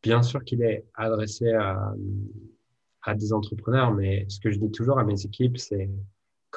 bien 0.03 0.23
sûr 0.23 0.43
qu'il 0.45 0.63
est 0.63 0.87
adressé 0.95 1.53
à, 1.53 1.93
à 3.03 3.15
des 3.15 3.33
entrepreneurs, 3.33 3.93
mais 3.93 4.25
ce 4.29 4.41
que 4.41 4.51
je 4.51 4.59
dis 4.59 4.71
toujours 4.71 4.99
à 4.99 5.05
mes 5.05 5.25
équipes, 5.25 5.59
c'est 5.59 5.91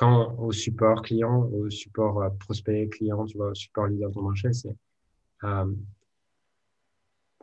quand 0.02 0.34
au 0.40 0.52
support 0.52 1.04
client, 1.04 1.48
au 1.54 1.70
support 1.70 2.24
euh, 2.24 2.30
prospect 2.32 2.90
client, 2.90 3.24
tu 3.26 3.38
vois, 3.38 3.52
au 3.52 3.54
support 3.54 3.86
leader 3.86 4.10
de 4.10 4.16
ton 4.16 4.24
marché, 4.24 4.52
c'est 4.52 4.76
euh, 5.44 5.72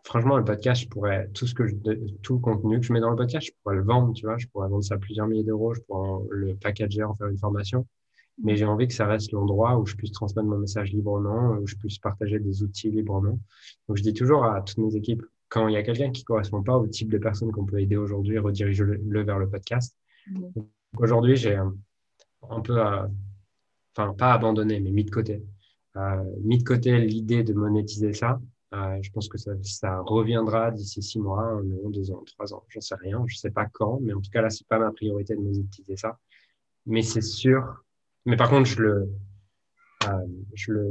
franchement, 0.03 0.37
le 0.37 0.45
podcast, 0.45 0.83
je 0.83 0.89
pourrais, 0.89 1.29
tout 1.35 1.47
ce 1.47 1.55
que 1.55 1.69
je, 1.69 1.77
tout 2.23 2.35
le 2.35 2.41
contenu 2.41 2.81
que 2.81 2.87
je 2.87 2.93
mets 2.93 2.99
dans 2.99 3.11
le 3.11 3.17
podcast, 3.17 3.47
je 3.47 3.53
pourrais 3.63 3.77
le 3.77 3.85
vendre, 3.85 4.13
tu 4.13 4.27
vois, 4.27 4.39
je 4.39 4.49
pourrais 4.49 4.69
vendre 4.69 4.83
ça 4.83 4.95
à 4.95 4.99
plusieurs 4.99 5.29
milliers 5.29 5.45
d'euros, 5.45 5.73
je 5.73 5.81
pourrais 5.83 6.27
le 6.31 6.57
packager, 6.57 7.05
en 7.05 7.15
faire 7.15 7.29
une 7.29 7.39
formation. 7.39 7.87
mais 8.43 8.57
j'ai 8.57 8.65
envie 8.65 8.89
que 8.89 8.95
ça 8.95 9.07
reste 9.07 9.31
l'endroit 9.31 9.79
où 9.79 9.87
je 9.87 9.95
puisse 9.95 10.11
transmettre 10.11 10.49
mon 10.49 10.59
message 10.59 10.93
librement, 10.93 11.59
où 11.61 11.67
je 11.69 11.77
puisse 11.77 11.99
partager 11.99 12.41
des 12.41 12.65
outils 12.65 12.91
librement. 12.91 13.39
Donc, 13.87 13.99
je 13.99 14.03
dis 14.03 14.15
toujours 14.15 14.45
à 14.45 14.63
toutes 14.63 14.79
mes 14.79 14.97
équipes, 14.97 15.23
quand 15.49 15.69
il 15.69 15.75
y 15.75 15.77
a 15.77 15.85
quelqu'un 15.85 16.11
qui 16.11 16.25
correspond 16.25 16.65
pas 16.65 16.77
au 16.77 16.89
type 16.89 17.09
de 17.09 17.19
personne 17.19 17.53
qu'on 17.53 17.67
peut 17.67 17.81
aider 17.81 17.97
aujourd'hui, 17.97 18.37
redirige-le 18.39 19.23
vers 19.23 19.39
le 19.39 19.49
podcast. 19.49 19.97
Mmh. 20.27 20.61
Aujourd'hui, 20.99 21.37
j'ai 21.37 21.57
un, 22.49 22.61
peu, 22.61 22.81
enfin, 23.97 24.15
pas 24.15 24.33
abandonné, 24.33 24.81
mais 24.81 24.91
mis 24.91 25.05
de 25.05 25.11
côté. 25.11 25.43
Euh, 25.97 26.25
mis 26.43 26.59
de 26.59 26.65
côté 26.65 26.99
l'idée 26.99 27.43
de 27.43 27.55
monétiser 27.55 28.13
ça. 28.13 28.41
Euh, 28.75 28.99
je 29.01 29.11
pense 29.11 29.29
que 29.29 29.39
ça, 29.39 30.01
reviendra 30.01 30.71
d'ici 30.71 31.03
six 31.03 31.19
mois, 31.19 31.43
un 31.43 31.63
an, 31.73 31.91
deux 31.91 32.11
ans, 32.11 32.23
trois 32.27 32.53
ans. 32.53 32.65
J'en 32.69 32.81
sais 32.81 32.97
rien. 32.97 33.25
Je 33.27 33.37
sais 33.37 33.51
pas 33.51 33.67
quand, 33.67 33.99
mais 34.01 34.13
en 34.13 34.21
tout 34.21 34.31
cas, 34.31 34.43
là, 34.43 34.51
c'est 34.51 34.67
pas 34.67 34.79
ma 34.79 34.93
priorité 34.93 35.35
de 35.35 35.41
monétiser 35.41 35.97
ça. 35.97 36.19
Mais 36.87 37.03
c'est 37.03 37.23
sûr 37.23 37.83
mais 38.29 38.37
par 38.37 38.51
contre, 38.51 38.69
je 38.69 38.83
le, 38.83 39.11
euh, 40.07 40.27
je 40.53 40.73
le, 40.73 40.87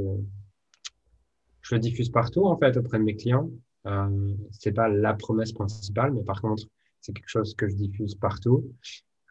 je 1.61 1.75
le 1.75 1.79
diffuse 1.79 2.09
partout 2.09 2.45
en 2.45 2.57
fait 2.57 2.75
auprès 2.77 2.97
de 2.97 3.03
mes 3.03 3.15
clients. 3.15 3.51
Euh, 3.85 4.33
c'est 4.49 4.71
pas 4.71 4.89
la 4.89 5.13
promesse 5.13 5.51
principale, 5.51 6.13
mais 6.13 6.23
par 6.23 6.41
contre, 6.41 6.63
c'est 6.99 7.13
quelque 7.13 7.29
chose 7.29 7.53
que 7.53 7.69
je 7.69 7.75
diffuse 7.75 8.15
partout. 8.15 8.73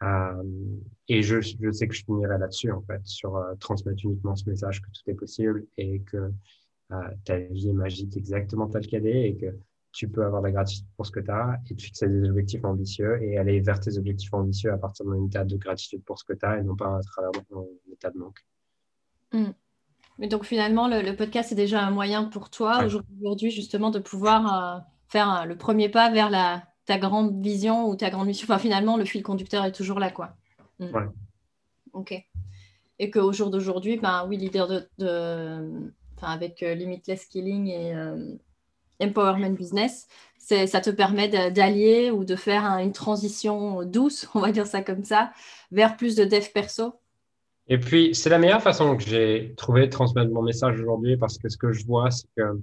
Euh, 0.03 0.43
et 1.07 1.23
je, 1.23 1.41
je, 1.41 1.71
sais 1.71 1.87
que 1.87 1.93
je 1.93 2.03
finirai 2.03 2.37
là-dessus 2.37 2.71
en 2.71 2.81
fait, 2.81 3.01
sur 3.03 3.35
euh, 3.35 3.55
transmettre 3.59 4.03
uniquement 4.03 4.35
ce 4.35 4.47
message 4.49 4.81
que 4.81 4.87
tout 4.87 5.09
est 5.09 5.15
possible 5.15 5.65
et 5.77 6.01
que 6.01 6.31
euh, 6.91 6.95
ta 7.25 7.37
vie 7.39 7.69
est 7.69 7.73
magique 7.73 8.15
exactement 8.15 8.67
telle 8.67 8.85
qu'elle 8.85 9.07
est 9.07 9.29
et 9.29 9.37
que 9.37 9.57
tu 9.93 10.07
peux 10.07 10.23
avoir 10.23 10.41
de 10.41 10.47
la 10.47 10.51
gratitude 10.51 10.85
pour 10.95 11.05
ce 11.07 11.11
que 11.11 11.19
tu 11.19 11.31
as 11.31 11.59
et 11.69 11.75
te 11.75 11.81
fixer 11.81 12.07
des 12.07 12.29
objectifs 12.29 12.63
ambitieux 12.63 13.21
et 13.23 13.39
aller 13.39 13.59
vers 13.59 13.79
tes 13.79 13.97
objectifs 13.97 14.33
ambitieux 14.33 14.71
à 14.71 14.77
partir 14.77 15.05
d'un 15.07 15.25
état 15.25 15.43
de 15.43 15.57
gratitude 15.57 16.03
pour 16.03 16.19
ce 16.19 16.25
que 16.25 16.33
tu 16.33 16.45
as 16.45 16.59
et 16.59 16.63
non 16.63 16.75
pas 16.75 16.97
à 16.97 17.01
travers 17.01 17.31
un 17.55 17.63
état 17.91 18.11
de 18.11 18.19
manque. 18.19 18.45
Hmm. 19.33 19.51
Mais 20.19 20.27
donc 20.27 20.45
finalement, 20.45 20.87
le, 20.87 21.15
podcast 21.15 21.51
est 21.51 21.55
déjà 21.55 21.83
un 21.83 21.91
moyen 21.91 22.25
pour 22.25 22.49
toi 22.49 22.85
aujourd'hui 22.85 23.49
justement 23.49 23.89
de 23.89 23.99
pouvoir 23.99 24.85
faire 25.07 25.45
le 25.47 25.57
premier 25.57 25.89
pas 25.89 26.11
vers 26.11 26.29
la, 26.29 26.63
ta 26.87 26.97
grande 26.97 27.39
vision 27.43 27.87
ou 27.87 27.95
ta 27.95 28.09
grande 28.09 28.25
mission. 28.25 28.45
Enfin 28.49 28.57
finalement, 28.57 28.97
le 28.97 29.05
fil 29.05 29.21
conducteur 29.21 29.63
est 29.65 29.71
toujours 29.71 29.99
là. 29.99 30.09
quoi. 30.09 30.35
Ouais. 30.79 31.05
Ok. 31.93 32.15
Et 32.99 33.11
qu'au 33.11 33.31
jour 33.31 33.51
d'aujourd'hui, 33.51 33.97
ben, 33.97 34.25
oui, 34.27 34.37
leader 34.37 34.67
de, 34.67 34.89
de... 34.97 35.91
Enfin, 36.15 36.31
avec 36.31 36.63
euh, 36.63 36.73
Limitless 36.73 37.25
Killing 37.25 37.67
et 37.67 37.93
Empowerment 38.99 39.53
Business, 39.53 40.07
ça 40.39 40.81
te 40.81 40.89
permet 40.89 41.27
d'allier 41.51 42.09
ou 42.09 42.23
de 42.23 42.35
faire 42.35 42.63
une 42.79 42.93
transition 42.93 43.83
douce, 43.83 44.27
on 44.35 44.39
va 44.39 44.51
dire 44.51 44.65
ça 44.65 44.81
comme 44.81 45.03
ça, 45.03 45.31
vers 45.71 45.97
plus 45.97 46.15
de 46.15 46.23
dev 46.23 46.45
perso. 46.53 46.95
Et 47.67 47.77
puis, 47.77 48.15
c'est 48.15 48.29
la 48.29 48.39
meilleure 48.39 48.61
façon 48.61 48.95
que 48.95 49.03
j'ai 49.03 49.53
trouvé 49.57 49.81
de 49.81 49.91
transmettre 49.91 50.31
mon 50.31 50.41
message 50.41 50.79
aujourd'hui 50.79 51.17
parce 51.17 51.37
que 51.37 51.49
ce 51.49 51.57
que 51.57 51.73
je 51.73 51.85
vois, 51.85 52.09
c'est 52.11 52.27
que 52.37 52.61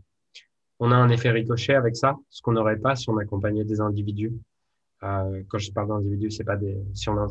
on 0.85 0.91
a 0.91 0.97
un 0.97 1.09
effet 1.09 1.31
ricochet 1.31 1.75
avec 1.75 1.97
ça, 1.97 2.15
ce 2.29 2.43
qu'on 2.43 2.53
n'aurait 2.53 2.77
pas 2.77 2.95
si 2.95 3.09
on 3.09 3.17
accompagnait 3.17 3.65
des 3.65 3.81
individus. 3.81 4.35
Euh, 5.03 5.43
quand 5.49 5.59
je 5.59 5.73
parle 5.73 5.89
d'individus, 5.89 6.31
c'est 6.31 6.45
pas 6.45 6.57
des. 6.57 6.77
Si 6.93 7.09
on, 7.09 7.17
a, 7.17 7.27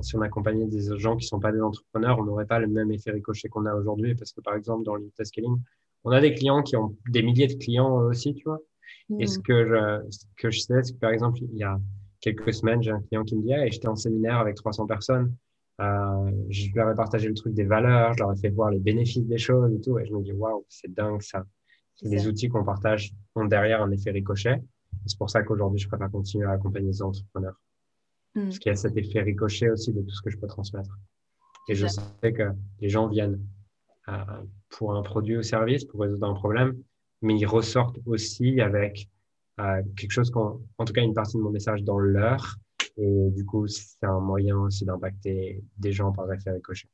si 0.00 0.16
on 0.16 0.22
accompagnait 0.22 0.66
des 0.66 0.98
gens 0.98 1.16
qui 1.16 1.26
sont 1.26 1.38
pas 1.38 1.52
des 1.52 1.60
entrepreneurs, 1.60 2.18
on 2.18 2.24
n'aurait 2.24 2.46
pas 2.46 2.58
le 2.58 2.68
même 2.68 2.90
effet 2.90 3.10
ricochet 3.10 3.50
qu'on 3.50 3.66
a 3.66 3.74
aujourd'hui 3.74 4.14
parce 4.14 4.32
que 4.32 4.40
par 4.40 4.54
exemple 4.54 4.84
dans 4.84 4.96
l'Inter 4.96 5.24
Scaling, 5.24 5.58
on 6.04 6.12
a 6.12 6.20
des 6.20 6.32
clients 6.32 6.62
qui 6.62 6.76
ont 6.76 6.96
des 7.10 7.22
milliers 7.22 7.46
de 7.46 7.62
clients 7.62 7.94
aussi, 7.94 8.34
tu 8.34 8.44
vois. 8.44 8.60
Et 9.18 9.26
ce 9.26 9.38
que 9.38 9.66
je, 9.66 10.10
ce 10.10 10.24
que 10.38 10.50
je 10.50 10.60
sais, 10.60 10.82
c'est 10.82 10.94
que 10.94 10.98
par 10.98 11.10
exemple, 11.10 11.40
il 11.42 11.58
y 11.58 11.64
a 11.64 11.78
quelques 12.20 12.54
semaines, 12.54 12.82
j'ai 12.82 12.92
un 12.92 13.02
client 13.02 13.24
qui 13.24 13.36
me 13.36 13.42
dit, 13.42 13.52
hey, 13.52 13.70
j'étais 13.70 13.88
en 13.88 13.96
séminaire 13.96 14.38
avec 14.38 14.54
300 14.56 14.86
personnes, 14.86 15.34
euh, 15.80 16.30
je 16.48 16.68
leur 16.74 16.90
ai 16.90 16.94
partagé 16.94 17.28
le 17.28 17.34
truc 17.34 17.52
des 17.52 17.64
valeurs, 17.64 18.14
je 18.14 18.22
leur 18.22 18.32
ai 18.32 18.36
fait 18.36 18.48
voir 18.48 18.70
les 18.70 18.78
bénéfices 18.78 19.26
des 19.26 19.38
choses 19.38 19.74
et 19.74 19.80
tout, 19.80 19.98
et 19.98 20.06
je 20.06 20.12
me 20.14 20.22
dis, 20.22 20.32
waouh, 20.32 20.64
c'est 20.68 20.92
dingue 20.92 21.20
ça. 21.20 21.44
Les 22.02 22.26
outils 22.26 22.48
qu'on 22.48 22.64
partage 22.64 23.12
ont 23.34 23.44
derrière 23.44 23.82
un 23.82 23.90
effet 23.90 24.10
ricochet. 24.10 24.60
C'est 25.06 25.18
pour 25.18 25.30
ça 25.30 25.42
qu'aujourd'hui, 25.42 25.78
je 25.78 25.88
préfère 25.88 26.10
continuer 26.10 26.46
à 26.46 26.52
accompagner 26.52 26.88
les 26.88 27.02
entrepreneurs. 27.02 27.60
Mm. 28.34 28.42
Parce 28.44 28.58
qu'il 28.58 28.70
y 28.70 28.72
a 28.72 28.76
cet 28.76 28.96
effet 28.96 29.20
ricochet 29.20 29.70
aussi 29.70 29.92
de 29.92 30.02
tout 30.02 30.10
ce 30.10 30.22
que 30.22 30.30
je 30.30 30.38
peux 30.38 30.46
transmettre. 30.46 30.98
Et 31.68 31.74
je 31.74 31.86
sais 31.86 32.32
que 32.32 32.50
les 32.80 32.88
gens 32.88 33.06
viennent 33.06 33.40
euh, 34.08 34.42
pour 34.70 34.94
un 34.96 35.02
produit 35.02 35.36
ou 35.36 35.42
service, 35.42 35.84
pour 35.84 36.00
résoudre 36.00 36.28
un 36.28 36.34
problème, 36.34 36.82
mais 37.20 37.38
ils 37.38 37.46
ressortent 37.46 37.98
aussi 38.04 38.60
avec 38.60 39.08
euh, 39.60 39.82
quelque 39.96 40.10
chose, 40.10 40.30
qu'en, 40.30 40.60
en 40.78 40.84
tout 40.84 40.92
cas 40.92 41.02
une 41.02 41.14
partie 41.14 41.36
de 41.36 41.42
mon 41.42 41.50
message 41.50 41.84
dans 41.84 41.98
leur, 41.98 42.56
et 42.96 43.30
du 43.30 43.44
coup 43.44 43.68
c'est 43.68 44.04
un 44.04 44.18
moyen 44.18 44.56
aussi 44.56 44.84
d'impacter 44.84 45.62
des 45.78 45.92
gens 45.92 46.10
par 46.10 46.30
effet 46.32 46.50
ricochet. 46.50 46.88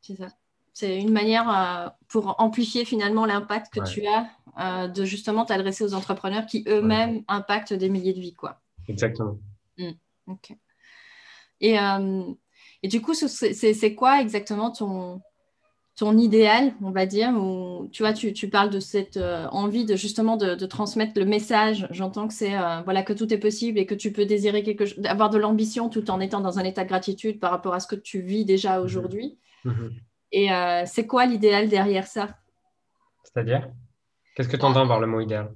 C'est 0.00 0.16
ça. 0.16 0.28
C'est 0.72 1.00
une 1.00 1.12
manière 1.12 1.50
euh, 1.50 1.88
pour 2.08 2.36
amplifier 2.40 2.84
finalement 2.84 3.26
l'impact 3.26 3.72
que 3.72 3.88
tu 3.88 4.06
as 4.06 4.28
euh, 4.58 4.88
de 4.88 5.04
justement 5.04 5.44
t'adresser 5.44 5.84
aux 5.84 5.94
entrepreneurs 5.94 6.46
qui 6.46 6.64
eux-mêmes 6.68 7.22
impactent 7.28 7.72
des 7.72 7.88
milliers 7.88 8.14
de 8.14 8.20
vies. 8.20 8.34
Quoi. 8.34 8.60
Exactement. 8.88 9.38
Mmh. 9.78 9.90
Ok. 10.26 10.52
Et, 11.60 11.76
et, 12.82 12.88
du 12.88 13.02
coup, 13.02 13.12
c'est, 13.12 13.94
quoi 13.94 14.22
exactement 14.22 14.70
ton, 14.70 15.20
ton 16.00 16.16
idéal, 16.16 16.72
on 16.82 16.92
va 16.92 17.04
dire, 17.04 17.30
ou 17.36 17.86
tu 17.92 18.02
vois, 18.02 18.14
tu, 18.14 18.48
parles 18.48 18.70
de 18.70 18.80
cette 18.80 19.18
euh, 19.18 19.46
envie 19.50 19.84
de 19.84 19.96
justement 19.96 20.38
de, 20.38 20.54
transmettre 20.64 21.12
le 21.18 21.26
message. 21.26 21.86
J'entends 21.90 22.26
que 22.26 22.32
c'est 22.32 22.56
euh, 22.56 22.80
voilà 22.84 23.02
que 23.02 23.12
tout 23.12 23.32
est 23.34 23.38
possible 23.38 23.78
et 23.78 23.84
que 23.84 23.94
tu 23.94 24.10
peux 24.10 24.24
désirer 24.24 24.62
quelque 24.62 24.86
chose, 24.86 25.04
avoir 25.04 25.28
de 25.28 25.36
l'ambition 25.36 25.90
tout 25.90 26.10
en 26.10 26.18
étant 26.20 26.40
dans 26.40 26.58
un 26.58 26.64
état 26.64 26.84
de 26.84 26.88
gratitude 26.88 27.38
par 27.38 27.50
rapport 27.50 27.74
à 27.74 27.80
ce 27.80 27.86
que 27.86 27.96
tu 27.96 28.22
vis 28.22 28.46
déjà 28.46 28.78
mhm. 28.78 28.84
aujourd'hui. 28.84 29.38
Mhm. 29.66 29.90
Et 30.32 30.52
euh, 30.52 30.84
c'est 30.86 31.06
quoi 31.06 31.26
l'idéal 31.26 31.68
derrière 31.68 32.06
ça? 32.06 32.28
C'est-à-dire? 33.24 33.68
Qu'est-ce 34.34 34.48
que 34.48 34.56
tu 34.56 34.64
entends 34.64 34.86
par 34.86 35.00
le 35.00 35.06
mot 35.06 35.20
idéal? 35.20 35.52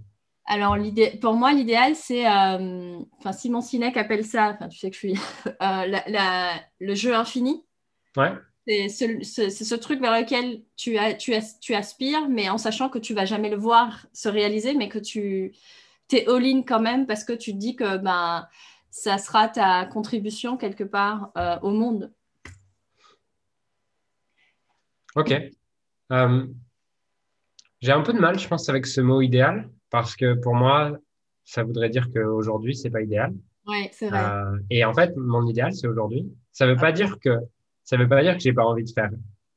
Alors, 0.46 0.76
pour 1.22 1.34
moi, 1.34 1.52
l'idéal, 1.52 1.96
c'est, 1.96 2.26
enfin, 2.28 3.32
Simon 3.32 3.62
Sinek 3.62 3.96
appelle 3.96 4.26
ça, 4.26 4.58
tu 4.70 4.78
sais 4.78 4.90
que 4.90 4.94
je 4.94 4.98
suis, 4.98 5.14
le 6.80 6.94
jeu 6.94 7.14
infini. 7.14 7.64
Ouais. 8.16 8.32
C'est 8.66 8.88
ce, 8.88 9.74
truc 9.74 10.00
vers 10.00 10.18
lequel 10.18 10.62
tu, 10.76 10.96
tu, 11.60 11.74
aspires, 11.74 12.28
mais 12.28 12.48
en 12.48 12.58
sachant 12.58 12.88
que 12.88 12.98
tu 12.98 13.12
vas 13.12 13.26
jamais 13.26 13.50
le 13.50 13.56
voir 13.56 14.06
se 14.12 14.28
réaliser, 14.28 14.74
mais 14.74 14.88
que 14.88 14.98
tu 14.98 15.52
es 16.12 16.28
all-in 16.28 16.62
quand 16.62 16.80
même 16.80 17.06
parce 17.06 17.24
que 17.24 17.32
tu 17.32 17.52
te 17.52 17.58
dis 17.58 17.76
que 17.76 17.98
ben, 17.98 18.48
ça 18.90 19.18
sera 19.18 19.48
ta 19.48 19.84
contribution 19.84 20.56
quelque 20.56 20.84
part 20.84 21.30
euh, 21.36 21.58
au 21.60 21.70
monde. 21.70 22.12
Ok. 25.14 25.32
Euh, 26.12 26.46
j'ai 27.80 27.92
un 27.92 28.02
peu 28.02 28.12
de 28.12 28.18
mal, 28.18 28.38
je 28.38 28.48
pense, 28.48 28.68
avec 28.68 28.86
ce 28.86 29.00
mot 29.00 29.20
idéal, 29.20 29.68
parce 29.90 30.16
que 30.16 30.34
pour 30.34 30.54
moi, 30.54 30.96
ça 31.44 31.62
voudrait 31.62 31.90
dire 31.90 32.08
qu'aujourd'hui, 32.12 32.74
c'est 32.74 32.90
pas 32.90 33.02
idéal. 33.02 33.34
Oui, 33.66 33.88
c'est 33.92 34.08
vrai. 34.08 34.24
Euh, 34.24 34.58
et 34.70 34.84
en 34.84 34.92
fait, 34.92 35.16
mon 35.16 35.46
idéal, 35.46 35.72
c'est 35.72 35.86
aujourd'hui. 35.86 36.26
Ça 36.52 36.66
veut 36.66 36.76
pas 36.76 36.92
dire 36.92 37.18
que 37.18 37.38
ça 37.84 37.96
veut 37.96 38.08
pas 38.08 38.22
dire 38.22 38.34
que 38.34 38.40
j'ai 38.40 38.52
pas 38.52 38.64
envie 38.64 38.84
de 38.84 38.90
faire. 38.90 39.10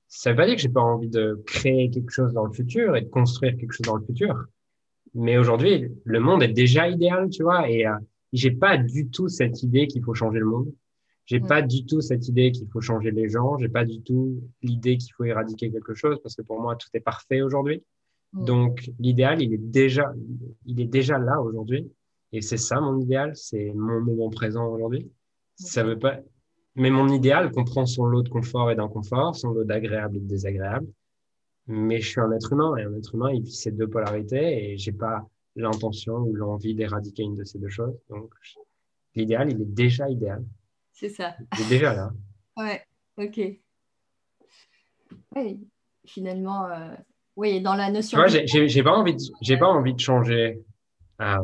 Ça 0.10 0.32
veut 0.32 0.36
pas 0.36 0.46
dire 0.46 0.56
que 0.56 0.62
j'ai 0.62 0.70
pas 0.70 0.82
envie 0.82 1.10
de 1.10 1.42
créer 1.46 1.90
quelque 1.90 2.12
chose 2.12 2.34
dans 2.34 2.46
le 2.46 2.54
futur 2.54 2.96
et 2.96 3.02
de 3.02 3.10
construire 3.10 3.56
quelque 3.58 3.72
chose 3.72 3.86
dans 3.86 3.96
le 3.96 4.06
futur. 4.06 4.46
Mais 5.14 5.38
aujourd'hui, 5.38 5.90
le 6.04 6.20
monde 6.20 6.44
est 6.44 6.50
déjà 6.50 6.88
idéal, 6.88 7.30
tu 7.30 7.44
vois, 7.44 7.70
et 7.70 7.88
euh, 7.88 7.96
j'ai 8.34 8.52
pas 8.52 8.78
du 8.78 9.10
tout 9.10 9.30
cette 9.30 9.64
idée 9.64 9.88
qu'il 9.88 10.04
faut 10.04 10.14
changer 10.14 10.40
le 10.40 10.46
monde. 10.46 10.74
J'ai 11.28 11.42
pas 11.42 11.62
du 11.62 11.86
tout 11.86 12.02
cette 12.02 12.28
idée 12.28 12.52
qu'il 12.52 12.68
faut 12.70 12.82
changer 12.82 13.12
les 13.12 13.30
gens. 13.30 13.58
J'ai 13.58 13.70
pas 13.70 13.86
du 13.86 14.02
tout 14.02 14.42
l'idée 14.62 14.98
qu'il 14.98 15.14
faut 15.14 15.26
éradiquer 15.26 15.70
quelque 15.70 15.94
chose 15.94 16.20
parce 16.24 16.36
que 16.36 16.42
pour 16.42 16.60
moi, 16.62 16.76
tout 16.76 16.88
est 16.94 17.02
parfait 17.02 17.42
aujourd'hui. 17.42 17.84
Donc, 18.34 18.90
l'idéal, 18.98 19.42
il 19.42 19.54
est 19.54 19.58
déjà, 19.58 20.14
il 20.66 20.80
est 20.80 20.86
déjà 20.86 21.18
là 21.20 21.42
aujourd'hui. 21.42 21.92
Et 22.32 22.42
c'est 22.42 22.58
ça 22.58 22.80
mon 22.80 22.98
idéal, 23.00 23.36
c'est 23.36 23.72
mon 23.76 24.02
moment 24.02 24.30
présent 24.30 24.68
aujourd'hui. 24.68 25.12
Ça 25.56 25.84
veut 25.84 26.00
pas, 26.00 26.20
mais 26.76 26.92
mon 26.92 27.10
idéal 27.10 27.52
comprend 27.52 27.86
son 27.86 28.06
lot 28.06 28.22
de 28.22 28.30
confort 28.30 28.70
et 28.70 28.76
d'inconfort, 28.76 29.36
son 29.36 29.52
lot 29.52 29.64
d'agréable 29.64 30.18
et 30.18 30.20
de 30.20 30.28
désagréable. 30.28 30.88
Mais 31.66 32.00
je 32.00 32.10
suis 32.10 32.22
un 32.22 32.32
être 32.32 32.54
humain 32.54 32.76
et 32.78 32.84
un 32.84 32.94
être 32.94 33.16
humain, 33.16 33.32
il 33.32 33.42
vit 33.42 33.52
ces 33.52 33.72
deux 33.72 33.88
polarités 33.88 34.72
et 34.72 34.78
j'ai 34.78 34.92
pas 34.92 35.28
l'intention 35.56 36.18
ou 36.18 36.34
l'envie 36.34 36.76
d'éradiquer 36.76 37.24
une 37.24 37.36
de 37.36 37.44
ces 37.44 37.60
deux 37.60 37.70
choses. 37.70 37.98
Donc, 38.10 38.32
l'idéal, 39.16 39.52
il 39.52 39.62
est 39.62 39.74
déjà 39.74 40.08
idéal. 40.10 40.46
C'est 41.00 41.10
ça. 41.10 41.36
Déjà 41.70 41.94
là. 41.94 42.10
ouais, 42.58 42.82
ok. 43.18 43.40
Oui, 45.36 45.68
finalement, 46.06 46.66
euh, 46.66 46.96
oui, 47.36 47.62
dans 47.62 47.76
la 47.76 47.92
notion. 47.92 48.18
Tu 48.18 48.56
vois, 48.56 48.68
j'ai 48.68 48.84
pas 48.84 48.94
envie, 48.94 49.16
j'ai 49.42 49.58
pas 49.58 49.68
envie 49.68 49.94
de 49.94 50.00
changer. 50.00 50.60
Euh, 51.22 51.38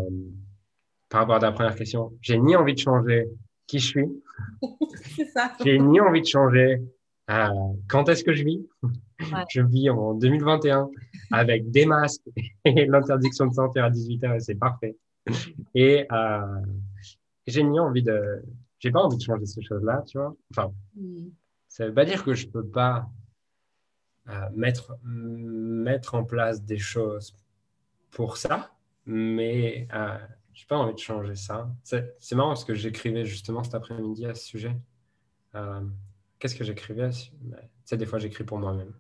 par 1.09 1.21
rapport 1.21 1.35
à 1.35 1.39
ta 1.39 1.51
première 1.51 1.75
question, 1.75 2.11
j'ai 2.21 2.39
ni 2.39 2.55
envie 2.55 2.73
de 2.73 2.79
changer 2.79 3.27
qui 3.67 3.77
je 3.77 3.87
suis. 3.87 4.23
J'ai 5.63 5.79
ni 5.79 5.99
envie 6.01 6.21
de 6.21 6.27
changer 6.27 6.81
euh, 7.29 7.47
quand 7.87 8.09
est-ce 8.09 8.23
que 8.23 8.33
je 8.33 8.43
vis. 8.43 8.67
Je 9.49 9.61
vis 9.61 9.89
en 9.89 10.15
2021 10.15 10.89
avec 11.31 11.71
des 11.71 11.85
masques 11.85 12.27
et 12.65 12.85
l'interdiction 12.85 13.45
de 13.45 13.53
sortir 13.53 13.85
à 13.85 13.89
18h 13.89 14.35
et 14.35 14.39
c'est 14.39 14.55
parfait. 14.55 14.97
Et 15.73 16.05
euh, 16.11 16.61
j'ai 17.47 17.63
ni 17.63 17.79
envie 17.79 18.03
de, 18.03 18.43
j'ai 18.83 18.91
pas 18.91 18.99
envie 18.99 19.17
de 19.17 19.21
changer 19.23 19.45
ces 19.45 19.61
choses-là, 19.61 20.03
tu 20.05 20.17
vois. 20.17 20.35
Enfin, 20.51 20.73
mm. 20.95 21.29
Ça 21.69 21.87
veut 21.87 21.93
pas 21.93 22.05
dire 22.05 22.23
que 22.23 22.33
je 22.33 22.47
peux 22.47 22.67
pas 22.67 23.09
euh, 24.29 24.49
mettre, 24.53 24.97
mettre 25.03 26.15
en 26.15 26.25
place 26.25 26.61
des 26.63 26.77
choses 26.77 27.35
pour 28.11 28.35
ça, 28.37 28.75
mais 29.05 29.87
euh, 29.93 30.17
je 30.53 30.61
n'ai 30.61 30.67
pas 30.67 30.77
envie 30.77 30.93
de 30.93 30.99
changer 30.99 31.35
ça. 31.35 31.73
C'est 31.83 32.35
marrant 32.35 32.49
parce 32.49 32.65
que 32.65 32.75
j'écrivais 32.75 33.25
justement 33.25 33.63
cet 33.63 33.73
après-midi 33.73 34.25
à 34.25 34.35
ce 34.35 34.45
sujet. 34.45 34.77
Euh, 35.55 35.81
qu'est-ce 36.37 36.55
que 36.55 36.65
j'écrivais? 36.65 37.09
Tu 37.09 37.29
sais, 37.85 37.97
des 37.97 38.05
fois, 38.05 38.19
j'écris 38.19 38.43
pour 38.43 38.59
moi-même. 38.59 38.93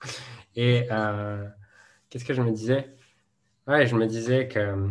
Et 0.56 0.86
qu'est-ce 2.08 2.24
que 2.24 2.34
je 2.34 2.42
me 2.42 2.52
disais? 2.52 2.96
Ouais, 3.68 3.86
je 3.86 3.94
me 3.94 4.06
disais 4.06 4.48
que, 4.48 4.90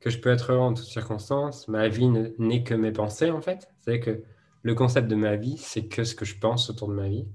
que 0.00 0.10
je 0.10 0.18
peux 0.18 0.30
être 0.30 0.52
heureux 0.52 0.62
en 0.62 0.74
toutes 0.74 0.86
circonstances. 0.86 1.68
Ma 1.68 1.88
vie 1.88 2.08
n'est 2.38 2.62
que 2.62 2.74
mes 2.74 2.92
pensées, 2.92 3.30
en 3.30 3.40
fait. 3.40 3.68
C'est 3.78 4.00
que 4.00 4.22
le 4.62 4.74
concept 4.74 5.08
de 5.08 5.16
ma 5.16 5.36
vie, 5.36 5.56
c'est 5.56 5.86
que 5.86 6.04
ce 6.04 6.14
que 6.14 6.24
je 6.24 6.38
pense 6.38 6.70
autour 6.70 6.88
de 6.88 6.94
ma 6.94 7.08
vie. 7.08 7.26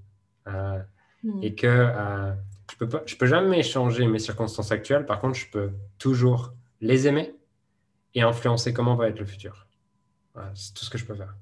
Euh, 0.48 0.80
hmm. 1.24 1.44
Et 1.44 1.56
que 1.56 1.68
euh, 1.68 2.34
je 2.72 2.78
peux, 2.78 2.88
pas, 2.88 3.04
je 3.06 3.16
peux 3.16 3.26
jamais 3.26 3.64
changer 3.64 4.06
mes 4.08 4.20
circonstances 4.20 4.72
actuelles. 4.72 5.06
Par 5.06 5.20
contre, 5.20 5.36
je 5.36 5.50
peux 5.50 5.72
toujours 5.98 6.54
les 6.82 7.08
aimer 7.08 7.36
et 8.14 8.22
influencer 8.22 8.74
comment 8.74 8.96
va 8.96 9.10
être 9.10 9.20
le 9.20 9.26
futur. 9.26 9.68
c'est 10.54 10.74
tout 10.74 10.86
ce 10.86 10.90
que 10.90 10.98
je 10.98 11.06
peux 11.06 11.16
faire. 11.16 11.36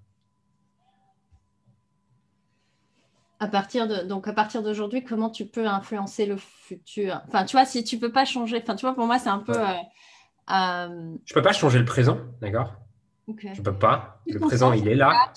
À 3.40 3.48
partir 3.48 3.88
de, 3.88 4.08
donc 4.08 4.28
à 4.28 4.34
partir 4.34 4.62
d'aujourd'hui, 4.62 5.04
comment 5.04 5.32
tu 5.32 5.48
peux 5.48 5.66
influencer 5.66 6.28
le 6.28 6.38
futur? 6.38 7.22
Enfin, 7.28 7.44
tu 7.44 7.58
vois, 7.58 7.66
si 7.66 7.84
tu 7.84 7.98
peux 7.98 8.12
pas 8.12 8.24
changer, 8.24 8.60
enfin, 8.62 8.76
tu 8.76 8.86
vois, 8.86 8.94
pour 8.94 9.08
moi, 9.08 9.18
c'est 9.18 9.30
un 9.30 9.40
peu. 9.40 9.60
Euh, 9.60 9.74
euh, 10.52 11.16
je 11.26 11.34
peux 11.34 11.42
pas 11.42 11.54
changer 11.54 11.80
le 11.80 11.86
présent, 11.86 12.20
d'accord? 12.42 12.76
Je 13.28 13.48
ne 13.48 13.64
peux 13.64 13.78
pas. 13.78 14.22
Le 14.28 14.40
présent, 14.40 14.74
il 14.74 14.88
est 14.88 14.96
là. 14.96 15.32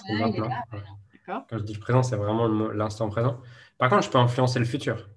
Quand 1.27 1.45
je 1.53 1.63
dis 1.63 1.75
le 1.75 1.81
présent, 1.81 2.03
c'est 2.03 2.17
vraiment 2.17 2.49
l'instant 2.49 3.09
présent. 3.09 3.41
Par 3.79 3.89
contre, 3.89 4.03
je 4.03 4.11
peux 4.11 4.19
influencer 4.19 4.59
le 4.59 4.65
futur. 4.65 5.09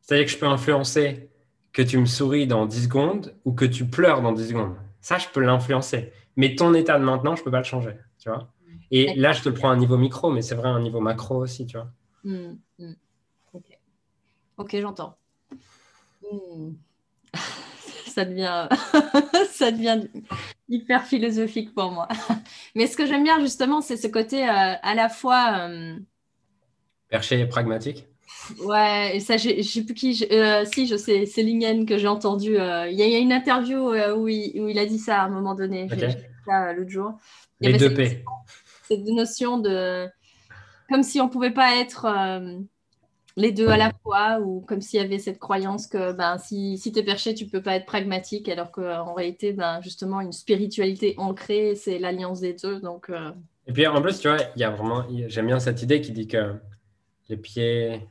C'est-à-dire 0.00 0.26
que 0.26 0.32
je 0.32 0.38
peux 0.38 0.46
influencer 0.46 1.30
que 1.72 1.82
tu 1.82 1.98
me 1.98 2.06
souris 2.06 2.46
dans 2.46 2.66
10 2.66 2.84
secondes 2.84 3.34
ou 3.44 3.52
que 3.52 3.64
tu 3.64 3.86
pleures 3.86 4.22
dans 4.22 4.32
10 4.32 4.48
secondes. 4.48 4.76
Ça, 5.00 5.18
je 5.18 5.28
peux 5.28 5.40
l'influencer. 5.40 6.12
Mais 6.36 6.54
ton 6.54 6.74
état 6.74 6.98
de 6.98 7.04
maintenant, 7.04 7.36
je 7.36 7.42
ne 7.42 7.44
peux 7.44 7.50
pas 7.50 7.58
le 7.58 7.64
changer. 7.64 7.94
Tu 8.18 8.28
vois? 8.28 8.52
Et 8.90 9.14
là, 9.14 9.32
je 9.32 9.42
te 9.42 9.48
le 9.48 9.54
prends 9.54 9.70
à 9.70 9.72
un 9.72 9.76
niveau 9.76 9.98
micro, 9.98 10.30
mais 10.30 10.42
c'est 10.42 10.54
vrai 10.54 10.68
à 10.68 10.72
un 10.72 10.80
niveau 10.80 11.00
macro 11.00 11.36
aussi. 11.36 11.66
Tu 11.66 11.76
vois 11.76 11.90
mmh, 12.24 12.54
mmh. 12.78 12.92
Ok, 14.56 14.76
j'entends. 14.80 15.16
Mmh. 16.22 16.70
ça 18.18 18.24
devient, 18.24 18.68
ça 19.52 19.70
devient 19.70 20.08
hyper 20.68 21.04
philosophique 21.04 21.72
pour 21.72 21.92
moi. 21.92 22.08
Mais 22.74 22.88
ce 22.88 22.96
que 22.96 23.06
j'aime 23.06 23.22
bien 23.22 23.40
justement, 23.40 23.80
c'est 23.80 23.96
ce 23.96 24.08
côté 24.08 24.42
euh, 24.42 24.74
à 24.82 24.94
la 24.96 25.08
fois 25.08 25.68
euh, 25.68 25.96
perché 27.08 27.38
et 27.38 27.46
pragmatique. 27.46 28.08
Ouais, 28.64 29.16
et 29.16 29.20
ça, 29.20 29.36
je 29.36 29.62
sais 29.62 29.84
plus 29.84 29.94
qui. 29.94 30.26
Euh, 30.32 30.64
si, 30.64 30.86
je 30.86 30.96
sais, 30.96 31.26
c'est 31.26 31.42
Lingen 31.42 31.86
que 31.86 31.96
j'ai 31.96 32.08
entendu. 32.08 32.56
Il 32.56 32.94
y, 32.94 33.02
a 33.02 33.18
une 33.18 33.32
interview 33.32 33.90
où 33.90 34.28
il, 34.28 34.60
où, 34.60 34.68
il, 34.68 34.78
a 34.78 34.86
dit 34.86 34.98
ça 34.98 35.22
à 35.22 35.26
un 35.26 35.28
moment 35.28 35.54
donné. 35.54 35.84
Okay. 35.84 36.10
ça 36.44 36.72
l'autre 36.72 36.90
jour. 36.90 37.12
Les 37.60 37.74
deux 37.74 37.94
P. 37.94 38.24
Cette 38.88 39.04
notion 39.04 39.58
de. 39.58 40.08
Comme 40.88 41.02
si 41.02 41.20
on 41.20 41.28
pouvait 41.28 41.52
pas 41.52 41.76
être 41.76 42.06
les 43.38 43.52
deux 43.52 43.68
à 43.68 43.76
la 43.76 43.92
fois, 44.02 44.40
ou 44.40 44.60
comme 44.60 44.80
s'il 44.80 45.00
y 45.00 45.02
avait 45.02 45.18
cette 45.18 45.38
croyance 45.38 45.86
que 45.86 46.12
ben, 46.12 46.38
si, 46.38 46.76
si 46.76 46.92
tu 46.92 46.98
es 46.98 47.02
perché, 47.04 47.34
tu 47.34 47.46
peux 47.46 47.62
pas 47.62 47.76
être 47.76 47.86
pragmatique, 47.86 48.48
alors 48.48 48.72
qu'en 48.72 49.14
réalité, 49.14 49.52
ben, 49.52 49.80
justement, 49.80 50.20
une 50.20 50.32
spiritualité 50.32 51.14
ancrée, 51.18 51.74
c'est 51.76 51.98
l'alliance 51.98 52.40
des 52.40 52.54
deux. 52.54 52.80
Donc, 52.80 53.10
euh. 53.10 53.30
Et 53.68 53.72
puis 53.72 53.86
en 53.86 54.02
plus, 54.02 54.18
tu 54.18 54.28
vois, 54.28 54.38
il 54.56 54.60
y 54.60 54.64
a 54.64 54.70
vraiment, 54.70 55.04
j'aime 55.28 55.46
bien 55.46 55.60
cette 55.60 55.82
idée 55.82 56.00
qui 56.00 56.10
dit 56.10 56.26
que 56.26 56.54
les 57.28 57.36
pieds, 57.36 58.08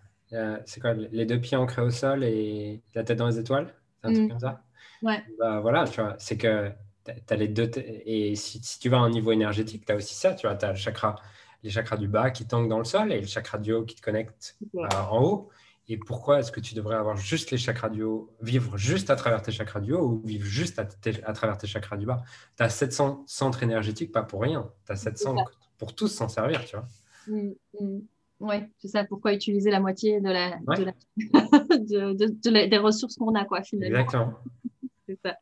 c'est 0.65 0.80
quoi, 0.80 0.93
les 0.93 1.25
deux 1.25 1.41
pieds 1.41 1.57
ancrés 1.57 1.82
au 1.82 1.89
sol 1.89 2.23
et 2.23 2.80
la 2.95 3.03
tête 3.03 3.17
dans 3.17 3.28
les 3.28 3.39
étoiles, 3.39 3.73
c'est 4.01 4.07
un 4.07 4.13
truc 4.13 4.25
mm. 4.25 4.30
comme 4.30 4.39
ça. 4.39 4.61
Ouais. 5.01 5.23
Bah, 5.39 5.59
voilà, 5.59 5.88
tu 5.88 5.99
vois, 5.99 6.15
c'est 6.19 6.38
que 6.38 6.71
tu 7.05 7.34
as 7.34 7.36
les 7.36 7.47
deux, 7.49 7.69
et 7.75 8.36
si, 8.36 8.59
si, 8.63 8.80
tu 8.80 8.88
vas 8.88 8.97
à 8.97 9.01
un 9.01 9.09
niveau 9.09 9.32
énergétique, 9.32 9.86
tu 9.86 9.91
as 9.91 9.95
aussi 9.95 10.15
ça, 10.15 10.34
tu 10.34 10.47
vois, 10.47 10.55
tu 10.55 10.65
as 10.65 10.71
le 10.71 10.78
chakra 10.78 11.17
les 11.64 11.70
chakras 11.70 11.97
du 11.97 12.08
bas 12.08 12.32
qui 12.32 12.45
tankent 12.45 12.70
dans 12.70 12.78
le 12.80 12.86
sol 12.86 13.12
et 13.12 13.20
le 13.20 13.28
chakra 13.28 13.58
du 13.58 13.74
haut 13.74 13.84
qui 13.84 13.95
te 13.95 14.01
connecte 14.01 14.58
euh, 14.76 14.88
en 15.10 15.24
haut. 15.24 15.49
Et 15.89 15.97
pourquoi 15.97 16.39
est-ce 16.39 16.51
que 16.51 16.60
tu 16.60 16.76
devrais 16.76 16.97
avoir 16.97 17.16
juste 17.16 17.49
les 17.51 17.58
chakras 17.58 17.89
du 17.89 18.03
haut, 18.03 18.36
vivre 18.41 18.78
juste 18.78 19.10
à 19.10 19.16
travers 19.16 19.41
tes 19.41 19.53
chakras 19.53 19.80
du 19.80 19.93
haut 19.93 20.01
ou 20.01 20.22
vivre 20.26 20.45
juste 20.45 20.80
à, 20.80 20.86
travers 21.34 21.58
tes 21.58 21.68
chakras 21.68 21.95
du 21.95 22.05
bas? 22.05 22.22
Tu 22.58 22.64
as 22.64 22.70
700 22.70 23.24
centres 23.26 23.64
énergétiques, 23.64 24.12
pas 24.12 24.24
pour 24.24 24.41
rien. 24.41 24.70
Tu 24.86 24.91
as 24.91 24.97
700 24.97 25.36
pour 25.78 25.95
tous 25.95 26.10
s'en 26.10 26.28
servir, 26.28 26.66
tu 26.66 26.76
vois. 26.76 26.88
Mmh, 27.28 27.51
mmh. 27.80 27.99
Oui, 28.39 28.55
c'est 28.78 28.89
ça. 28.89 29.03
Pourquoi 29.05 29.34
utiliser 29.34 29.72
la 29.72 29.80
moitié 29.80 30.22
de 30.22 30.30
la, 32.49 32.68
des 32.68 32.78
ressources 32.78 33.16
qu'on 33.16 33.34
a, 33.36 33.45
quoi, 33.45 33.64
finalement. 33.64 33.99
Exactement. 33.99 34.34
c'est 35.08 35.20
ça. 35.24 35.38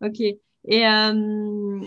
Ok. 0.00 0.20
Et 0.20 0.86
euh, 0.86 1.80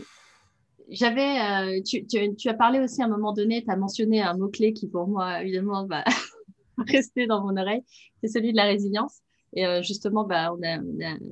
j'avais, 0.90 1.78
euh, 1.78 1.82
tu, 1.84 2.06
tu, 2.06 2.50
as 2.50 2.54
parlé 2.54 2.80
aussi 2.80 3.02
à 3.02 3.06
un 3.06 3.10
moment 3.10 3.34
donné, 3.34 3.64
tu 3.64 3.72
as 3.72 3.76
mentionné 3.76 4.22
un 4.22 4.38
mot-clé 4.38 4.74
qui 4.74 4.88
pour 4.88 5.08
moi, 5.08 5.42
évidemment, 5.42 5.86
va 5.86 6.04
rester 6.88 7.28
dans 7.28 7.44
mon 7.44 7.58
oreille, 7.58 7.84
c'est 8.22 8.30
celui 8.30 8.52
de 8.52 8.58
la 8.58 8.66
résilience. 8.66 9.22
Et 9.54 9.66
euh, 9.66 9.82
justement, 9.82 10.26
bah, 10.26 10.54
on 10.54 10.62
a, 10.64 10.80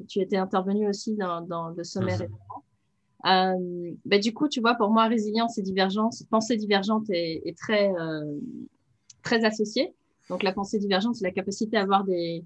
tu 0.08 0.20
étais 0.20 0.38
intervenu 0.38 0.88
aussi 0.88 1.14
dans, 1.16 1.41
dans 1.41 1.70
le 1.70 1.84
sommaire 1.84 2.22
euh, 3.26 3.91
bah, 4.04 4.20
du 4.20 4.34
coup, 4.34 4.49
tu 4.49 4.60
vois, 4.60 4.76
pour 4.76 4.89
moi, 4.89 5.08
résilience 5.08 5.58
et 5.58 5.62
divergence, 5.62 6.24
pensée 6.30 6.58
divergente 6.58 7.10
est, 7.10 7.41
est 7.45 7.58
très, 7.58 7.89
euh, 7.93 8.39
très 9.22 9.45
associée. 9.45 9.93
Donc, 10.30 10.43
la 10.43 10.51
pensée 10.51 10.78
divergente, 10.78 11.16
c'est 11.16 11.26
la 11.26 11.32
capacité 11.32 11.78
à 11.78 11.84
avoir 11.84 12.04
des, 12.04 12.43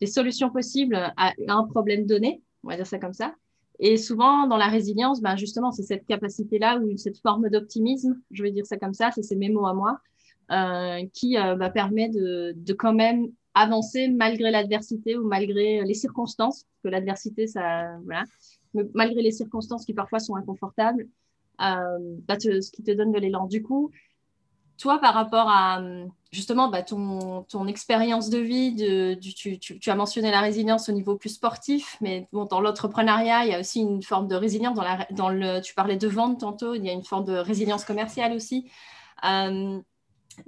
des 0.00 0.06
solutions 0.06 0.50
possibles 0.50 0.96
à 1.16 1.32
un 1.48 1.64
problème 1.64 2.04
donné, 2.04 2.42
on 2.62 2.68
va 2.68 2.76
dire 2.76 2.86
ça 2.86 2.98
comme 2.98 3.14
ça. 3.14 3.34
Et 3.84 3.96
souvent, 3.96 4.46
dans 4.46 4.56
la 4.56 4.68
résilience, 4.68 5.20
ben 5.20 5.34
justement, 5.34 5.72
c'est 5.72 5.82
cette 5.82 6.06
capacité-là 6.06 6.78
ou 6.78 6.96
cette 6.96 7.18
forme 7.18 7.50
d'optimisme, 7.50 8.16
je 8.30 8.44
vais 8.44 8.52
dire 8.52 8.64
ça 8.64 8.76
comme 8.76 8.94
ça, 8.94 9.10
c'est 9.10 9.34
mes 9.34 9.48
mots 9.48 9.66
à 9.66 9.74
moi, 9.74 9.98
euh, 10.52 11.04
qui 11.12 11.36
euh, 11.36 11.56
bah, 11.56 11.68
permet 11.68 12.08
de, 12.08 12.54
quand 12.74 12.92
même 12.94 13.26
avancer 13.54 14.06
malgré 14.06 14.52
l'adversité 14.52 15.16
ou 15.16 15.26
malgré 15.26 15.82
les 15.82 15.94
circonstances, 15.94 16.64
que 16.84 16.88
l'adversité, 16.88 17.48
ça, 17.48 17.98
voilà, 18.04 18.22
malgré 18.94 19.20
les 19.20 19.32
circonstances 19.32 19.84
qui 19.84 19.94
parfois 19.94 20.20
sont 20.20 20.36
inconfortables, 20.36 21.08
euh, 21.60 21.98
bah, 22.28 22.38
ce 22.38 22.70
qui 22.70 22.84
te 22.84 22.92
donne 22.92 23.10
de 23.10 23.18
l'élan. 23.18 23.48
Du 23.48 23.64
coup, 23.64 23.90
toi, 24.82 24.98
par 24.98 25.14
rapport 25.14 25.48
à 25.48 25.80
justement 26.32 26.68
bah, 26.68 26.82
ton, 26.82 27.66
expérience 27.68 28.30
de 28.30 28.38
vie, 28.38 28.74
tu, 29.20 29.90
as 29.90 29.94
mentionné 29.94 30.32
la 30.32 30.40
résilience 30.40 30.88
au 30.88 30.92
niveau 30.92 31.14
plus 31.14 31.28
sportif, 31.28 31.96
mais 32.00 32.26
dans 32.32 32.60
l'entrepreneuriat, 32.60 33.44
il 33.44 33.52
y 33.52 33.54
a 33.54 33.60
aussi 33.60 33.78
une 33.78 34.02
forme 34.02 34.26
de 34.26 34.34
résilience. 34.34 34.76
Dans, 35.12 35.28
le, 35.28 35.60
tu 35.60 35.72
parlais 35.74 35.96
de 35.96 36.08
vente 36.08 36.40
tantôt, 36.40 36.74
il 36.74 36.84
y 36.84 36.90
a 36.90 36.92
une 36.92 37.04
forme 37.04 37.24
de 37.24 37.34
résilience 37.34 37.84
commerciale 37.84 38.32
aussi. 38.32 38.68
Euh, 39.24 39.78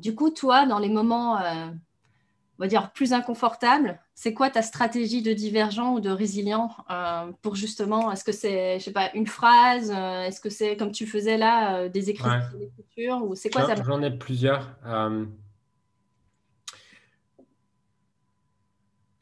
du 0.00 0.16
coup, 0.16 0.30
toi, 0.30 0.66
dans 0.66 0.80
les 0.80 0.88
moments, 0.88 1.38
euh, 1.38 1.68
on 2.58 2.62
va 2.62 2.68
dire, 2.68 2.92
plus 2.92 3.12
inconfortables, 3.12 3.98
c'est 4.14 4.32
quoi 4.32 4.48
ta 4.48 4.62
stratégie 4.62 5.22
de 5.22 5.32
divergent 5.32 5.94
ou 5.94 6.00
de 6.00 6.10
résilient 6.10 6.70
euh, 6.90 7.32
pour 7.42 7.56
justement, 7.56 8.12
est-ce 8.12 8.22
que 8.22 8.30
c'est, 8.32 8.78
je 8.78 8.84
sais 8.84 8.92
pas, 8.92 9.10
une 9.14 9.26
phrase, 9.26 9.92
euh, 9.94 10.22
est-ce 10.22 10.40
que 10.40 10.50
c'est 10.50 10.76
comme 10.76 10.92
tu 10.92 11.06
faisais 11.06 11.36
là, 11.36 11.78
euh, 11.78 11.88
des 11.88 12.10
écrits 12.10 12.28
d'écriture 12.56 13.24
ou 13.24 13.34
c'est 13.34 13.50
quoi 13.50 13.66
ça 13.66 13.74
J'en 13.82 14.02
ai 14.02 14.16
plusieurs. 14.16 14.76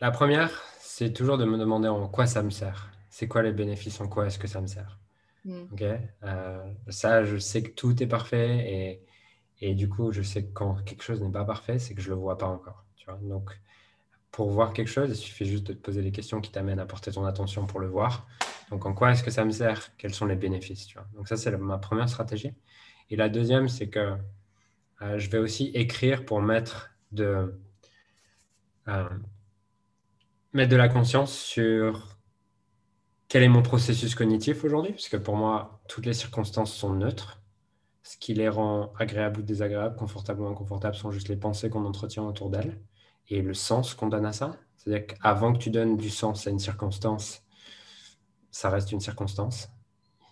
La 0.01 0.11
première, 0.11 0.51
c'est 0.81 1.13
toujours 1.13 1.39
de 1.39 1.45
me 1.45 1.57
demander 1.57 1.89
en 1.89 2.09
quoi 2.09 2.27
ça 2.27 2.43
me 2.43 2.51
sert. 2.51 2.91
C'est 3.09 3.29
quoi 3.29 3.43
les 3.43 3.53
bénéfices, 3.53 4.01
en 4.01 4.09
quoi 4.09 4.27
est-ce 4.27 4.39
que 4.39 4.49
ça 4.49 4.61
me 4.61 4.67
sert? 4.67 4.99
Hmm. 5.45 5.67
Ça, 6.89 7.25
je 7.25 7.39
sais 7.39 7.63
que 7.63 7.71
tout 7.71 8.03
est 8.03 8.07
parfait 8.07 8.59
et, 8.69 9.03
et 9.61 9.75
du 9.75 9.89
coup, 9.89 10.13
je 10.13 10.23
sais 10.23 10.45
que 10.45 10.53
quand 10.53 10.83
quelque 10.85 11.03
chose 11.03 11.23
n'est 11.23 11.31
pas 11.31 11.45
parfait, 11.45 11.79
c'est 11.79 11.95
que 11.95 12.03
je 12.03 12.11
le 12.11 12.17
vois 12.17 12.37
pas 12.37 12.47
encore. 12.47 12.85
Donc, 13.23 13.51
pour 14.31 14.51
voir 14.51 14.73
quelque 14.73 14.89
chose, 14.89 15.11
il 15.11 15.17
suffit 15.17 15.45
juste 15.45 15.65
de 15.65 15.75
te 15.75 15.79
poser 15.79 16.03
les 16.03 16.11
questions 16.11 16.41
qui 16.41 16.51
t'amènent 16.51 16.81
à 16.81 16.87
porter 16.87 17.13
ton 17.13 17.25
attention 17.25 17.67
pour 17.67 17.81
le 17.81 17.87
voir. 17.87 18.27
Donc, 18.71 18.87
en 18.87 18.95
quoi 18.95 19.13
est-ce 19.13 19.23
que 19.23 19.31
ça 19.31 19.45
me 19.45 19.51
sert? 19.51 19.95
Quels 19.99 20.15
sont 20.15 20.27
les 20.27 20.37
bénéfices 20.37 20.89
Donc, 21.15 21.29
ça, 21.29 21.37
c'est 21.37 21.55
ma 21.59 21.79
première 21.79 22.09
stratégie. 22.09 22.53
Et 23.11 23.17
la 23.17 23.29
deuxième, 23.29 23.69
c'est 23.69 23.89
que 23.89 24.17
euh, 25.03 25.19
je 25.19 25.31
vais 25.31 25.39
aussi 25.39 25.67
écrire 25.75 26.25
pour 26.25 26.41
mettre 26.41 26.91
de, 27.13 27.61
euh, 28.89 29.09
mettre 30.55 30.71
de 30.71 30.77
la 30.77 30.89
conscience 30.89 31.37
sur 31.37 32.17
quel 33.29 33.43
est 33.43 33.49
mon 33.49 33.63
processus 33.63 34.15
cognitif 34.15 34.65
aujourd'hui, 34.65 34.93
puisque 34.93 35.19
pour 35.19 35.37
moi, 35.37 35.83
toutes 35.89 36.07
les 36.07 36.15
circonstances 36.15 36.73
sont 36.73 36.95
neutres. 36.95 37.43
Ce 38.03 38.17
qui 38.17 38.33
les 38.33 38.49
rend 38.49 38.93
agréables 38.99 39.41
ou 39.41 39.43
désagréables, 39.43 39.97
confortables 39.97 40.41
ou 40.41 40.47
inconfortables, 40.47 40.97
sont 40.97 41.11
juste 41.11 41.29
les 41.29 41.37
pensées 41.37 41.69
qu'on 41.69 41.85
entretient 41.85 42.25
autour 42.25 42.51
d'elles 42.51 42.81
et 43.33 43.43
le 43.43 43.55
sens 43.55 43.95
qu'on 43.95 44.09
donne 44.09 44.27
à 44.27 44.33
ça. 44.33 44.57
C'est-à-dire 44.77 45.07
qu'avant 45.07 45.53
que 45.53 45.59
tu 45.59 45.71
donnes 45.71 45.97
du 45.97 46.11
sens 46.11 46.47
à 46.47 46.51
une 46.51 46.59
circonstance, 46.59 47.43
ça 48.51 48.69
reste 48.69 48.93
une 48.93 49.01
circonstance. 49.01 49.71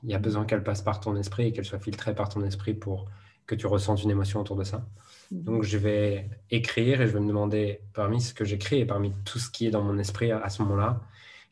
Il 0.02 0.10
y 0.10 0.14
a 0.14 0.18
besoin 0.18 0.44
qu'elle 0.44 0.62
passe 0.62 0.82
par 0.82 1.00
ton 1.00 1.16
esprit 1.16 1.46
et 1.46 1.52
qu'elle 1.52 1.64
soit 1.64 1.78
filtrée 1.78 2.14
par 2.14 2.28
ton 2.28 2.44
esprit 2.44 2.74
pour 2.74 3.06
que 3.46 3.54
tu 3.54 3.66
ressentes 3.66 4.02
une 4.02 4.10
émotion 4.10 4.40
autour 4.40 4.56
de 4.56 4.64
ça. 4.64 4.86
Mhm. 5.30 5.42
Donc, 5.42 5.62
je 5.62 5.78
vais 5.78 6.28
écrire 6.50 7.00
et 7.00 7.06
je 7.06 7.12
vais 7.12 7.20
me 7.20 7.28
demander, 7.28 7.80
parmi 7.94 8.20
ce 8.20 8.34
que 8.34 8.44
j'écris 8.44 8.80
et 8.80 8.86
parmi 8.86 9.12
tout 9.24 9.38
ce 9.38 9.50
qui 9.50 9.66
est 9.66 9.70
dans 9.70 9.82
mon 9.82 9.98
esprit 9.98 10.30
à, 10.30 10.48
ce 10.48 10.62
moment-là, 10.62 11.00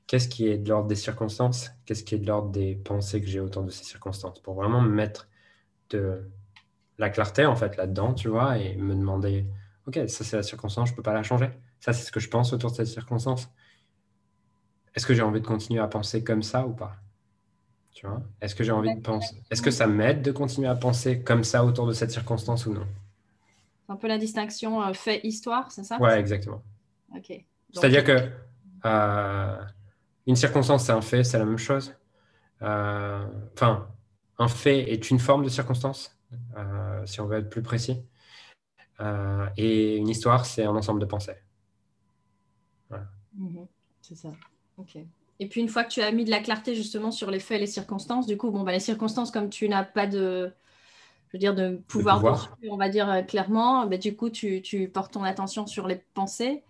qu'est-ce 0.07 0.28
qui 0.28 0.49
est 0.49 0.59
de 0.59 0.68
l'ordre 0.68 0.88
des 0.88 0.96
circonstances, 0.96 1.70
qu'est-ce 1.86 2.05
qui 2.05 2.14
est 2.14 2.18
de 2.18 2.26
l'ordre 2.26 2.51
des 2.51 2.76
pensées 2.76 3.20
que 3.20 3.26
j'ai 3.26 3.40
autour 3.40 3.62
de 3.62 3.70
ces 3.70 3.84
circonstances, 3.84 4.40
pour 4.40 4.55
vraiment 4.55 4.80
me 4.80 4.90
mettre 4.90 5.28
de 5.90 6.28
la 6.99 7.11
clarté, 7.11 7.46
en 7.46 7.57
fait, 7.57 7.76
là-dedans, 7.76 8.12
tu 8.12 8.28
vois, 8.28 8.59
et 8.59 8.76
me 8.76 8.94
demander, 8.94 9.46
OK, 9.89 9.99
ça, 10.07 10.22
c'est 10.22 10.36
la 10.36 10.43
circonstance, 10.43 10.89
je 10.89 10.93
ne 10.93 10.97
peux 10.97 11.03
pas 11.03 11.14
la 11.14 11.22
changer. 11.22 11.49
Ça, 11.80 11.95
c'est 11.95 12.05
ce 12.05 12.12
que 12.12 12.20
je 12.20 12.28
pense 12.28 12.53
autour 12.53 12.70
de 12.70 12.76
cette 12.76 12.89
circonstance. 12.89 13.49
Est-ce 14.95 15.07
que 15.07 15.14
j'ai 15.14 15.22
envie 15.22 15.41
de 15.41 15.47
continuer 15.47 15.80
à 15.80 15.86
penser 15.89 16.22
comme 16.22 16.43
ça 16.43 16.66
ou 16.66 16.74
pas? 16.74 16.97
Tu 17.93 18.07
vois? 18.07 18.20
Est-ce 18.43 18.55
que 18.55 18.64
j'ai 18.64 18.72
envie 18.72 18.95
de 18.95 19.01
penser 19.01 19.43
Est-ce 19.51 19.62
que 19.62 19.70
ça 19.70 19.86
m'aide 19.86 20.20
de 20.20 20.30
continuer 20.30 20.68
à 20.68 20.74
penser 20.74 21.22
comme 21.22 21.43
ça 21.43 21.64
autour 21.64 21.86
de 21.86 21.95
cette 21.95 22.11
circonstance 22.11 22.66
ou 22.66 22.74
non? 22.74 22.86
Un 23.89 23.97
peu 23.97 24.09
la 24.09 24.18
distinction 24.18 24.82
euh, 24.82 24.93
fait-histoire, 24.93 25.72
c'est 25.72 25.84
ça? 25.84 25.99
Ouais, 25.99 26.20
exactement. 26.20 26.62
Ok. 27.16 27.32
C'est-à-dire 27.72 28.05
que 28.05 28.30
euh, 28.84 29.64
une 30.26 30.36
circonstance, 30.36 30.84
c'est 30.84 30.93
un 30.93 31.01
fait, 31.01 31.24
c'est 31.24 31.39
la 31.39 31.47
même 31.47 31.57
chose. 31.57 31.95
Euh, 32.61 33.26
enfin, 33.55 33.89
un 34.39 34.49
fait 34.49 34.93
est 34.93 35.11
une 35.11 35.18
forme 35.18 35.45
de 35.45 35.49
circonstance, 35.49 36.14
si 37.07 37.22
on 37.22 37.26
veut 37.26 37.39
être 37.39 37.49
plus 37.49 37.62
précis. 37.62 38.03
Et 39.57 39.96
une 39.96 40.09
histoire, 40.09 40.46
c'est 40.46 40.64
un 40.64 40.74
ensemble 40.74 41.01
de 41.01 41.07
pensées. 41.07 41.36
Mhm. 43.38 43.66
c'est 44.03 44.16
ça. 44.16 44.30
Ok. 44.76 44.96
Et 45.40 45.46
puis 45.49 45.61
une 45.61 45.68
fois 45.68 45.84
que 45.84 45.90
tu 45.90 46.03
as 46.03 46.11
mis 46.11 46.24
de 46.24 46.30
la 46.30 46.40
clarté 46.40 46.74
justement 46.74 47.11
sur 47.11 47.30
les 47.30 47.38
faits 47.38 47.59
et 47.59 47.61
les 47.61 47.66
circonstances, 47.66 48.26
du 48.26 48.36
coup, 48.36 48.51
bon, 48.51 48.62
bah, 48.62 48.72
les 48.72 48.80
circonstances, 48.80 49.30
comme 49.30 49.51
tu 49.51 49.68
n'as 49.68 49.84
pas 49.84 50.07
de, 50.07 50.53
je 51.28 51.32
veux 51.32 51.38
dire, 51.38 51.55
de 51.55 51.80
pouvoir, 51.86 52.57
on 52.68 52.76
va 52.76 52.88
dire 52.88 53.09
euh, 53.09 53.22
clairement, 53.22 53.86
bah, 53.86 53.99
du 53.99 54.16
coup, 54.16 54.30
tu, 54.30 54.62
tu, 54.62 54.88
portes 54.88 55.12
ton 55.12 55.22
attention 55.22 55.66
sur 55.66 55.86
les 55.86 56.03
pensées 56.14 56.64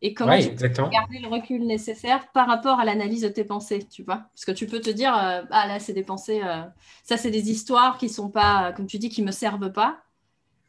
et 0.00 0.14
comment 0.14 0.38
tu 0.38 0.50
peux 0.50 0.68
garder 0.68 1.18
le 1.18 1.28
recul 1.28 1.66
nécessaire 1.66 2.30
par 2.32 2.46
rapport 2.46 2.78
à 2.80 2.84
l'analyse 2.84 3.22
de 3.22 3.28
tes 3.28 3.44
pensées, 3.44 3.84
tu 3.88 4.02
vois? 4.02 4.26
Parce 4.34 4.44
que 4.44 4.52
tu 4.52 4.66
peux 4.66 4.80
te 4.80 4.90
dire, 4.90 5.16
euh, 5.16 5.42
ah 5.50 5.66
là, 5.66 5.78
c'est 5.78 5.92
des 5.92 6.04
pensées, 6.04 6.40
euh, 6.44 6.62
ça, 7.04 7.16
c'est 7.16 7.30
des 7.30 7.50
histoires 7.50 7.98
qui 7.98 8.08
sont 8.08 8.30
pas, 8.30 8.72
comme 8.72 8.86
tu 8.86 8.98
dis, 8.98 9.10
qui 9.10 9.22
me 9.22 9.32
servent 9.32 9.72
pas. 9.72 10.02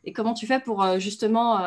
Et 0.09 0.13
comment 0.13 0.33
tu 0.33 0.47
fais 0.47 0.59
pour 0.59 0.83
justement, 0.97 1.59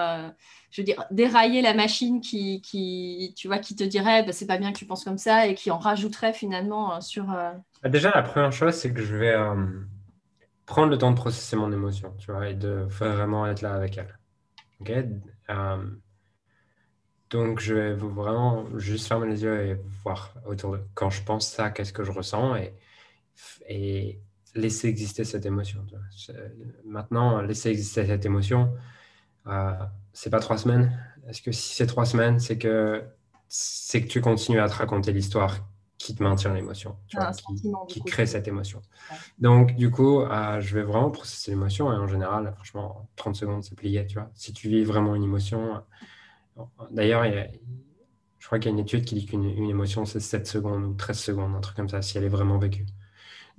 je 0.70 0.80
veux 0.80 0.84
dire, 0.84 1.04
dérailler 1.12 1.62
la 1.62 1.74
machine 1.74 2.20
qui, 2.20 3.34
tu 3.36 3.46
vois, 3.46 3.58
qui 3.58 3.76
te 3.76 3.84
dirait, 3.84 4.24
bah, 4.24 4.32
c'est 4.32 4.48
pas 4.48 4.58
bien 4.58 4.72
que 4.72 4.78
tu 4.78 4.84
penses 4.84 5.04
comme 5.04 5.18
ça 5.18 5.46
et 5.46 5.54
qui 5.54 5.70
en 5.70 5.78
rajouterait 5.78 6.32
finalement 6.32 7.00
sur. 7.00 7.26
Bah, 7.26 7.88
déjà, 7.88 8.10
la 8.12 8.22
première 8.22 8.52
chose, 8.52 8.74
c'est 8.74 8.92
que 8.92 9.00
je 9.00 9.14
vais 9.14 9.36
prendre 10.66 10.90
le 10.90 10.98
temps 10.98 11.10
de 11.10 11.16
processer 11.16 11.54
mon 11.54 11.70
émotion, 11.70 12.14
tu 12.18 12.32
vois, 12.32 12.48
et 12.48 12.54
de 12.54 12.86
vraiment 12.88 13.46
être 13.46 13.62
là 13.62 13.74
avec 13.74 13.96
elle. 13.98 14.18
Euh, 15.50 15.76
donc, 17.30 17.60
je 17.60 17.74
vais 17.74 17.92
vraiment 17.94 18.66
juste 18.78 19.06
fermer 19.08 19.28
les 19.28 19.42
yeux 19.42 19.66
et 19.66 19.76
voir 20.02 20.34
autour 20.46 20.72
de 20.72 20.80
quand 20.94 21.10
je 21.10 21.22
pense 21.22 21.48
ça, 21.48 21.70
qu'est-ce 21.70 21.92
que 21.92 22.04
je 22.04 22.12
ressens 22.12 22.56
et 23.68 24.20
laisser 24.54 24.88
exister 24.88 25.24
cette 25.24 25.46
émotion. 25.46 25.84
Maintenant, 26.84 27.40
laisser 27.40 27.70
exister 27.70 28.06
cette 28.06 28.26
émotion, 28.26 28.72
euh, 29.46 29.72
c'est 30.12 30.30
pas 30.30 30.40
trois 30.40 30.58
semaines. 30.58 30.92
Est-ce 31.28 31.42
que 31.42 31.52
si 31.52 31.74
c'est 31.74 31.86
trois 31.86 32.04
semaines, 32.04 32.38
c'est 32.38 32.58
que 32.58 33.04
c'est 33.48 34.02
que 34.02 34.08
tu 34.08 34.20
continues 34.20 34.60
à 34.60 34.68
te 34.68 34.74
raconter 34.74 35.12
l'histoire 35.12 35.58
qui 35.98 36.14
te 36.16 36.22
maintient 36.22 36.52
l'émotion, 36.52 36.96
qui, 37.88 38.02
crée 38.02 38.26
cette 38.26 38.48
émotion. 38.48 38.82
Donc, 39.38 39.76
du 39.76 39.90
coup, 39.90 40.22
euh, 40.22 40.60
je 40.60 40.74
vais 40.74 40.82
vraiment 40.82 41.10
processer 41.10 41.52
l'émotion 41.52 41.92
et 41.92 41.96
en 41.96 42.08
général, 42.08 42.52
franchement, 42.56 43.08
30 43.14 43.36
secondes, 43.36 43.62
c'est 43.62 43.76
plié, 43.76 44.04
tu 44.06 44.18
vois. 44.18 44.28
Si 44.34 44.52
tu 44.52 44.68
vis 44.68 44.82
vraiment 44.82 45.14
une 45.14 45.22
émotion, 45.22 45.80
euh, 46.58 46.62
d'ailleurs, 46.90 47.24
je 48.38 48.46
crois 48.46 48.58
qu'il 48.58 48.72
y 48.72 48.74
a 48.74 48.76
une 48.76 48.80
étude 48.80 49.04
qui 49.04 49.14
dit 49.14 49.26
qu'une 49.26 49.44
émotion, 49.44 50.04
c'est 50.04 50.18
7 50.18 50.46
secondes 50.46 50.82
ou 50.82 50.94
13 50.94 51.18
secondes, 51.18 51.54
un 51.54 51.60
truc 51.60 51.76
comme 51.76 51.88
ça, 51.88 52.02
si 52.02 52.18
elle 52.18 52.24
est 52.24 52.28
vraiment 52.28 52.58
vécue. 52.58 52.86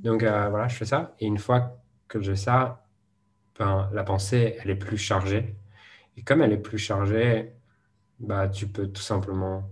Donc, 0.04 0.24
euh, 0.24 0.50
voilà, 0.50 0.68
je 0.68 0.76
fais 0.76 0.86
ça. 0.86 1.16
Et 1.20 1.26
une 1.26 1.38
fois 1.38 1.82
que 2.08 2.22
j'ai 2.22 2.36
ça, 2.36 2.86
ben, 3.58 3.90
la 3.94 4.04
pensée, 4.04 4.58
elle 4.60 4.70
est 4.70 4.76
plus 4.76 4.98
chargée. 4.98 5.56
Et 6.18 6.24
comme 6.24 6.42
elle 6.42 6.52
est 6.52 6.58
plus 6.58 6.78
chargée, 6.78 7.54
bah, 8.20 8.48
tu 8.48 8.68
peux 8.68 8.88
tout 8.88 9.02
simplement 9.02 9.70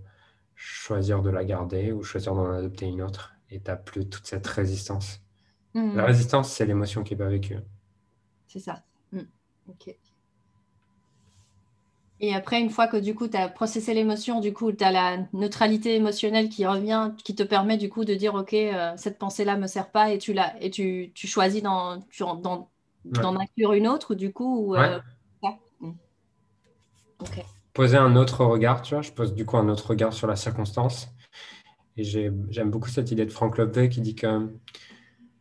choisir 0.54 1.22
de 1.22 1.30
la 1.30 1.44
garder 1.44 1.92
ou 1.92 2.02
choisir 2.02 2.34
d'en 2.34 2.50
adopter 2.50 2.86
une 2.86 3.02
autre. 3.02 3.34
Et 3.50 3.60
tu 3.60 3.70
n'as 3.70 3.76
plus 3.76 4.08
toute 4.08 4.26
cette 4.26 4.46
résistance. 4.46 5.20
Hmm. 5.74 5.96
La 5.96 6.04
résistance, 6.04 6.52
c'est 6.52 6.66
l'émotion 6.66 7.02
qui 7.02 7.14
n'est 7.14 7.18
pas 7.18 7.28
vécue. 7.28 7.58
C'est 8.48 8.60
ça. 8.60 8.82
Hmm. 9.12 9.22
Ok. 9.68 9.94
Et 12.22 12.34
après, 12.34 12.60
une 12.60 12.70
fois 12.70 12.86
que 12.86 12.96
du 12.96 13.14
coup, 13.14 13.28
tu 13.28 13.36
as 13.36 13.48
processé 13.48 13.92
l'émotion, 13.94 14.40
du 14.40 14.52
coup, 14.52 14.72
tu 14.72 14.82
as 14.84 14.92
la 14.92 15.18
neutralité 15.32 15.96
émotionnelle 15.96 16.48
qui 16.48 16.64
revient, 16.64 17.10
qui 17.24 17.34
te 17.34 17.42
permet 17.42 17.76
du 17.76 17.90
coup 17.90 18.04
de 18.04 18.14
dire, 18.14 18.34
OK, 18.34 18.54
euh, 18.54 18.92
cette 18.96 19.18
pensée-là 19.18 19.56
ne 19.56 19.62
me 19.62 19.66
sert 19.66 19.90
pas 19.90 20.12
et 20.12 20.18
tu, 20.18 20.32
la, 20.32 20.54
et 20.62 20.70
tu, 20.70 21.10
tu 21.14 21.26
choisis 21.26 21.62
d'en 21.62 22.00
inclure 23.04 23.72
une 23.72 23.88
autre, 23.88 24.14
du 24.14 24.32
coup. 24.32 24.74
Euh, 24.76 24.98
hmm. 25.80 25.92
Ok 27.20 27.44
poser 27.72 27.96
un 27.96 28.16
autre 28.16 28.44
regard, 28.44 28.82
tu 28.82 28.94
vois. 28.94 29.02
Je 29.02 29.12
pose 29.12 29.34
du 29.34 29.44
coup 29.44 29.56
un 29.56 29.68
autre 29.68 29.88
regard 29.90 30.12
sur 30.12 30.26
la 30.26 30.36
circonstance. 30.36 31.08
Et 31.96 32.04
j'aime 32.04 32.70
beaucoup 32.70 32.88
cette 32.88 33.10
idée 33.10 33.26
de 33.26 33.30
Frank 33.30 33.58
Lovey 33.58 33.88
qui 33.88 34.00
dit 34.00 34.14
que 34.14 34.50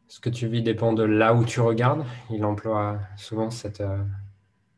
ce 0.08 0.20
que 0.20 0.30
tu 0.30 0.48
vis 0.48 0.62
dépend 0.62 0.94
de 0.94 1.04
là 1.04 1.34
où 1.34 1.46
tu 1.46 1.62
regardes. 1.62 2.06
Il 2.30 2.44
emploie 2.44 3.00
souvent 3.16 3.50
cette, 3.50 3.82
euh, 3.82 4.04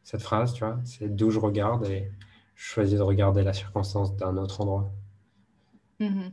cette 0.04 0.22
phrase, 0.22 0.54
tu 0.54 0.64
vois. 0.64 0.80
C'est 0.86 1.14
d'où 1.14 1.30
je 1.30 1.40
regarde 1.40 1.86
et 1.86 2.12
je 2.56 2.64
choisis 2.64 2.98
de 2.98 3.04
regarder 3.04 3.44
la 3.44 3.54
circonstance 3.54 4.16
d'un 4.16 4.38
autre 4.38 4.62
endroit. 4.62 4.92
Mm-hmm. 6.00 6.32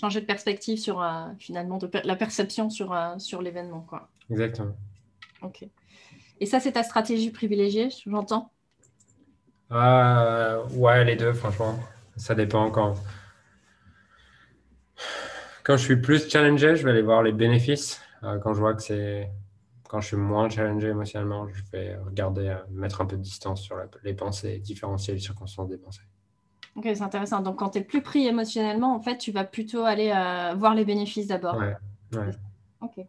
Changer 0.00 0.20
de 0.20 0.26
perspective 0.26 0.78
sur 0.78 1.02
euh, 1.02 1.26
finalement 1.38 1.78
de 1.78 1.88
la 2.04 2.16
perception 2.16 2.70
sur, 2.70 2.92
euh, 2.92 3.18
sur 3.18 3.42
l'événement, 3.42 3.82
quoi. 3.82 4.08
Exactement. 4.30 4.74
Ok. 5.42 5.66
Et 6.40 6.46
ça, 6.46 6.58
c'est 6.60 6.72
ta 6.72 6.82
stratégie 6.82 7.30
privilégiée, 7.30 7.88
j'entends? 8.06 8.50
Euh, 9.70 10.64
ouais, 10.70 11.04
les 11.04 11.16
deux, 11.16 11.32
franchement. 11.32 11.78
Ça 12.16 12.34
dépend 12.34 12.70
quand. 12.70 12.94
Quand 15.62 15.76
je 15.76 15.82
suis 15.84 15.96
plus 15.96 16.28
challengé, 16.28 16.76
je 16.76 16.84
vais 16.84 16.90
aller 16.90 17.02
voir 17.02 17.22
les 17.22 17.32
bénéfices. 17.32 18.00
Euh, 18.22 18.38
quand 18.38 18.54
je 18.54 18.60
vois 18.60 18.74
que 18.74 18.82
c'est. 18.82 19.30
Quand 19.94 20.00
je 20.00 20.08
suis 20.08 20.16
moins 20.16 20.48
challengé 20.48 20.88
émotionnellement, 20.88 21.46
je 21.46 21.62
vais 21.70 21.96
regarder, 21.96 22.48
euh, 22.48 22.56
mettre 22.72 23.00
un 23.00 23.06
peu 23.06 23.16
de 23.16 23.22
distance 23.22 23.62
sur 23.62 23.76
les 24.02 24.12
pensées, 24.12 24.58
différencier 24.58 25.14
les 25.14 25.20
circonstances 25.20 25.68
des 25.68 25.78
pensées. 25.78 26.02
Ok, 26.74 26.82
c'est 26.82 27.02
intéressant. 27.02 27.42
Donc, 27.42 27.60
quand 27.60 27.70
tu 27.70 27.78
es 27.78 27.84
plus 27.84 28.02
pris 28.02 28.26
émotionnellement, 28.26 28.96
en 28.96 29.00
fait, 29.00 29.18
tu 29.18 29.30
vas 29.30 29.44
plutôt 29.44 29.84
aller 29.84 30.08
voir 30.56 30.74
les 30.74 30.84
bénéfices 30.84 31.28
d'abord. 31.28 31.54
Ouais, 31.54 31.76
ouais. 32.12 32.30
Ok. 32.80 33.06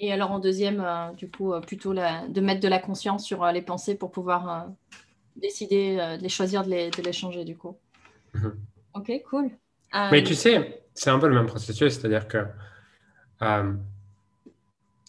Et 0.00 0.12
alors, 0.12 0.32
en 0.32 0.40
deuxième, 0.40 0.84
du 1.16 1.30
coup, 1.30 1.52
plutôt 1.60 1.94
de 1.94 2.40
mettre 2.40 2.60
de 2.60 2.66
la 2.66 2.80
conscience 2.80 3.24
sur 3.24 3.46
les 3.46 3.62
pensées 3.62 3.94
pour 3.94 4.10
pouvoir 4.10 4.66
décider 5.36 5.96
euh, 6.00 6.16
de 6.16 6.22
les 6.24 6.28
choisir, 6.28 6.64
de 6.64 6.70
les, 6.70 6.90
de 6.90 7.02
les 7.02 7.12
changer 7.12 7.44
du 7.44 7.56
coup. 7.56 7.76
Mhm. 8.34 8.58
Ok, 8.94 9.12
cool. 9.30 9.44
Euh, 9.94 10.08
Mais 10.10 10.24
tu 10.24 10.34
sais, 10.34 10.82
c'est 10.92 11.10
un 11.10 11.20
peu 11.20 11.28
le 11.28 11.36
même 11.36 11.46
processus, 11.46 11.94
c'est-à-dire 11.94 12.26
que. 12.26 12.46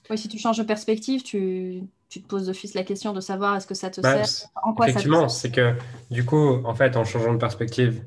Euh, 0.09 0.13
oui, 0.13 0.17
si 0.17 0.27
tu 0.27 0.37
changes 0.37 0.57
de 0.57 0.63
perspective, 0.63 1.23
tu, 1.23 1.83
tu 2.09 2.21
te 2.21 2.27
poses 2.27 2.47
d'office 2.47 2.73
la 2.73 2.83
question 2.83 3.13
de 3.13 3.19
savoir 3.19 3.55
est-ce 3.55 3.67
que 3.67 3.73
ça 3.73 3.89
te 3.89 4.01
bah, 4.01 4.23
sert 4.23 4.49
en 4.63 4.73
quoi 4.73 4.87
Effectivement, 4.87 5.29
c'est 5.29 5.51
que 5.51 5.75
du 6.11 6.25
coup, 6.25 6.61
en 6.63 6.73
fait, 6.73 6.95
en 6.95 7.03
changeant 7.03 7.33
de 7.33 7.39
perspective, 7.39 8.01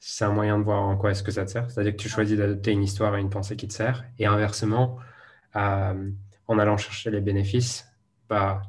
c'est 0.00 0.24
un 0.24 0.32
moyen 0.32 0.58
de 0.58 0.64
voir 0.64 0.82
en 0.82 0.96
quoi 0.96 1.10
est-ce 1.10 1.22
que 1.22 1.32
ça 1.32 1.44
te 1.44 1.50
sert. 1.50 1.70
C'est-à-dire 1.70 1.92
que 1.92 2.00
tu 2.00 2.08
choisis 2.08 2.36
d'adopter 2.36 2.72
une 2.72 2.82
histoire 2.82 3.16
et 3.16 3.20
une 3.20 3.30
pensée 3.30 3.56
qui 3.56 3.66
te 3.66 3.72
sert. 3.72 4.04
Et 4.18 4.26
inversement, 4.26 4.98
en 5.54 6.58
allant 6.58 6.76
chercher 6.76 7.10
les 7.10 7.20
bénéfices, 7.20 7.86
bah, 8.28 8.62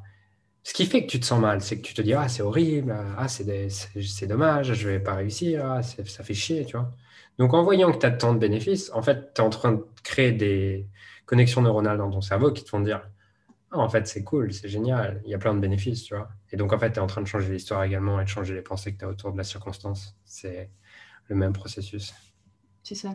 ce 0.62 0.74
qui 0.74 0.86
fait 0.86 1.06
que 1.06 1.10
tu 1.10 1.20
te 1.20 1.24
sens 1.24 1.40
mal, 1.40 1.60
c'est 1.62 1.76
que 1.78 1.82
tu 1.82 1.94
te 1.94 2.02
dis 2.02 2.14
Ah, 2.14 2.28
c'est 2.28 2.42
horrible, 2.42 2.94
ah, 3.16 3.28
c'est 3.28 4.26
dommage, 4.26 4.74
je 4.74 4.88
vais 4.88 5.00
pas 5.00 5.14
réussir, 5.14 5.64
ah, 5.64 5.82
ça 5.82 6.24
fait 6.24 6.34
chier, 6.34 6.64
tu 6.64 6.76
vois. 6.76 6.92
Donc, 7.38 7.54
en 7.54 7.62
voyant 7.62 7.90
que 7.92 7.98
tu 7.98 8.06
as 8.06 8.10
tant 8.10 8.34
de 8.34 8.38
bénéfices, 8.38 8.90
en 8.92 9.02
fait, 9.02 9.32
tu 9.34 9.40
es 9.40 9.44
en 9.44 9.50
train 9.50 9.72
de 9.72 9.84
créer 10.02 10.32
des 10.32 10.86
connexions 11.30 11.62
neuronales 11.62 11.98
dans 11.98 12.10
ton 12.10 12.20
cerveau 12.20 12.50
qui 12.50 12.64
te 12.64 12.68
font 12.68 12.80
dire 12.80 13.08
ah, 13.70 13.78
En 13.78 13.88
fait, 13.88 14.08
c'est 14.08 14.24
cool, 14.24 14.52
c'est 14.52 14.68
génial, 14.68 15.22
il 15.24 15.30
y 15.30 15.34
a 15.34 15.38
plein 15.38 15.54
de 15.54 15.60
bénéfices, 15.60 16.02
tu 16.02 16.16
vois. 16.16 16.28
Et 16.50 16.56
donc, 16.56 16.72
en 16.72 16.78
fait, 16.78 16.90
tu 16.90 16.96
es 16.96 17.00
en 17.00 17.06
train 17.06 17.20
de 17.20 17.26
changer 17.28 17.52
l'histoire 17.52 17.84
également 17.84 18.20
et 18.20 18.24
de 18.24 18.28
changer 18.28 18.52
les 18.52 18.62
pensées 18.62 18.92
que 18.92 18.98
tu 18.98 19.04
as 19.04 19.08
autour 19.08 19.30
de 19.30 19.38
la 19.38 19.44
circonstance. 19.44 20.16
C'est 20.24 20.72
le 21.28 21.36
même 21.36 21.52
processus. 21.52 22.12
C'est 22.82 22.96
ça. 22.96 23.14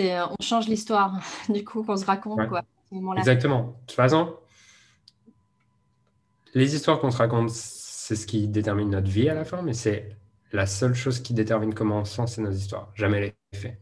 Euh, 0.00 0.26
on 0.38 0.42
change 0.42 0.68
l'histoire, 0.68 1.18
du 1.48 1.64
coup, 1.64 1.82
qu'on 1.82 1.96
se 1.96 2.04
raconte, 2.04 2.46
quoi. 2.46 2.62
Exactement. 3.16 3.62
De 3.62 3.86
toute 3.86 3.96
façon, 3.96 4.36
les 6.52 6.74
histoires 6.74 7.00
qu'on 7.00 7.10
se 7.10 7.16
raconte, 7.16 7.48
c'est 7.48 8.16
ce 8.16 8.26
qui 8.26 8.48
détermine 8.48 8.90
notre 8.90 9.08
vie 9.08 9.30
à 9.30 9.34
la 9.34 9.46
fin, 9.46 9.62
mais 9.62 9.72
c'est 9.72 10.14
la 10.52 10.66
seule 10.66 10.94
chose 10.94 11.20
qui 11.20 11.32
détermine 11.32 11.72
comment 11.72 12.00
on 12.00 12.04
sent, 12.04 12.26
c'est 12.26 12.42
nos 12.42 12.52
histoires, 12.52 12.92
jamais 12.94 13.20
les 13.20 13.58
faits. 13.58 13.80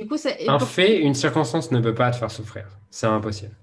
Du 0.00 0.08
coup, 0.08 0.16
un 0.46 0.58
fait, 0.58 1.00
une 1.00 1.14
circonstance 1.14 1.70
ne 1.70 1.80
peut 1.80 1.94
pas 1.94 2.10
te 2.10 2.16
faire 2.16 2.30
souffrir. 2.30 2.66
C'est 2.90 3.06
impossible. 3.06 3.54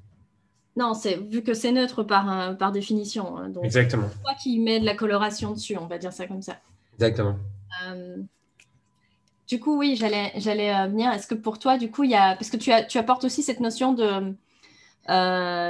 Non, 0.78 0.94
c'est 0.94 1.16
vu 1.16 1.42
que 1.42 1.54
c'est 1.54 1.72
neutre 1.72 2.04
par, 2.04 2.30
euh, 2.30 2.54
par 2.54 2.72
définition. 2.72 3.38
Hein, 3.38 3.52
Exactement. 3.64 4.08
C'est 4.12 4.22
toi 4.22 4.34
qui 4.42 4.60
mets 4.60 4.80
de 4.80 4.86
la 4.86 4.96
coloration 4.96 5.52
dessus, 5.52 5.78
on 5.78 5.88
va 5.88 5.98
dire 5.98 6.12
ça 6.12 6.28
comme 6.28 6.42
ça. 6.42 6.58
Exactement. 6.96 7.38
Euh, 7.86 8.18
du 9.48 9.60
coup, 9.60 9.78
oui, 9.78 9.96
j'allais, 9.98 10.34
j'allais 10.36 10.76
euh, 10.76 10.88
venir. 10.88 11.12
Est-ce 11.12 11.28
que 11.28 11.36
pour 11.36 11.60
toi, 11.60 11.78
du 11.78 11.90
coup, 11.92 12.04
il 12.04 12.12
y 12.12 12.16
a. 12.16 12.36
Parce 12.36 12.50
que 12.50 12.58
tu, 12.58 12.72
as, 12.74 12.84
tu 12.84 12.98
apportes 12.98 13.24
aussi 13.24 13.42
cette 13.42 13.62
notion 13.62 13.94
de, 13.94 14.36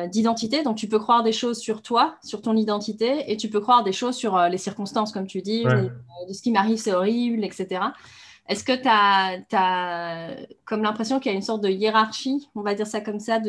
d'identité. 0.07 0.63
Donc, 0.63 0.77
tu 0.77 0.87
peux 0.87 0.99
croire 0.99 1.21
des 1.21 1.33
choses 1.33 1.59
sur 1.59 1.83
toi, 1.83 2.15
sur 2.23 2.41
ton 2.41 2.55
identité, 2.55 3.31
et 3.31 3.37
tu 3.37 3.49
peux 3.49 3.59
croire 3.59 3.83
des 3.83 3.91
choses 3.91 4.15
sur 4.15 4.39
les 4.39 4.57
circonstances, 4.57 5.11
comme 5.11 5.27
tu 5.27 5.41
dis, 5.41 5.65
de 5.65 6.33
ce 6.33 6.41
qui 6.41 6.51
m'arrive, 6.51 6.77
c'est 6.77 6.93
horrible, 6.93 7.43
etc. 7.43 7.81
Est-ce 8.47 8.63
que 8.63 8.73
tu 8.73 8.87
as, 9.57 10.35
comme 10.65 10.83
l'impression 10.83 11.19
qu'il 11.19 11.31
y 11.31 11.35
a 11.35 11.37
une 11.37 11.43
sorte 11.43 11.61
de 11.61 11.69
hiérarchie, 11.69 12.49
on 12.53 12.61
va 12.61 12.75
dire 12.75 12.85
ça 12.85 13.01
comme 13.01 13.19
ça, 13.19 13.39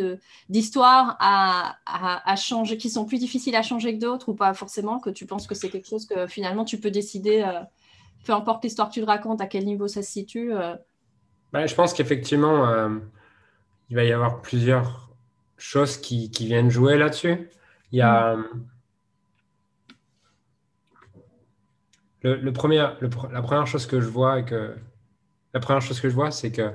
d'histoires 0.49 1.17
à, 1.21 1.77
à, 1.85 2.37
changer, 2.37 2.79
qui 2.79 2.89
sont 2.89 3.05
plus 3.05 3.19
difficiles 3.19 3.57
à 3.57 3.63
changer 3.63 3.95
que 3.95 4.01
d'autres 4.01 4.31
ou 4.31 4.35
pas 4.35 4.55
forcément, 4.55 4.99
que 4.99 5.11
tu 5.11 5.27
penses 5.27 5.47
que 5.47 5.55
c'est 5.55 5.69
quelque 5.69 5.87
chose 5.87 6.07
que 6.07 6.27
finalement 6.27 6.65
tu 6.65 6.81
peux 6.81 6.91
décider, 6.91 7.43
euh, 7.43 7.61
peu 8.25 8.33
importe 8.33 8.65
l'histoire 8.65 8.89
que 8.89 8.95
tu 8.95 9.03
te 9.03 9.07
racontes, 9.07 9.43
à 9.43 9.47
quel 9.47 9.67
niveau 9.67 9.87
ça 9.87 10.03
se 10.03 10.11
situe 10.11 10.55
euh? 10.55 10.75
bah, 11.53 11.67
Je 11.67 11.75
pense 11.75 11.93
qu'effectivement, 11.93 12.67
euh, 12.67 12.89
il 13.91 13.97
va 13.97 14.05
y 14.05 14.13
avoir 14.13 14.41
plusieurs 14.41 15.11
choses 15.59 15.99
qui, 15.99 16.31
qui 16.31 16.47
viennent 16.47 16.71
jouer 16.71 16.97
là-dessus. 16.97 17.51
Il 17.93 17.99
y 17.99 18.03
a. 18.03 18.37
Mm. 18.37 18.45
Le, 22.35 22.53
premier, 22.53 22.79
la 22.79 23.43
première 23.43 23.67
chose 23.67 23.87
que 23.87 24.01
je 24.01 24.09
vois, 24.09 24.41
et 24.41 24.45
que, 24.45 24.75
la 25.55 25.61
première 25.61 25.81
chose 25.81 26.01
que 26.01 26.09
je 26.09 26.15
vois, 26.15 26.31
c'est 26.31 26.51
que 26.51 26.73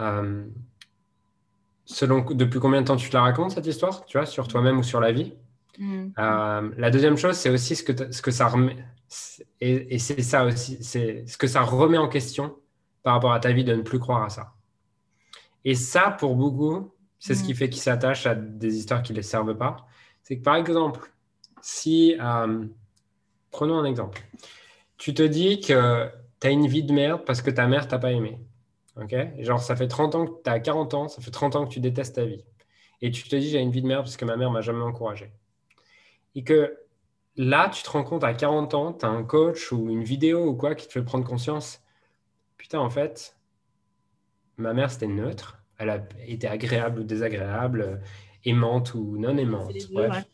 euh, 0.00 0.44
selon 1.84 2.20
depuis 2.20 2.60
combien 2.60 2.80
de 2.80 2.86
temps 2.86 2.96
tu 2.96 3.08
te 3.10 3.16
la 3.16 3.22
racontes 3.22 3.50
cette 3.52 3.66
histoire, 3.66 4.04
tu 4.06 4.18
vois, 4.18 4.26
sur 4.26 4.46
toi-même 4.48 4.78
ou 4.78 4.82
sur 4.82 5.00
la 5.00 5.12
vie? 5.12 5.34
Mm. 5.78 6.08
Euh, 6.18 6.70
la 6.76 6.90
deuxième 6.90 7.16
chose, 7.16 7.36
c'est 7.36 7.50
aussi 7.50 7.76
ce 7.76 7.82
que, 7.82 8.12
ce 8.12 8.22
que 8.22 8.30
ça 8.30 8.46
remet, 8.46 8.76
et, 9.60 9.98
c'est 9.98 10.22
ça 10.22 10.44
aussi, 10.44 10.82
c'est 10.82 11.24
ce 11.26 11.36
que 11.36 11.46
ça 11.46 11.62
remet 11.62 11.98
en 11.98 12.08
question 12.08 12.56
par 13.02 13.14
rapport 13.14 13.32
à 13.32 13.40
ta 13.40 13.52
vie 13.52 13.64
de 13.64 13.74
ne 13.74 13.82
plus 13.82 13.98
croire 13.98 14.22
à 14.22 14.28
ça. 14.28 14.54
Et 15.64 15.74
ça, 15.74 16.16
pour 16.18 16.36
beaucoup, 16.36 16.94
c'est 17.18 17.34
ce 17.34 17.44
qui 17.44 17.52
mm. 17.52 17.56
fait 17.56 17.70
qu'ils 17.70 17.82
s'attachent 17.82 18.26
à 18.26 18.34
des 18.34 18.76
histoires 18.76 19.02
qui 19.02 19.12
ne 19.12 19.16
les 19.16 19.22
servent 19.22 19.56
pas. 19.56 19.76
C'est 20.22 20.38
que 20.38 20.42
par 20.42 20.56
exemple, 20.56 21.12
si 21.60 22.16
euh, 22.20 22.64
Prenons 23.52 23.78
un 23.78 23.84
exemple. 23.84 24.22
Tu 24.98 25.14
te 25.14 25.22
dis 25.22 25.60
que 25.60 26.10
tu 26.40 26.46
as 26.46 26.50
une 26.50 26.66
vie 26.66 26.82
de 26.82 26.92
merde 26.92 27.22
parce 27.24 27.42
que 27.42 27.50
ta 27.50 27.68
mère 27.68 27.86
t'a 27.86 27.98
pas 27.98 28.10
aimé. 28.10 28.40
ok? 28.96 29.14
Genre, 29.38 29.62
ça 29.62 29.76
fait 29.76 29.88
30 29.88 30.14
ans 30.14 30.26
que 30.26 30.42
tu 30.42 30.50
as 30.50 30.58
40 30.58 30.94
ans, 30.94 31.08
ça 31.08 31.22
fait 31.22 31.30
30 31.30 31.54
ans 31.56 31.66
que 31.66 31.72
tu 31.72 31.80
détestes 31.80 32.16
ta 32.16 32.24
vie. 32.24 32.44
Et 33.02 33.10
tu 33.10 33.22
te 33.24 33.36
dis, 33.36 33.50
j'ai 33.50 33.60
une 33.60 33.70
vie 33.70 33.82
de 33.82 33.86
merde 33.86 34.02
parce 34.02 34.16
que 34.16 34.24
ma 34.24 34.36
mère 34.36 34.50
m'a 34.50 34.62
jamais 34.62 34.82
encouragé. 34.82 35.32
Et 36.34 36.44
que 36.44 36.78
là, 37.36 37.68
tu 37.68 37.82
te 37.82 37.90
rends 37.90 38.04
compte 38.04 38.24
à 38.24 38.32
40 38.32 38.74
ans, 38.74 38.92
tu 38.92 39.04
as 39.04 39.08
un 39.08 39.22
coach 39.22 39.70
ou 39.70 39.90
une 39.90 40.02
vidéo 40.02 40.46
ou 40.46 40.54
quoi 40.54 40.74
qui 40.74 40.86
te 40.86 40.92
fait 40.92 41.02
prendre 41.02 41.26
conscience. 41.26 41.82
Putain, 42.56 42.78
en 42.78 42.90
fait, 42.90 43.36
ma 44.56 44.72
mère, 44.72 44.90
c'était 44.90 45.08
neutre. 45.08 45.58
Elle 45.78 45.90
a 45.90 46.06
été 46.26 46.46
agréable 46.46 47.00
ou 47.00 47.04
désagréable, 47.04 48.00
aimante 48.44 48.94
ou 48.94 49.18
non 49.18 49.36
aimante. 49.36 49.74
Bref. 49.92 50.24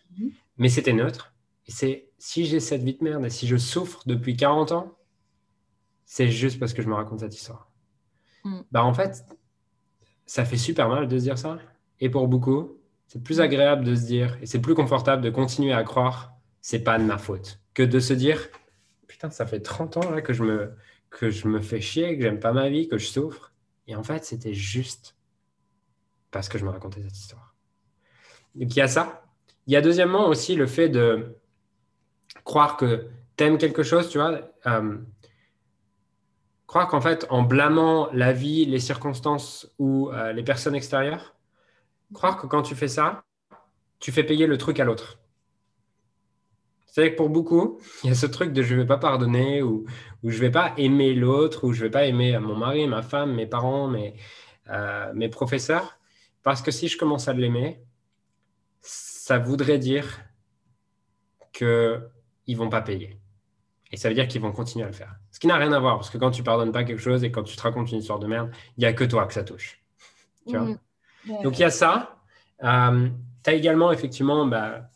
Mais 0.56 0.68
c'était 0.68 0.92
neutre. 0.92 1.32
Et 1.66 1.72
c'est 1.72 2.07
si 2.18 2.44
j'ai 2.44 2.60
cette 2.60 2.82
vie 2.82 2.94
de 2.94 3.04
merde 3.04 3.24
et 3.24 3.30
si 3.30 3.46
je 3.46 3.56
souffre 3.56 4.02
depuis 4.06 4.36
40 4.36 4.72
ans, 4.72 4.98
c'est 6.04 6.28
juste 6.28 6.58
parce 6.58 6.72
que 6.72 6.82
je 6.82 6.88
me 6.88 6.94
raconte 6.94 7.20
cette 7.20 7.34
histoire. 7.34 7.70
Mm. 8.44 8.60
Bah, 8.72 8.84
en 8.84 8.92
fait, 8.92 9.24
ça 10.26 10.44
fait 10.44 10.56
super 10.56 10.88
mal 10.88 11.08
de 11.08 11.18
se 11.18 11.22
dire 11.22 11.38
ça. 11.38 11.58
Et 12.00 12.10
pour 12.10 12.28
beaucoup, 12.28 12.78
c'est 13.06 13.22
plus 13.22 13.40
agréable 13.40 13.84
de 13.84 13.94
se 13.94 14.04
dire, 14.06 14.36
et 14.42 14.46
c'est 14.46 14.60
plus 14.60 14.74
confortable 14.74 15.22
de 15.22 15.30
continuer 15.30 15.72
à 15.72 15.82
croire, 15.84 16.34
c'est 16.60 16.80
pas 16.80 16.98
de 16.98 17.04
ma 17.04 17.18
faute, 17.18 17.60
que 17.74 17.82
de 17.82 18.00
se 18.00 18.12
dire, 18.12 18.48
putain, 19.06 19.30
ça 19.30 19.46
fait 19.46 19.60
30 19.60 19.96
ans 19.96 20.10
là, 20.10 20.20
que, 20.20 20.32
je 20.32 20.42
me, 20.42 20.74
que 21.10 21.30
je 21.30 21.48
me 21.48 21.60
fais 21.60 21.80
chier, 21.80 22.16
que 22.16 22.22
j'aime 22.22 22.40
pas 22.40 22.52
ma 22.52 22.68
vie, 22.68 22.88
que 22.88 22.98
je 22.98 23.06
souffre. 23.06 23.52
Et 23.86 23.96
en 23.96 24.02
fait, 24.02 24.24
c'était 24.24 24.54
juste 24.54 25.16
parce 26.30 26.48
que 26.48 26.58
je 26.58 26.64
me 26.64 26.70
racontais 26.70 27.02
cette 27.02 27.16
histoire. 27.16 27.54
Donc 28.54 28.74
il 28.74 28.78
y 28.78 28.82
a 28.82 28.88
ça. 28.88 29.24
Il 29.66 29.72
y 29.72 29.76
a 29.76 29.80
deuxièmement 29.80 30.28
aussi 30.28 30.56
le 30.56 30.66
fait 30.66 30.88
de 30.88 31.36
croire 32.49 32.78
que 32.78 33.11
tu 33.36 33.44
aimes 33.44 33.59
quelque 33.59 33.82
chose, 33.82 34.09
tu 34.09 34.16
vois. 34.16 34.40
Euh, 34.66 34.96
croire 36.66 36.88
qu'en 36.88 37.03
fait, 37.03 37.26
en 37.28 37.42
blâmant 37.42 38.09
la 38.12 38.32
vie, 38.32 38.64
les 38.64 38.80
circonstances 38.80 39.70
ou 39.78 40.11
euh, 40.11 40.32
les 40.32 40.42
personnes 40.42 40.74
extérieures, 40.74 41.36
croire 42.14 42.40
que 42.40 42.46
quand 42.46 42.62
tu 42.62 42.74
fais 42.74 42.88
ça, 42.88 43.22
tu 44.01 44.12
fais 44.12 44.24
payer 44.24 44.46
le 44.46 44.57
truc 44.57 44.80
à 44.80 44.84
l'autre. 44.84 45.18
C'est 46.86 47.12
que 47.12 47.16
pour 47.18 47.28
beaucoup, 47.28 47.80
il 48.03 48.09
y 48.09 48.12
a 48.12 48.14
ce 48.14 48.24
truc 48.24 48.55
de 48.55 48.62
je 48.62 48.74
ne 48.74 48.80
vais 48.80 48.86
pas 48.86 48.96
pardonner 48.96 49.62
ou, 49.62 49.84
ou 50.22 50.30
je 50.30 50.36
ne 50.36 50.40
vais 50.40 50.51
pas 50.51 50.72
aimer 50.78 51.12
l'autre 51.12 51.64
ou 51.64 51.74
je 51.74 51.80
ne 51.80 51.84
vais 51.84 51.90
pas 51.90 52.07
aimer 52.07 52.38
mon 52.38 52.57
mari, 52.57 52.86
ma 52.88 53.03
femme, 53.03 53.34
mes 53.34 53.46
parents, 53.46 53.88
mes, 53.88 54.16
euh, 54.70 55.12
mes 55.12 55.28
professeurs. 55.28 55.99
Parce 56.42 56.62
que 56.62 56.70
si 56.70 56.88
je 56.88 56.96
commence 56.96 57.28
à 57.28 57.34
l'aimer, 57.34 57.82
ça 58.80 59.38
voudrait 59.38 59.78
dire 59.78 60.22
que 61.53 62.09
ils 62.49 62.57
vont 62.57 62.68
pas 62.68 62.82
payer. 62.82 63.20
Et 63.92 63.96
ça 63.96 64.09
veut 64.09 64.14
dire 64.14 64.26
qu'ils 64.26 64.42
vont 64.42 64.53
continuer 64.53 64.84
à 64.84 64.88
le 64.88 64.94
faire. 64.94 65.14
Ce 65.30 65.38
qui 65.38 65.46
n'a 65.46 65.57
rien 65.57 65.72
à 65.72 65.78
voir, 65.78 65.96
parce 65.96 66.11
que 66.11 66.18
quand 66.18 66.30
tu 66.30 66.42
pardonnes 66.42 66.72
pas 66.72 66.84
quelque 66.84 67.01
chose 67.01 67.24
et 67.24 67.30
quand 67.30 67.44
tu 67.44 67.57
te 67.57 67.62
racontes 67.62 67.90
une 67.92 67.99
histoire 67.99 68.18
de 68.18 68.26
merde, 68.26 68.51
il 68.76 68.80
n'y 68.80 68.86
a 68.86 68.92
que 68.92 69.05
toi 69.05 69.26
que 69.26 69.32
ça 69.32 69.44
touche. 69.44 69.80
Mm. 70.46 70.74
Donc 71.42 71.59
il 71.59 71.62
y 71.62 71.64
a 71.64 71.70
ça. 71.70 72.18
Euh, 72.64 73.09
tu 73.44 73.51
as 73.51 73.55
également 73.55 73.92
effectivement 73.92 74.46
bah, 74.46 74.90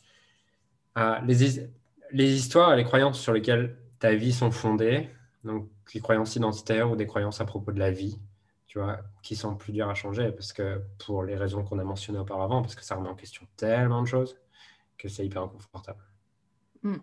euh, 0.99 1.19
les, 1.25 1.69
les 2.11 2.33
histoires 2.33 2.75
et 2.75 2.77
les 2.77 2.85
croyances 2.85 3.21
sur 3.21 3.33
lesquelles 3.33 3.79
ta 3.99 4.15
vie 4.15 4.33
sont 4.33 4.51
fondées, 4.51 5.09
donc 5.45 5.69
les 5.95 6.01
croyances 6.01 6.37
identitaires 6.37 6.91
ou 6.91 6.97
des 6.97 7.07
croyances 7.07 7.41
à 7.41 7.45
propos 7.45 7.73
de 7.73 7.79
la 7.79 7.91
vie, 7.91 8.19
tu 8.67 8.79
vois, 8.79 8.99
qui 9.23 9.37
sont 9.37 9.55
plus 9.55 9.73
dures 9.73 9.89
à 9.89 9.95
changer 9.95 10.33
parce 10.33 10.53
que 10.53 10.83
pour 10.99 11.23
les 11.23 11.37
raisons 11.37 11.63
qu'on 11.63 11.79
a 11.79 11.85
mentionnées 11.85 12.19
auparavant, 12.19 12.63
parce 12.63 12.75
que 12.75 12.85
ça 12.85 12.97
remet 12.97 13.09
en 13.09 13.15
question 13.15 13.47
tellement 13.57 14.03
de 14.03 14.07
choses 14.09 14.37
que 14.99 15.09
c'est 15.09 15.25
hyper 15.25 15.43
inconfortable. 15.43 16.03
Mm. 16.83 16.97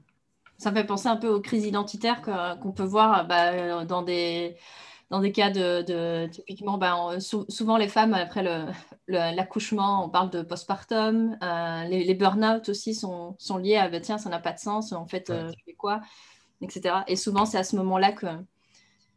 Ça 0.60 0.72
me 0.72 0.76
fait 0.76 0.86
penser 0.86 1.08
un 1.08 1.16
peu 1.16 1.30
aux 1.30 1.40
crises 1.40 1.66
identitaires 1.66 2.22
qu'on 2.62 2.72
peut 2.72 2.84
voir 2.84 3.26
bah, 3.26 3.86
dans, 3.86 4.02
des, 4.04 4.58
dans 5.10 5.22
des 5.22 5.32
cas 5.32 5.50
de, 5.50 6.28
typiquement, 6.28 6.78
bah, 6.78 7.18
souvent 7.20 7.78
les 7.78 7.88
femmes, 7.88 8.14
après 8.14 8.44
l'accouchement, 9.08 10.06
on 10.06 10.10
parle 10.10 10.30
de 10.30 10.42
postpartum. 10.42 11.38
Euh, 11.42 11.84
les, 11.86 12.14
burn-out 12.14 12.70
aussi 12.70 12.94
sont, 12.94 13.36
sont, 13.40 13.58
liés 13.58 13.78
à 13.78 13.90
bah, 13.90 14.02
tiens, 14.02 14.18
ça 14.18 14.30
n'a 14.30 14.40
pas 14.40 14.52
de 14.52 14.60
sens, 14.60 14.92
en 14.92 15.08
fait, 15.08 15.30
euh, 15.30 15.50
je 15.50 15.64
fais 15.66 15.74
quoi, 15.74 16.02
etc. 16.62 16.98
Et 17.08 17.16
souvent, 17.16 17.46
c'est 17.46 17.58
à 17.58 17.64
ce 17.64 17.78
moment-là 17.78 18.12
qu'il 18.12 18.30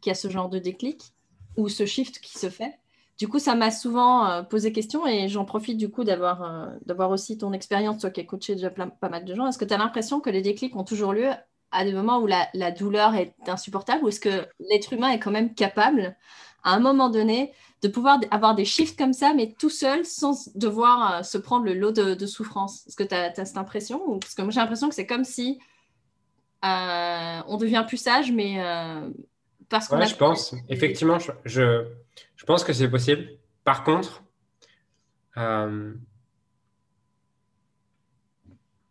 y 0.07 0.11
a 0.11 0.15
ce 0.15 0.29
genre 0.29 0.49
de 0.49 0.59
déclic 0.59 1.11
ou 1.57 1.67
ce 1.67 1.85
shift 1.85 2.19
qui 2.19 2.39
se 2.39 2.49
fait. 2.49 2.79
Du 3.19 3.27
coup, 3.27 3.37
ça 3.39 3.55
m'a 3.55 3.69
souvent 3.69 4.27
euh, 4.27 4.41
posé 4.41 4.71
question 4.71 5.05
et 5.05 5.27
j'en 5.29 5.45
profite 5.45 5.77
du 5.77 5.89
coup 5.89 6.03
d'avoir 6.03 6.43
euh, 6.43 6.67
d'avoir 6.85 7.11
aussi 7.11 7.37
ton 7.37 7.53
expérience, 7.53 7.99
toi 7.99 8.09
qui 8.09 8.21
as 8.21 8.23
coaché 8.23 8.55
déjà 8.55 8.71
pas 8.71 9.09
mal 9.09 9.23
de 9.23 9.35
gens. 9.35 9.47
Est-ce 9.47 9.59
que 9.59 9.65
tu 9.65 9.73
as 9.73 9.77
l'impression 9.77 10.19
que 10.19 10.31
les 10.31 10.41
déclics 10.41 10.75
ont 10.75 10.83
toujours 10.83 11.13
lieu 11.13 11.29
à 11.71 11.85
des 11.85 11.93
moments 11.93 12.19
où 12.19 12.27
la, 12.27 12.47
la 12.53 12.71
douleur 12.71 13.15
est 13.15 13.35
insupportable 13.47 14.03
ou 14.03 14.07
est-ce 14.07 14.19
que 14.19 14.47
l'être 14.59 14.93
humain 14.93 15.09
est 15.09 15.19
quand 15.19 15.31
même 15.31 15.53
capable, 15.53 16.15
à 16.63 16.73
un 16.73 16.79
moment 16.79 17.09
donné, 17.09 17.51
de 17.83 17.87
pouvoir 17.87 18.19
avoir 18.31 18.55
des 18.55 18.65
chiffres 18.65 18.95
comme 18.97 19.13
ça, 19.13 19.33
mais 19.33 19.53
tout 19.59 19.69
seul, 19.69 20.05
sans 20.05 20.49
devoir 20.55 21.19
euh, 21.19 21.23
se 21.23 21.37
prendre 21.37 21.65
le 21.65 21.73
lot 21.75 21.91
de, 21.91 22.25
souffrance? 22.25 22.87
Est-ce 22.87 22.95
que 22.95 23.03
tu 23.03 23.13
as, 23.13 23.33
cette 23.33 23.57
impression 23.57 24.01
ou... 24.07 24.17
Parce 24.17 24.33
que 24.33 24.41
moi, 24.41 24.51
j'ai 24.51 24.59
l'impression 24.59 24.89
que 24.89 24.95
c'est 24.95 25.07
comme 25.07 25.23
si 25.23 25.59
on 26.63 27.57
devient 27.57 27.83
plus 27.87 27.97
sage, 27.97 28.31
mais 28.31 28.63
parce 29.69 29.87
qu'on 29.87 29.97
ouais, 29.97 30.07
je 30.07 30.15
pense. 30.15 30.55
Effectivement, 30.69 31.19
je 31.19 31.31
je 31.45 31.85
pense 32.45 32.63
que 32.63 32.73
c'est 32.73 32.89
possible. 32.89 33.27
Par 33.63 33.83
contre, 33.83 34.23
euh, 35.37 35.93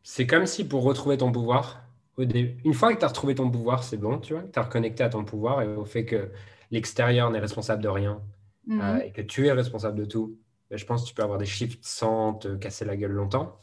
c'est 0.02 0.26
comme 0.26 0.46
si 0.46 0.66
pour 0.66 0.82
retrouver 0.82 1.16
ton 1.18 1.32
pouvoir, 1.32 1.82
une 2.18 2.74
fois 2.74 2.92
que 2.92 2.98
tu 2.98 3.04
as 3.04 3.08
retrouvé 3.08 3.34
ton 3.34 3.50
pouvoir, 3.50 3.82
c'est 3.84 3.96
bon, 3.96 4.18
tu 4.18 4.34
vois, 4.34 4.42
tu 4.42 4.58
as 4.58 4.62
reconnecté 4.62 5.02
à 5.02 5.08
ton 5.08 5.24
pouvoir 5.24 5.62
et 5.62 5.68
au 5.68 5.84
fait 5.84 6.04
que 6.04 6.30
l'extérieur 6.70 7.30
n'est 7.30 7.38
responsable 7.38 7.82
de 7.82 7.88
rien 7.88 8.22
mhm. 8.66 8.80
euh, 8.80 8.98
et 9.00 9.12
que 9.12 9.22
tu 9.22 9.46
es 9.46 9.52
responsable 9.52 9.98
de 9.98 10.04
tout, 10.04 10.38
ben, 10.70 10.78
je 10.78 10.86
pense 10.86 11.02
que 11.02 11.08
tu 11.08 11.14
peux 11.14 11.22
avoir 11.22 11.38
des 11.38 11.46
shifts 11.46 11.84
sans 11.84 12.34
te 12.34 12.56
casser 12.56 12.84
la 12.84 12.96
gueule 12.96 13.12
longtemps 13.12 13.58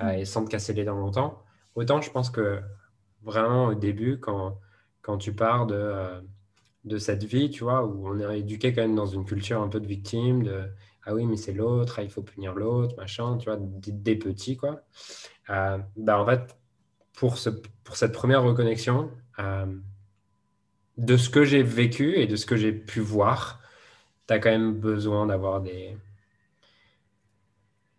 euh, 0.00 0.04
mhm. 0.04 0.18
et 0.20 0.24
sans 0.24 0.44
te 0.44 0.50
casser 0.50 0.72
les 0.72 0.84
dents 0.84 0.96
longtemps. 0.96 1.42
Autant, 1.74 2.00
je 2.00 2.10
pense 2.10 2.30
que 2.30 2.60
vraiment 3.22 3.66
au 3.66 3.74
début, 3.74 4.18
quand, 4.18 4.58
quand 5.02 5.18
tu 5.18 5.34
pars 5.34 5.66
de 5.66 6.22
de 6.86 6.98
cette 6.98 7.24
vie, 7.24 7.50
tu 7.50 7.64
vois, 7.64 7.84
où 7.84 8.08
on 8.08 8.18
est 8.18 8.38
éduqué 8.38 8.72
quand 8.72 8.82
même 8.82 8.94
dans 8.94 9.06
une 9.06 9.24
culture 9.24 9.60
un 9.60 9.68
peu 9.68 9.80
de 9.80 9.86
victime, 9.86 10.44
de 10.44 10.70
ah 11.06 11.14
oui, 11.14 11.24
mais 11.24 11.36
c'est 11.36 11.52
l'autre, 11.52 11.96
ah, 11.98 12.02
il 12.02 12.10
faut 12.10 12.22
punir 12.22 12.54
l'autre, 12.54 12.96
machin, 12.96 13.38
tu 13.38 13.44
vois, 13.44 13.56
des, 13.60 14.16
petits, 14.16 14.56
quoi. 14.56 14.82
Euh, 15.50 15.78
bah, 15.96 16.20
en 16.20 16.26
fait, 16.26 16.56
pour, 17.12 17.38
ce, 17.38 17.50
pour 17.84 17.96
cette 17.96 18.12
première 18.12 18.42
reconnexion, 18.42 19.10
euh, 19.38 19.66
de 20.98 21.16
ce 21.16 21.30
que 21.30 21.44
j'ai 21.44 21.62
vécu 21.62 22.16
et 22.16 22.26
de 22.26 22.34
ce 22.34 22.44
que 22.44 22.56
j'ai 22.56 22.72
pu 22.72 22.98
voir, 23.00 23.60
tu 24.26 24.34
as 24.34 24.40
quand 24.40 24.50
même 24.50 24.74
besoin 24.74 25.26
d'avoir 25.26 25.60
des, 25.60 25.96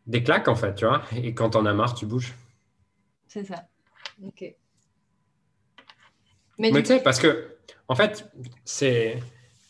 des 0.06 0.22
claques, 0.22 0.50
en 0.50 0.56
fait, 0.56 0.76
tu 0.76 0.86
vois. 0.86 1.02
Et 1.16 1.34
quand 1.34 1.52
t'en 1.52 1.66
as 1.66 1.74
marre, 1.74 1.94
tu 1.94 2.06
bouges. 2.06 2.34
C'est 3.28 3.46
ça. 3.46 3.68
Ok. 4.22 4.54
Mais, 6.58 6.72
tu 6.72 6.86
sais, 6.86 7.00
parce 7.02 7.20
que, 7.20 7.48
en 7.88 7.96
fait, 7.96 8.30
c'est, 8.66 9.20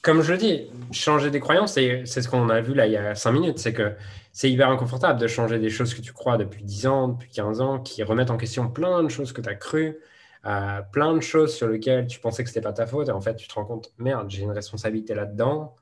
comme 0.01 0.21
je 0.21 0.31
le 0.31 0.37
dis, 0.37 0.67
changer 0.91 1.29
des 1.29 1.39
croyances, 1.39 1.73
c'est 1.73 2.05
ce 2.05 2.27
qu'on 2.27 2.49
a 2.49 2.61
vu 2.61 2.73
là 2.73 2.87
il 2.87 2.93
y 2.93 2.97
a 2.97 3.13
cinq 3.15 3.33
minutes, 3.33 3.59
c'est 3.59 3.73
que 3.73 3.93
c'est 4.31 4.49
hyper 4.49 4.69
inconfortable 4.69 5.19
de 5.19 5.27
changer 5.27 5.59
des 5.59 5.69
choses 5.69 5.93
que 5.93 6.01
tu 6.01 6.13
crois 6.13 6.37
depuis 6.37 6.63
10 6.63 6.87
ans, 6.87 7.07
depuis 7.09 7.29
15 7.29 7.61
ans, 7.61 7.79
qui 7.79 8.03
remettent 8.03 8.31
en 8.31 8.37
question 8.37 8.69
plein 8.69 9.03
de 9.03 9.09
choses 9.09 9.33
que 9.33 9.41
tu 9.41 9.49
as 9.49 9.55
crues, 9.55 9.97
euh, 10.45 10.81
plein 10.91 11.13
de 11.13 11.21
choses 11.21 11.55
sur 11.55 11.67
lesquelles 11.67 12.07
tu 12.07 12.19
pensais 12.19 12.43
que 12.43 12.49
ce 12.49 12.53
n'était 12.53 12.67
pas 12.67 12.73
ta 12.73 12.85
faute, 12.85 13.09
et 13.09 13.11
en 13.11 13.21
fait, 13.21 13.35
tu 13.35 13.47
te 13.47 13.53
rends 13.55 13.65
compte, 13.65 13.91
merde, 13.97 14.29
j'ai 14.29 14.43
une 14.43 14.51
responsabilité 14.51 15.13
là-dedans. 15.15 15.75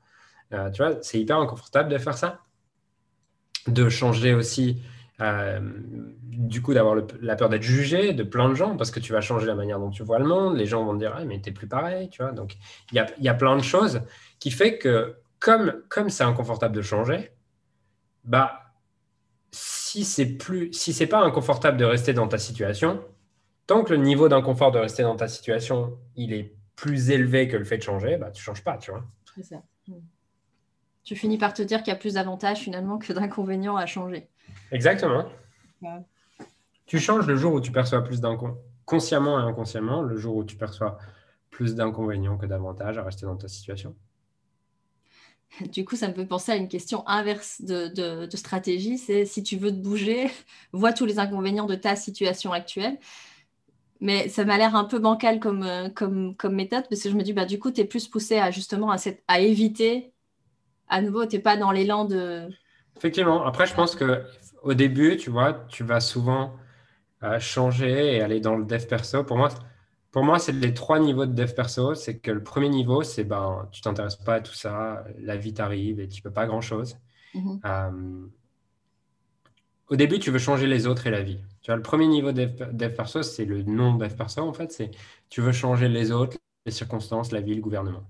Euh, 0.52 0.70
tu 0.70 0.82
vois, 0.82 0.96
c'est 1.02 1.20
hyper 1.20 1.38
inconfortable 1.38 1.88
de 1.90 1.98
faire 1.98 2.16
ça. 2.16 2.40
De 3.68 3.88
changer 3.88 4.32
aussi 4.34 4.82
euh, 5.20 5.60
du 6.22 6.60
coup, 6.60 6.74
d'avoir 6.74 6.96
la 7.20 7.36
peur 7.36 7.48
d'être 7.48 7.62
jugé 7.62 8.12
de 8.12 8.22
plein 8.22 8.48
de 8.48 8.54
gens 8.54 8.76
parce 8.76 8.90
que 8.90 9.00
tu 9.00 9.12
vas 9.12 9.20
changer 9.20 9.46
la 9.46 9.54
manière 9.54 9.78
dont 9.78 9.90
tu 9.90 10.02
vois 10.02 10.18
le 10.18 10.26
monde. 10.26 10.56
Les 10.56 10.66
gens 10.66 10.84
vont 10.84 10.92
te 10.92 10.98
dire, 10.98 11.14
ah, 11.16 11.24
mais 11.24 11.40
t'es 11.40 11.52
plus 11.52 11.66
pareil, 11.66 12.08
tu 12.10 12.22
vois. 12.22 12.32
Donc, 12.32 12.56
il 12.92 12.96
y 12.96 12.98
a, 12.98 13.06
y 13.18 13.28
a, 13.28 13.34
plein 13.34 13.56
de 13.56 13.62
choses 13.62 14.02
qui 14.38 14.50
fait 14.50 14.78
que, 14.78 15.16
comme 15.38 15.82
comme 15.88 16.10
c'est 16.10 16.24
inconfortable 16.24 16.74
de 16.74 16.82
changer, 16.82 17.32
bah, 18.24 18.60
si 19.52 20.04
c'est 20.04 20.26
plus, 20.26 20.72
si 20.72 20.92
c'est 20.92 21.06
pas 21.06 21.20
inconfortable 21.20 21.78
de 21.78 21.84
rester 21.84 22.12
dans 22.12 22.28
ta 22.28 22.38
situation, 22.38 23.02
tant 23.66 23.82
que 23.84 23.94
le 23.94 24.00
niveau 24.00 24.28
d'inconfort 24.28 24.70
de 24.70 24.78
rester 24.78 25.02
dans 25.02 25.16
ta 25.16 25.28
situation, 25.28 25.98
il 26.16 26.34
est 26.34 26.54
plus 26.76 27.10
élevé 27.10 27.48
que 27.48 27.56
le 27.56 27.64
fait 27.64 27.78
de 27.78 27.82
changer, 27.82 28.18
bah, 28.18 28.30
tu 28.30 28.42
changes 28.42 28.62
pas, 28.62 28.76
tu 28.76 28.90
vois. 28.90 29.04
C'est 29.34 29.42
ça. 29.42 29.62
Tu 31.04 31.14
finis 31.14 31.38
par 31.38 31.54
te 31.54 31.62
dire 31.62 31.82
qu'il 31.82 31.92
y 31.92 31.96
a 31.96 31.98
plus 31.98 32.14
d'avantages 32.14 32.58
finalement 32.58 32.98
que 32.98 33.12
d'inconvénients 33.12 33.76
à 33.76 33.86
changer. 33.86 34.28
Exactement. 34.72 35.28
Tu 36.86 36.98
changes 36.98 37.26
le 37.26 37.36
jour 37.36 37.52
où 37.52 37.60
tu 37.60 37.72
perçois 37.72 38.02
plus 38.02 38.20
d'inconvénients, 38.20 38.60
consciemment 38.84 39.40
et 39.40 39.42
inconsciemment, 39.42 40.02
le 40.02 40.16
jour 40.16 40.36
où 40.36 40.44
tu 40.44 40.56
perçois 40.56 40.98
plus 41.50 41.74
d'inconvénients 41.74 42.36
que 42.36 42.46
d'avantages 42.46 42.98
à 42.98 43.02
rester 43.02 43.26
dans 43.26 43.36
ta 43.36 43.48
situation? 43.48 43.94
Du 45.72 45.84
coup, 45.84 45.96
ça 45.96 46.08
me 46.08 46.14
fait 46.14 46.26
penser 46.26 46.52
à 46.52 46.56
une 46.56 46.68
question 46.68 47.06
inverse 47.08 47.62
de, 47.62 48.28
stratégie, 48.34 48.98
c'est 48.98 49.24
si 49.24 49.42
tu 49.42 49.56
veux 49.56 49.70
te 49.70 49.76
bouger, 49.76 50.30
vois 50.72 50.92
tous 50.92 51.06
les 51.06 51.18
inconvénients 51.18 51.66
de 51.66 51.74
ta 51.74 51.96
situation 51.96 52.52
actuelle. 52.52 52.98
Mais 54.00 54.28
ça 54.28 54.44
m'a 54.44 54.58
l'air 54.58 54.76
un 54.76 54.84
peu 54.84 54.98
bancal 54.98 55.40
comme, 55.40 55.62
euh, 55.62 55.88
comme, 55.88 56.36
comme, 56.36 56.54
méthode, 56.54 56.84
parce 56.90 57.02
que 57.02 57.08
je 57.08 57.16
me 57.16 57.22
dis, 57.22 57.32
bah, 57.32 57.46
du 57.46 57.58
coup, 57.58 57.70
tu 57.70 57.80
es 57.80 57.84
plus 57.84 58.08
poussé 58.08 58.36
à 58.36 58.50
justement 58.50 58.90
à, 58.90 58.98
cette, 58.98 59.22
à 59.26 59.40
éviter. 59.40 60.12
À 60.88 61.00
nouveau, 61.00 61.24
tu 61.24 61.36
n'es 61.36 61.42
pas 61.42 61.56
dans 61.56 61.72
l'élan 61.72 62.04
de... 62.04 62.48
Effectivement. 62.96 63.44
Après, 63.44 63.66
je 63.66 63.74
pense 63.74 63.94
que 63.94 64.24
au 64.62 64.74
début, 64.74 65.16
tu 65.16 65.30
vois, 65.30 65.52
tu 65.68 65.84
vas 65.84 66.00
souvent 66.00 66.54
euh, 67.22 67.38
changer 67.38 68.16
et 68.16 68.20
aller 68.20 68.40
dans 68.40 68.56
le 68.56 68.64
dev 68.64 68.86
perso. 68.86 69.24
Pour 69.24 69.36
moi, 69.36 69.48
pour 70.10 70.24
moi, 70.24 70.38
c'est 70.38 70.52
les 70.52 70.74
trois 70.74 70.98
niveaux 70.98 71.26
de 71.26 71.32
dev 71.32 71.52
perso. 71.54 71.94
C'est 71.94 72.18
que 72.18 72.30
le 72.30 72.42
premier 72.42 72.68
niveau, 72.68 73.02
c'est 73.02 73.24
ben, 73.24 73.68
tu 73.70 73.80
t'intéresses 73.80 74.16
pas 74.16 74.34
à 74.34 74.40
tout 74.40 74.54
ça, 74.54 75.04
la 75.18 75.36
vie 75.36 75.54
t'arrive 75.54 76.00
et 76.00 76.08
tu 76.08 76.22
peux 76.22 76.30
pas 76.30 76.46
grand 76.46 76.60
chose. 76.60 76.96
Mhm. 77.34 77.60
Euh, 77.64 78.26
au 79.88 79.96
début, 79.96 80.18
tu 80.18 80.30
veux 80.30 80.38
changer 80.38 80.66
les 80.66 80.86
autres 80.86 81.06
et 81.06 81.10
la 81.10 81.22
vie. 81.22 81.38
Tu 81.62 81.70
vois, 81.70 81.76
le 81.76 81.82
premier 81.82 82.06
niveau 82.08 82.32
de 82.32 82.46
dev, 82.72 82.94
perso, 82.94 83.22
c'est 83.22 83.44
le 83.44 83.62
non 83.62 83.94
dev 83.94 84.14
perso 84.14 84.40
en 84.42 84.52
fait. 84.52 84.72
C'est 84.72 84.90
tu 85.28 85.42
veux 85.42 85.52
changer 85.52 85.88
les 85.88 86.12
autres, 86.12 86.38
les 86.64 86.72
circonstances, 86.72 87.30
la 87.30 87.40
vie, 87.40 87.54
le 87.54 87.60
gouvernement. 87.60 88.04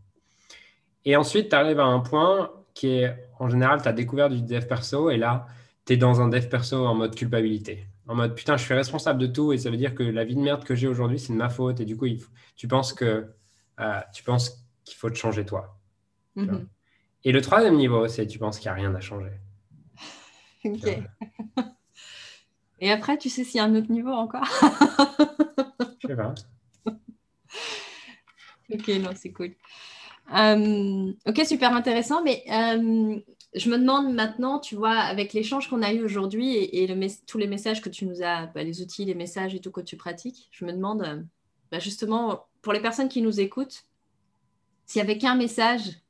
Et 1.05 1.16
ensuite, 1.16 1.51
tu 1.51 1.55
arrives 1.55 1.80
à 1.80 1.84
un 1.84 2.01
point 2.01 2.51
qui 2.76 2.88
est, 2.88 3.16
en 3.40 3.48
général, 3.48 3.80
tu 3.80 3.88
as 3.88 3.92
découvert 3.92 4.28
du 4.28 4.42
dev 4.42 4.66
perso 4.66 5.10
et 5.10 5.16
là, 5.16 5.46
tu 5.86 5.94
es 5.94 5.96
dans 5.96 6.20
un 6.20 6.28
dev 6.28 6.46
perso 6.46 6.86
en 6.86 6.94
mode 6.94 7.14
culpabilité. 7.16 7.86
En 8.06 8.14
mode 8.14 8.34
putain, 8.34 8.58
je 8.58 8.64
suis 8.64 8.74
responsable 8.74 9.18
de 9.18 9.26
tout 9.26 9.52
et 9.52 9.58
ça 9.58 9.70
veut 9.70 9.78
dire 9.78 9.94
que 9.94 10.02
la 10.02 10.24
vie 10.24 10.36
de 10.36 10.40
merde 10.40 10.62
que 10.62 10.74
j'ai 10.74 10.86
aujourd'hui, 10.86 11.18
c'est 11.18 11.32
de 11.32 11.38
ma 11.38 11.48
faute. 11.48 11.80
Et 11.80 11.86
du 11.86 11.96
coup, 11.96 12.06
tu 12.54 12.68
penses 12.68 12.92
que 12.92 13.32
euh, 13.80 14.00
tu 14.12 14.22
penses 14.22 14.62
qu'il 14.84 14.96
faut 14.96 15.08
te 15.08 15.16
changer 15.16 15.46
toi. 15.46 15.78
Mhm. 16.36 16.68
Et 17.24 17.32
le 17.32 17.40
troisième 17.40 17.76
niveau, 17.76 18.06
c'est 18.08 18.26
tu 18.26 18.38
penses 18.38 18.58
qu'il 18.58 18.70
n'y 18.70 18.72
a 18.72 18.74
rien 18.74 18.94
à 18.94 19.00
changer. 19.00 19.32
ok. 20.64 20.88
Et 22.78 22.92
après, 22.92 23.16
tu 23.16 23.30
sais 23.30 23.42
s'il 23.42 23.56
y 23.56 23.60
a 23.60 23.64
un 23.64 23.74
autre 23.74 23.90
niveau 23.90 24.12
encore? 24.12 24.44
Je 26.02 26.08
sais 26.08 26.14
pas. 26.14 26.34
ok, 28.70 28.88
non, 29.00 29.12
c'est 29.14 29.32
cool. 29.32 29.54
Euh, 30.34 31.12
ok, 31.26 31.44
super 31.46 31.74
intéressant. 31.74 32.22
Mais 32.22 32.44
euh, 32.50 33.18
je 33.54 33.70
me 33.70 33.78
demande 33.78 34.12
maintenant, 34.12 34.58
tu 34.58 34.74
vois, 34.74 34.96
avec 34.96 35.32
l'échange 35.32 35.68
qu'on 35.68 35.82
a 35.82 35.92
eu 35.92 36.02
aujourd'hui 36.02 36.56
et, 36.56 36.88
tous 37.26 37.38
les 37.38 37.46
messages 37.46 37.80
que 37.80 37.88
tu 37.88 38.06
nous 38.06 38.22
as, 38.22 38.46
bah, 38.46 38.62
les 38.62 38.82
outils, 38.82 39.04
les 39.04 39.14
messages 39.14 39.54
et 39.54 39.60
tout 39.60 39.70
que 39.70 39.80
tu 39.80 39.96
pratiques, 39.96 40.48
je 40.50 40.64
me 40.64 40.72
demande 40.72 41.02
euh, 41.02 41.22
bah, 41.70 41.78
justement, 41.78 42.46
pour 42.62 42.72
les 42.72 42.80
personnes 42.80 43.08
qui 43.08 43.22
nous 43.22 43.40
écoutent, 43.40 43.84
s'il 44.86 45.02
n'y 45.02 45.08
avait 45.08 45.18
qu'un 45.18 45.34
message 45.34 46.00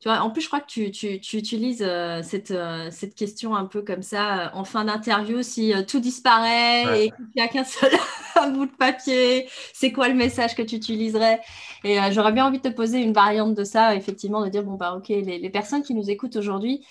tu 0.00 0.08
vois, 0.08 0.20
en 0.20 0.30
plus, 0.30 0.42
je 0.42 0.46
crois 0.46 0.60
que 0.60 0.66
tu, 0.66 1.36
utilises 1.36 1.82
euh, 1.82 2.22
euh, 2.52 2.88
cette, 2.90 3.14
question 3.16 3.56
un 3.56 3.64
peu 3.64 3.82
comme 3.82 4.02
ça 4.02 4.46
euh, 4.46 4.48
en 4.52 4.64
fin 4.64 4.84
d'interview, 4.84 5.42
si 5.42 5.72
tout 5.88 5.98
disparaît 5.98 7.06
et 7.06 7.10
qu'il 7.10 7.26
n'y 7.34 7.42
a 7.42 7.48
qu'un 7.48 7.64
seul 7.64 7.90
bout 8.54 8.66
de 8.66 8.76
papier, 8.76 9.48
c'est 9.72 9.90
quoi 9.90 10.08
le 10.08 10.14
message 10.14 10.54
que 10.54 10.62
tu 10.62 10.76
utiliserais? 10.76 11.40
Et 11.82 11.98
j'aurais 12.12 12.30
bien 12.30 12.46
envie 12.46 12.58
de 12.58 12.68
te 12.68 12.72
poser 12.72 13.02
une 13.02 13.12
variante 13.12 13.54
de 13.54 13.64
ça, 13.64 13.96
effectivement, 13.96 14.44
de 14.44 14.48
dire, 14.48 14.62
bon, 14.62 14.74
bah 14.74 14.94
ok, 14.94 15.08
les, 15.08 15.50
personnes 15.50 15.82
qui 15.82 15.94
nous 15.94 16.10
écoutent 16.10 16.36
aujourd'hui, 16.36 16.86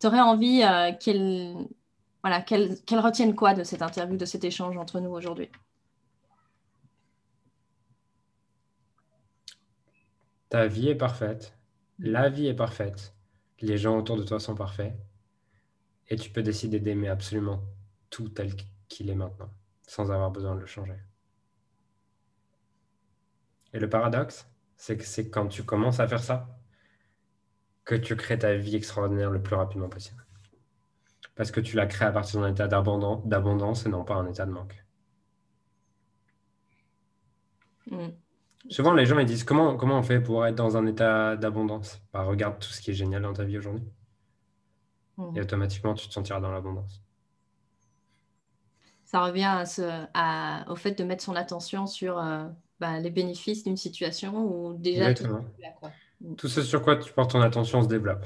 tu 0.00 0.06
aurais 0.06 0.20
envie 0.20 0.62
qu'elles 1.00 1.54
voilà, 2.22 2.40
qu'elles 2.40 2.78
retiennent 2.92 3.34
quoi 3.34 3.52
de 3.52 3.64
cette 3.64 3.82
interview, 3.82 4.16
de 4.16 4.24
cet 4.24 4.44
échange 4.44 4.78
entre 4.78 5.00
nous 5.00 5.10
aujourd'hui? 5.10 5.50
Ta 10.48 10.66
vie 10.66 10.88
est 10.88 10.94
parfaite 10.94 11.59
la 12.00 12.30
vie 12.30 12.46
est 12.46 12.54
parfaite, 12.54 13.14
les 13.60 13.76
gens 13.76 13.98
autour 13.98 14.16
de 14.16 14.22
toi 14.22 14.40
sont 14.40 14.54
parfaits, 14.54 14.96
et 16.08 16.16
tu 16.16 16.30
peux 16.30 16.42
décider 16.42 16.80
d'aimer 16.80 17.08
absolument 17.08 17.62
tout 18.08 18.28
tel 18.30 18.54
qu'il 18.88 19.10
est 19.10 19.14
maintenant, 19.14 19.52
sans 19.86 20.10
avoir 20.10 20.30
besoin 20.30 20.54
de 20.54 20.60
le 20.60 20.66
changer. 20.66 20.96
Et 23.72 23.78
le 23.78 23.88
paradoxe, 23.88 24.48
c'est 24.76 24.96
que 24.96 25.04
c'est 25.04 25.28
quand 25.28 25.46
tu 25.48 25.62
commences 25.62 26.00
à 26.00 26.08
faire 26.08 26.22
ça 26.24 26.58
que 27.84 27.94
tu 27.94 28.16
crées 28.16 28.38
ta 28.38 28.54
vie 28.54 28.76
extraordinaire 28.76 29.30
le 29.30 29.42
plus 29.42 29.56
rapidement 29.56 29.88
possible. 29.88 30.24
Parce 31.36 31.50
que 31.50 31.60
tu 31.60 31.76
la 31.76 31.86
crées 31.86 32.06
à 32.06 32.12
partir 32.12 32.40
d'un 32.40 32.50
état 32.50 32.66
d'abondance 32.66 33.86
et 33.86 33.88
non 33.88 34.04
pas 34.04 34.14
un 34.14 34.26
état 34.26 34.46
de 34.46 34.52
manque. 34.52 34.84
Mm. 37.90 38.08
Souvent, 38.68 38.92
les 38.92 39.06
gens 39.06 39.18
ils 39.18 39.26
disent 39.26 39.44
comment, 39.44 39.76
comment 39.76 39.98
on 39.98 40.02
fait 40.02 40.20
pour 40.20 40.46
être 40.46 40.54
dans 40.54 40.76
un 40.76 40.86
état 40.86 41.36
d'abondance? 41.36 42.00
Bah, 42.12 42.22
Regarde 42.22 42.58
tout 42.58 42.68
ce 42.68 42.80
qui 42.80 42.90
est 42.90 42.94
génial 42.94 43.22
dans 43.22 43.32
ta 43.32 43.44
vie 43.44 43.58
aujourd'hui. 43.58 43.88
Mmh. 45.16 45.36
Et 45.36 45.40
automatiquement, 45.40 45.94
tu 45.94 46.08
te 46.08 46.12
sentiras 46.12 46.40
dans 46.40 46.52
l'abondance. 46.52 47.02
Ça 49.04 49.24
revient 49.24 49.64
à 50.14 50.64
au 50.68 50.76
fait 50.76 50.92
de 50.92 51.04
mettre 51.04 51.24
son 51.24 51.34
attention 51.34 51.86
sur 51.86 52.18
euh, 52.18 52.46
bah, 52.78 53.00
les 53.00 53.10
bénéfices 53.10 53.64
d'une 53.64 53.76
situation 53.76 54.44
ou 54.44 54.74
déjà 54.74 55.14
tout, 55.14 55.24
mmh. 55.24 56.36
tout, 56.36 56.48
ce 56.48 56.62
sur 56.62 56.82
quoi 56.82 56.96
tu 56.96 57.12
portes 57.12 57.32
ton 57.32 57.40
attention 57.40 57.82
se 57.82 57.88
développe. 57.88 58.24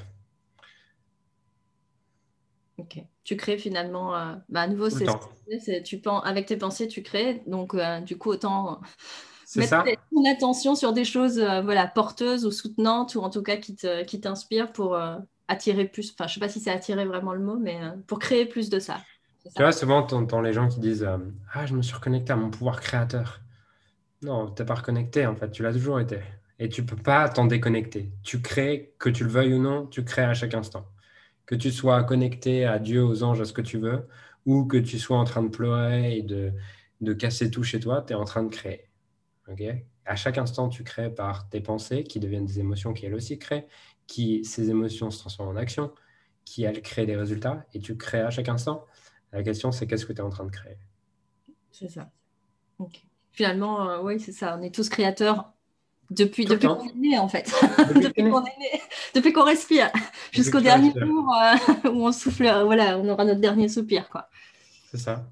Ok. 2.79 2.99
Tu 3.23 3.37
crées 3.37 3.57
finalement, 3.57 4.15
euh, 4.15 4.35
bah, 4.49 4.63
à 4.63 4.67
nouveau, 4.67 4.91
c'est, 4.91 5.07
tu 5.85 6.01
penses, 6.01 6.23
avec 6.27 6.47
tes 6.47 6.57
pensées, 6.57 6.89
tu 6.89 7.03
crées. 7.03 7.43
Donc, 7.47 7.73
euh, 7.75 8.01
du 8.01 8.19
coup, 8.19 8.31
autant 8.31 8.81
mettre 9.57 9.85
ton 10.13 10.31
attention 10.31 10.75
sur 10.75 10.93
des 10.93 11.05
choses 11.05 11.39
euh, 11.39 11.63
voilà, 11.63 11.87
porteuses 11.87 12.47
ou 12.47 12.51
soutenantes 12.51 13.15
ou 13.15 13.21
en 13.21 13.31
tout 13.31 13.43
cas 13.43 13.57
qui, 13.57 13.77
qui 14.07 14.21
t'inspirent 14.21 14.73
pour 14.73 14.95
euh, 14.95 15.17
attirer 15.49 15.87
plus. 15.87 16.13
Enfin, 16.13 16.27
je 16.27 16.33
ne 16.33 16.35
sais 16.35 16.41
pas 16.41 16.49
si 16.49 16.61
c'est 16.61 16.71
attirer 16.71 17.05
vraiment 17.05 17.33
le 17.33 17.41
mot, 17.41 17.57
mais 17.59 17.79
euh, 17.83 17.91
pour 18.07 18.19
créer 18.19 18.47
plus 18.47 18.71
de 18.71 18.79
ça. 18.79 18.99
Tu 19.45 19.63
vois, 19.63 19.73
souvent, 19.73 20.03
tu 20.03 20.15
entends 20.15 20.41
les 20.41 20.53
gens 20.53 20.69
qui 20.69 20.81
disent 20.81 21.07
Ah, 21.53 21.67
je 21.67 21.75
me 21.75 21.83
suis 21.83 21.95
reconnecté 21.95 22.33
à 22.33 22.37
mon 22.37 22.51
pouvoir 22.51 22.81
créateur. 22.81 23.41
Non, 24.23 24.51
tu 24.51 24.63
n'es 24.63 24.67
pas 24.67 24.77
reconnecté, 24.77 25.27
en 25.27 25.37
fait, 25.37 25.51
tu 25.51 25.63
l'as 25.63 25.73
toujours 25.73 26.01
été. 26.01 26.21
Et 26.59 26.69
tu 26.69 26.83
ne 26.83 26.87
peux 26.87 26.97
pas 26.97 27.29
t'en 27.29 27.45
déconnecter. 27.45 28.11
Tu 28.23 28.41
crées, 28.41 28.95
que 28.99 29.11
tu 29.11 29.25
le 29.25 29.31
veuilles 29.31 29.53
ou 29.53 29.61
non, 29.61 29.87
tu 29.87 30.03
crées 30.03 30.25
à 30.25 30.35
chaque 30.35 30.55
instant. 30.55 30.87
Que 31.45 31.55
tu 31.55 31.71
sois 31.71 32.03
connecté 32.05 32.65
à 32.65 32.79
Dieu, 32.79 33.05
aux 33.05 33.23
anges, 33.23 33.41
à 33.43 33.45
ce 33.45 33.53
que 33.53 33.61
tu 33.61 33.77
veux, 33.79 34.09
ou 34.47 34.65
que 34.65 34.79
tu 34.79 34.99
sois 34.99 35.19
en 35.19 35.25
train 35.25 35.43
de 35.43 35.49
pleurer 35.49 36.17
et 36.17 36.23
de, 36.23 36.53
de 37.03 37.13
casser 37.13 37.51
tout 37.51 37.65
chez 37.65 37.81
toi, 37.81 38.03
tu 38.07 38.15
es 38.15 38.17
en 38.17 38.25
train 38.25 38.45
de 38.45 38.49
créer 38.49 38.89
à 40.07 40.17
chaque 40.17 40.39
instant, 40.39 40.69
tu 40.69 40.85
crées 40.85 41.13
par 41.15 41.49
tes 41.49 41.61
pensées 41.61 42.05
qui 42.05 42.21
deviennent 42.21 42.47
des 42.47 42.61
émotions 42.61 42.93
qui 42.93 43.07
elles 43.07 43.15
aussi 43.15 43.39
créent, 43.39 43.67
qui 44.07 44.45
ces 44.45 44.71
émotions 44.71 45.11
se 45.11 45.19
transforment 45.19 45.51
en 45.51 45.57
actions, 45.57 45.93
qui 46.45 46.65
elles 46.65 46.83
créent 46.83 47.07
des 47.07 47.17
résultats 47.17 47.65
et 47.73 47.81
tu 47.81 47.97
crées 47.97 48.21
à 48.21 48.31
chaque 48.31 48.49
instant. 48.49 48.85
La 49.33 49.43
question, 49.43 49.73
c'est 49.73 49.87
qu'est-ce 49.87 50.07
que 50.07 50.13
tu 50.13 50.19
es 50.19 50.25
en 50.25 50.31
train 50.31 50.45
de 50.45 50.51
créer? 50.51 50.77
C'est 51.73 51.89
ça. 51.89 52.11
Finalement, 53.33 53.91
euh, 53.91 54.03
oui, 54.03 54.21
c'est 54.21 54.33
ça. 54.33 54.57
On 54.59 54.63
est 54.63 54.73
tous 54.73 54.89
créateurs 54.89 55.53
Depuis, 56.11 56.45
depuis 56.47 56.69
qu'on 56.69 56.87
est 56.87 56.95
né, 56.95 57.19
en 57.19 57.29
fait. 57.29 57.53
Depuis, 57.95 58.31
qu'on 58.31 58.45
est 58.45 58.59
né. 58.59 58.81
Depuis 59.15 59.33
qu'on 59.33 59.45
respire. 59.45 59.91
Jusqu'au 60.33 60.61
dernier 60.61 60.93
jour 60.93 61.35
euh, 61.35 61.91
où 61.91 62.07
on 62.07 62.13
souffle, 62.13 62.45
voilà, 62.65 62.99
on 62.99 63.09
aura 63.09 63.25
notre 63.25 63.41
dernier 63.41 63.69
soupir, 63.69 64.09
quoi. 64.09 64.29
C'est 64.91 64.99
ça. 64.99 65.27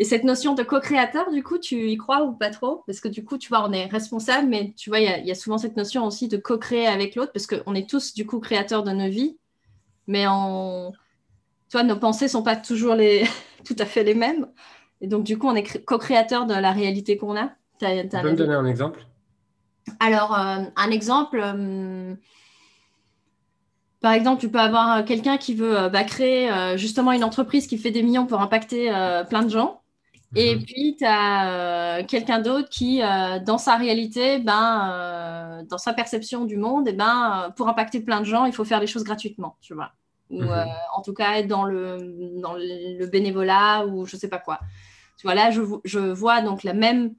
Et 0.00 0.04
cette 0.04 0.22
notion 0.22 0.54
de 0.54 0.62
co-créateur, 0.62 1.32
du 1.32 1.42
coup, 1.42 1.58
tu 1.58 1.90
y 1.90 1.96
crois 1.96 2.22
ou 2.22 2.32
pas 2.32 2.50
trop? 2.50 2.84
Parce 2.86 3.00
que 3.00 3.08
du 3.08 3.24
coup, 3.24 3.36
tu 3.36 3.48
vois, 3.48 3.68
on 3.68 3.72
est 3.72 3.86
responsable, 3.86 4.46
mais 4.46 4.72
tu 4.76 4.90
vois, 4.90 5.00
il 5.00 5.26
y, 5.26 5.30
a 5.30 5.34
souvent 5.34 5.58
cette 5.58 5.76
notion 5.76 6.06
aussi 6.06 6.28
de 6.28 6.36
co-créer 6.36 6.86
avec 6.86 7.16
l'autre, 7.16 7.32
parce 7.32 7.48
qu'on 7.48 7.74
est 7.74 7.90
tous, 7.90 8.14
du 8.14 8.24
coup, 8.24 8.38
créateurs 8.38 8.84
de 8.84 8.92
nos 8.92 9.08
vies, 9.08 9.36
mais 10.06 10.26
on... 10.28 10.92
tu 11.68 11.72
vois, 11.72 11.82
nos 11.82 11.96
pensées 11.96 12.26
ne 12.26 12.30
sont 12.30 12.44
pas 12.44 12.54
toujours 12.54 12.94
les... 12.94 13.24
tout 13.64 13.74
à 13.80 13.84
fait 13.86 14.04
les 14.04 14.14
mêmes. 14.14 14.46
Et 15.00 15.08
donc, 15.08 15.24
du 15.24 15.36
coup, 15.36 15.48
on 15.48 15.56
est 15.56 15.84
co-créateur 15.84 16.46
de 16.46 16.54
la 16.54 16.70
réalité 16.70 17.16
qu'on 17.16 17.36
a. 17.36 17.50
tu 17.80 17.86
peux 17.86 18.30
me 18.30 18.36
donner 18.36 18.54
un 18.54 18.66
exemple? 18.66 19.04
Alors, 19.98 20.32
euh, 20.38 20.62
un 20.76 20.90
exemple... 20.92 21.40
Euh, 21.42 22.14
par 24.00 24.12
exemple, 24.12 24.40
tu 24.40 24.48
peux 24.48 24.60
avoir 24.60 25.04
quelqu'un 25.04 25.38
qui 25.38 25.54
veut 25.54 25.76
euh, 25.76 25.88
bah, 25.88 26.04
créer 26.04 26.48
justement 26.78 27.10
une 27.10 27.24
entreprise 27.24 27.66
qui 27.66 27.78
fait 27.78 27.90
des 27.90 28.04
millions 28.04 28.26
pour 28.26 28.40
impacter 28.40 28.92
plein 29.28 29.42
de 29.42 29.48
gens. 29.48 29.77
Et 30.34 30.56
mhm. 30.56 30.64
puis, 30.64 30.96
tu 30.98 31.04
as 31.06 32.00
euh, 32.00 32.04
quelqu'un 32.04 32.40
d'autre 32.40 32.68
qui, 32.68 33.02
euh, 33.02 33.38
dans 33.38 33.58
sa 33.58 33.76
réalité, 33.76 34.38
ben, 34.38 34.90
euh, 34.92 35.62
dans 35.64 35.78
sa 35.78 35.94
perception 35.94 36.44
du 36.44 36.56
monde, 36.56 36.86
et 36.86 36.90
eh 36.90 36.94
ben, 36.94 37.52
pour 37.56 37.68
impacter 37.68 38.00
plein 38.00 38.20
de 38.20 38.26
gens, 38.26 38.44
il 38.44 38.52
faut 38.52 38.64
faire 38.64 38.80
les 38.80 38.86
choses 38.86 39.04
gratuitement, 39.04 39.56
tu 39.60 39.74
vois. 39.74 39.92
Ou 40.30 40.42
mhm. 40.42 40.66
en 40.94 41.00
tout 41.00 41.14
cas 41.14 41.38
être 41.38 41.48
dans 41.48 41.64
le, 41.64 42.40
dans 42.42 42.52
le 42.52 43.06
bénévolat 43.06 43.86
ou 43.86 44.04
je 44.04 44.16
sais 44.16 44.28
pas 44.28 44.38
quoi. 44.38 44.60
Tu 45.16 45.26
vois, 45.26 45.34
là, 45.34 45.50
je, 45.50 45.62
je 45.84 45.98
vois 45.98 46.42
donc 46.42 46.62
la 46.64 46.74
même, 46.74 47.14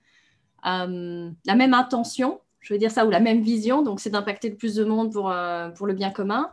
la 0.64 1.55
même 1.55 1.74
intention, 1.74 2.39
je 2.60 2.74
veux 2.74 2.80
dire 2.80 2.91
ça, 2.91 3.07
ou 3.07 3.10
la 3.10 3.20
même 3.20 3.41
vision, 3.41 3.82
donc 3.82 3.99
c'est 3.99 4.12
d'impacter 4.12 4.47
le 4.49 4.55
plus 4.55 4.76
de 4.76 4.86
monde 4.86 5.12
pour, 5.12 5.34
pour 5.76 5.88
le 5.88 5.93
bien 5.93 6.12
commun, 6.12 6.51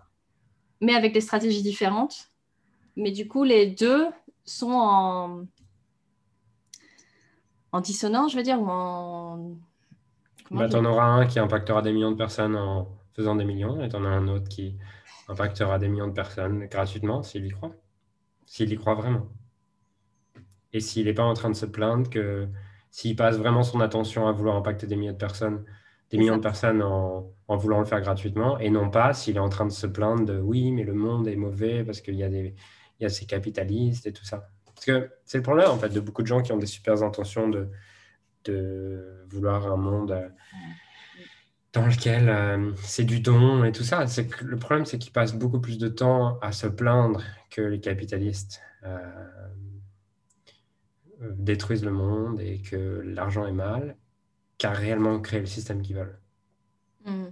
mais 0.80 0.94
avec 0.94 1.12
des 1.12 1.20
stratégies 1.20 1.62
différentes. 1.62 2.30
Mais 2.96 3.10
du 3.10 3.28
coup, 3.28 3.44
les 3.44 3.66
deux 3.66 4.06
sont 4.46 4.72
en 4.72 5.44
en 7.76 7.80
dissonance, 7.80 8.32
je 8.32 8.36
veux 8.36 8.42
dire, 8.42 8.60
ou 8.60 8.68
en. 8.68 9.56
Bah, 10.50 10.68
tu 10.68 10.76
en 10.76 10.84
auras 10.84 11.04
un 11.04 11.26
qui 11.26 11.38
impactera 11.38 11.82
des 11.82 11.92
millions 11.92 12.12
de 12.12 12.16
personnes 12.16 12.56
en 12.56 12.88
faisant 13.14 13.34
des 13.34 13.44
millions, 13.44 13.82
et 13.82 13.88
tu 13.88 13.96
en 13.96 14.04
as 14.04 14.08
un 14.08 14.28
autre 14.28 14.48
qui 14.48 14.76
impactera 15.28 15.78
des 15.78 15.88
millions 15.88 16.08
de 16.08 16.12
personnes 16.12 16.66
gratuitement 16.66 17.22
s'il 17.22 17.46
y 17.46 17.50
croit. 17.50 17.74
S'il 18.46 18.72
y 18.72 18.76
croit 18.76 18.94
vraiment. 18.94 19.28
Et 20.72 20.80
s'il 20.80 21.06
n'est 21.06 21.14
pas 21.14 21.24
en 21.24 21.34
train 21.34 21.50
de 21.50 21.56
se 21.56 21.66
plaindre 21.66 22.08
que 22.08 22.48
s'il 22.90 23.16
passe 23.16 23.36
vraiment 23.36 23.62
son 23.62 23.80
attention 23.80 24.28
à 24.28 24.32
vouloir 24.32 24.56
impacter 24.56 24.86
des 24.86 24.96
millions 24.96 25.12
de 25.12 25.18
personnes, 25.18 25.64
des 26.10 26.18
millions 26.18 26.36
de 26.36 26.42
personnes 26.42 26.82
en, 26.82 27.28
en, 27.48 27.56
voulant 27.56 27.80
le 27.80 27.86
faire 27.86 28.00
gratuitement, 28.00 28.58
et 28.58 28.70
non 28.70 28.90
pas 28.90 29.12
s'il 29.14 29.36
est 29.36 29.40
en 29.40 29.48
train 29.48 29.66
de 29.66 29.72
se 29.72 29.86
plaindre 29.86 30.24
de 30.24 30.38
oui, 30.38 30.70
mais 30.70 30.84
le 30.84 30.94
monde 30.94 31.26
est 31.26 31.36
mauvais 31.36 31.82
parce 31.82 32.00
qu'il 32.00 32.14
y 32.14 32.22
a 32.22 32.28
des 32.28 32.54
il 32.98 33.02
y 33.02 33.06
a 33.06 33.10
ces 33.10 33.26
capitalistes 33.26 34.06
et 34.06 34.12
tout 34.12 34.24
ça. 34.24 34.48
Parce 34.76 34.86
que 34.86 35.10
c'est 35.24 35.38
le 35.38 35.42
problème, 35.42 35.70
en 35.70 35.78
fait, 35.78 35.88
de 35.88 36.00
beaucoup 36.00 36.22
de 36.22 36.26
gens 36.26 36.42
qui 36.42 36.52
ont 36.52 36.58
des 36.58 36.66
super 36.66 37.02
intentions 37.02 37.48
de, 37.48 37.68
vouloir 39.28 39.66
un 39.66 39.76
monde 39.76 40.12
euh, 40.12 40.28
dans 41.72 41.84
lequel 41.86 42.28
euh, 42.28 42.72
c'est 42.76 43.02
du 43.02 43.18
don 43.18 43.64
et 43.64 43.72
tout 43.72 43.82
ça. 43.82 44.04
Le 44.42 44.56
problème, 44.56 44.86
c'est 44.86 44.98
qu'ils 44.98 45.12
passent 45.12 45.34
beaucoup 45.34 45.60
plus 45.60 45.78
de 45.78 45.88
temps 45.88 46.38
à 46.40 46.52
se 46.52 46.68
plaindre 46.68 47.22
que 47.50 47.60
les 47.60 47.80
capitalistes 47.80 48.60
euh, 48.84 49.00
détruisent 51.32 51.84
le 51.84 51.90
monde 51.90 52.40
et 52.40 52.60
que 52.60 53.02
l'argent 53.04 53.46
est 53.46 53.52
mal, 53.52 53.96
qu'à 54.58 54.70
réellement 54.70 55.18
créer 55.18 55.40
le 55.40 55.46
système 55.46 55.82
qu'ils 55.82 55.96
veulent. 55.96 56.20
Mmh. 57.04 57.24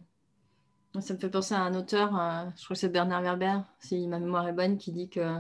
Ça 1.01 1.15
me 1.15 1.19
fait 1.19 1.29
penser 1.29 1.55
à 1.55 1.63
un 1.63 1.75
auteur, 1.75 2.17
euh, 2.19 2.45
je 2.57 2.65
crois 2.65 2.75
que 2.75 2.81
c'est 2.81 2.89
Bernard 2.89 3.23
Werber, 3.23 3.59
si 3.81 4.07
ma 4.07 4.21
mémoire 4.21 4.47
est 4.47 4.53
bonne, 4.53 4.79
qui 4.79 4.93
dit 4.93 5.09
que 5.09 5.39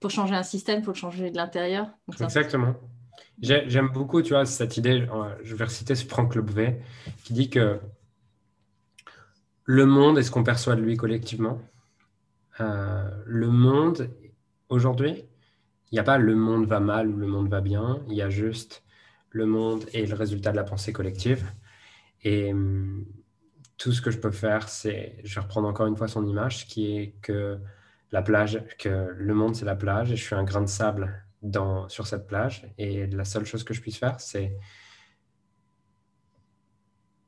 pour 0.00 0.10
changer 0.10 0.34
un 0.34 0.42
système, 0.42 0.80
il 0.80 0.84
faut 0.84 0.90
le 0.90 0.96
changer 0.96 1.30
de 1.30 1.36
l'intérieur. 1.36 1.88
Exactement. 2.20 2.74
J'aime 3.40 3.90
beaucoup, 3.90 4.20
tu 4.22 4.30
vois, 4.30 4.46
cette 4.46 4.76
idée, 4.76 5.06
euh, 5.12 5.34
je 5.44 5.54
vais 5.54 5.64
reciter 5.64 5.94
Franck 5.94 6.34
Lobvet, 6.34 6.82
qui 7.22 7.34
dit 7.34 7.50
que 7.50 7.78
le 9.64 9.86
monde 9.86 10.18
est 10.18 10.22
ce 10.22 10.30
qu'on 10.30 10.42
perçoit 10.42 10.74
de 10.74 10.80
lui 10.80 10.96
collectivement. 10.96 11.60
Euh, 12.60 13.08
le 13.26 13.48
monde, 13.48 14.10
aujourd'hui, 14.68 15.24
il 15.92 15.94
n'y 15.94 16.00
a 16.00 16.04
pas 16.04 16.18
le 16.18 16.34
monde 16.34 16.66
va 16.66 16.80
mal 16.80 17.08
ou 17.08 17.16
le 17.16 17.28
monde 17.28 17.48
va 17.48 17.60
bien, 17.60 18.00
il 18.08 18.14
y 18.14 18.22
a 18.22 18.30
juste 18.30 18.82
le 19.30 19.46
monde 19.46 19.84
est 19.92 20.06
le 20.06 20.14
résultat 20.14 20.50
de 20.50 20.56
la 20.56 20.64
pensée 20.64 20.92
collective. 20.92 21.44
Et 22.22 22.52
hum, 22.52 23.04
tout 23.86 23.92
ce 23.92 24.02
que 24.02 24.10
je 24.10 24.18
peux 24.18 24.32
faire, 24.32 24.68
c'est, 24.68 25.14
je 25.22 25.32
vais 25.36 25.40
reprendre 25.42 25.68
encore 25.68 25.86
une 25.86 25.96
fois 25.96 26.08
son 26.08 26.26
image, 26.26 26.66
qui 26.66 26.96
est 26.96 27.14
que 27.22 27.56
la 28.10 28.20
plage, 28.20 28.60
que 28.80 29.14
le 29.16 29.32
monde 29.32 29.54
c'est 29.54 29.64
la 29.64 29.76
plage 29.76 30.10
et 30.10 30.16
je 30.16 30.24
suis 30.24 30.34
un 30.34 30.42
grain 30.42 30.62
de 30.62 30.66
sable 30.66 31.22
dans, 31.40 31.88
sur 31.88 32.04
cette 32.08 32.26
plage. 32.26 32.66
Et 32.78 33.06
la 33.06 33.24
seule 33.24 33.44
chose 33.44 33.62
que 33.62 33.74
je 33.74 33.80
puisse 33.80 33.96
faire, 33.96 34.18
c'est 34.18 34.58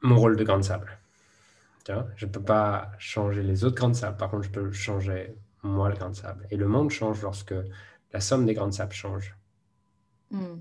mon 0.01 0.17
rôle 0.17 0.37
de 0.37 0.43
grain 0.43 0.59
de 0.59 0.65
sable. 0.65 0.99
je 1.87 2.27
ne 2.27 2.31
peux 2.33 2.43
pas 2.43 2.91
changer 2.99 3.45
les 3.45 3.63
autres 3.63 3.77
grains 3.77 3.91
de 3.91 3.95
sable. 3.95 4.17
Par 4.17 4.29
contre, 4.29 4.43
je 4.43 4.51
peux 4.51 4.73
changer 4.73 5.37
moi 5.63 5.89
le 5.89 5.95
grain 5.95 6.11
de 6.11 6.17
sable. 6.17 6.45
Et 6.51 6.57
le 6.57 6.67
monde 6.67 6.91
change 6.91 7.23
lorsque 7.23 7.55
la 8.13 8.19
somme 8.19 8.47
des 8.47 8.55
grains 8.55 8.67
de 8.67 8.75
sable 8.75 8.95
change. 8.95 9.37
Hmm. 10.33 10.57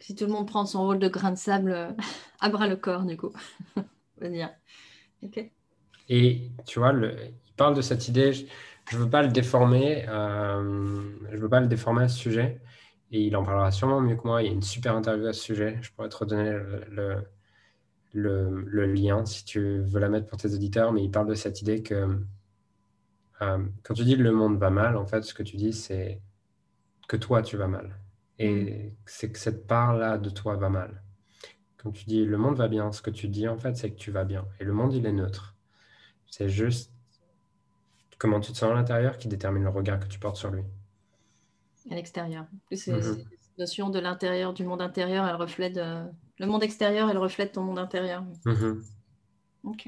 Si 0.00 0.14
tout 0.14 0.26
le 0.26 0.32
monde 0.32 0.48
prend 0.48 0.66
son 0.66 0.82
rôle 0.82 0.98
de 0.98 1.08
grain 1.08 1.30
de 1.30 1.38
sable 1.38 1.72
euh, 1.72 1.92
à 2.40 2.50
bras 2.50 2.68
le 2.68 2.76
corps, 2.76 3.04
du 3.04 3.16
coup. 3.16 3.32
dire. 4.28 4.50
Et 6.08 6.50
tu 6.66 6.78
vois, 6.78 6.92
le, 6.92 7.16
il 7.46 7.54
parle 7.56 7.74
de 7.74 7.82
cette 7.82 8.08
idée, 8.08 8.32
je 8.32 8.44
ne 8.96 9.02
veux 9.02 9.10
pas 9.10 9.22
le 9.22 9.28
déformer, 9.28 10.04
euh, 10.08 11.02
je 11.32 11.38
veux 11.38 11.48
pas 11.48 11.60
le 11.60 11.68
déformer 11.68 12.04
à 12.04 12.08
ce 12.08 12.18
sujet. 12.18 12.60
Et 13.10 13.22
il 13.22 13.36
en 13.36 13.44
parlera 13.44 13.70
sûrement 13.70 14.00
mieux 14.00 14.16
que 14.16 14.26
moi. 14.26 14.42
Il 14.42 14.46
y 14.46 14.48
a 14.48 14.52
une 14.52 14.62
super 14.62 14.96
interview 14.96 15.26
à 15.26 15.32
ce 15.32 15.42
sujet. 15.42 15.78
Je 15.82 15.90
pourrais 15.92 16.08
te 16.08 16.16
redonner 16.16 16.50
le, 16.90 17.26
le, 18.14 18.64
le, 18.66 18.86
lien 18.86 19.24
si 19.26 19.44
tu 19.44 19.80
veux 19.80 20.00
la 20.00 20.08
mettre 20.08 20.26
pour 20.26 20.38
tes 20.38 20.52
auditeurs. 20.54 20.92
Mais 20.92 21.04
il 21.04 21.10
parle 21.10 21.28
de 21.28 21.34
cette 21.34 21.60
idée 21.60 21.82
que 21.82 22.18
euh, 23.42 23.58
quand 23.82 23.94
tu 23.94 24.04
dis 24.04 24.16
le 24.16 24.32
monde 24.32 24.58
va 24.58 24.70
mal, 24.70 24.96
en 24.96 25.06
fait, 25.06 25.22
ce 25.22 25.34
que 25.34 25.42
tu 25.42 25.56
dis, 25.56 25.72
c'est 25.72 26.22
que 27.08 27.16
toi, 27.16 27.42
tu 27.42 27.56
vas 27.56 27.68
mal. 27.68 27.98
Et 28.38 28.88
mm. 28.88 28.96
c'est 29.06 29.32
que 29.32 29.38
cette 29.38 29.66
part-là 29.66 30.18
de 30.18 30.30
toi 30.30 30.56
va 30.56 30.68
mal. 30.70 31.02
Quand 31.82 31.90
tu 31.90 32.04
dis 32.04 32.24
le 32.24 32.38
monde 32.38 32.56
va 32.56 32.68
bien, 32.68 32.92
ce 32.92 33.02
que 33.02 33.10
tu 33.10 33.28
dis 33.28 33.48
en 33.48 33.58
fait, 33.58 33.76
c'est 33.76 33.90
que 33.90 33.98
tu 33.98 34.10
vas 34.10 34.24
bien. 34.24 34.46
Et 34.60 34.64
le 34.64 34.72
monde, 34.72 34.94
il 34.94 35.04
est 35.06 35.12
neutre. 35.12 35.56
C'est 36.30 36.48
juste 36.48 36.92
comment 38.18 38.40
tu 38.40 38.52
te 38.52 38.56
sens 38.56 38.70
à 38.70 38.74
l'intérieur 38.74 39.18
qui 39.18 39.28
détermine 39.28 39.64
le 39.64 39.70
regard 39.70 39.98
que 39.98 40.06
tu 40.06 40.18
portes 40.18 40.36
sur 40.36 40.50
lui. 40.50 40.62
À 41.90 41.94
l'extérieur. 41.94 42.46
C'est 42.70 42.92
mm 42.92 43.24
notion 43.58 43.90
de 43.90 43.98
l'intérieur, 43.98 44.52
du 44.52 44.64
monde 44.64 44.82
intérieur, 44.82 45.26
elle 45.26 45.36
reflète 45.36 45.76
euh, 45.76 46.04
le 46.38 46.46
monde 46.46 46.62
extérieur, 46.62 47.10
elle 47.10 47.18
reflète 47.18 47.52
ton 47.52 47.62
monde 47.62 47.78
intérieur. 47.78 48.24
Mm-hmm. 48.46 48.82
Ok. 49.64 49.86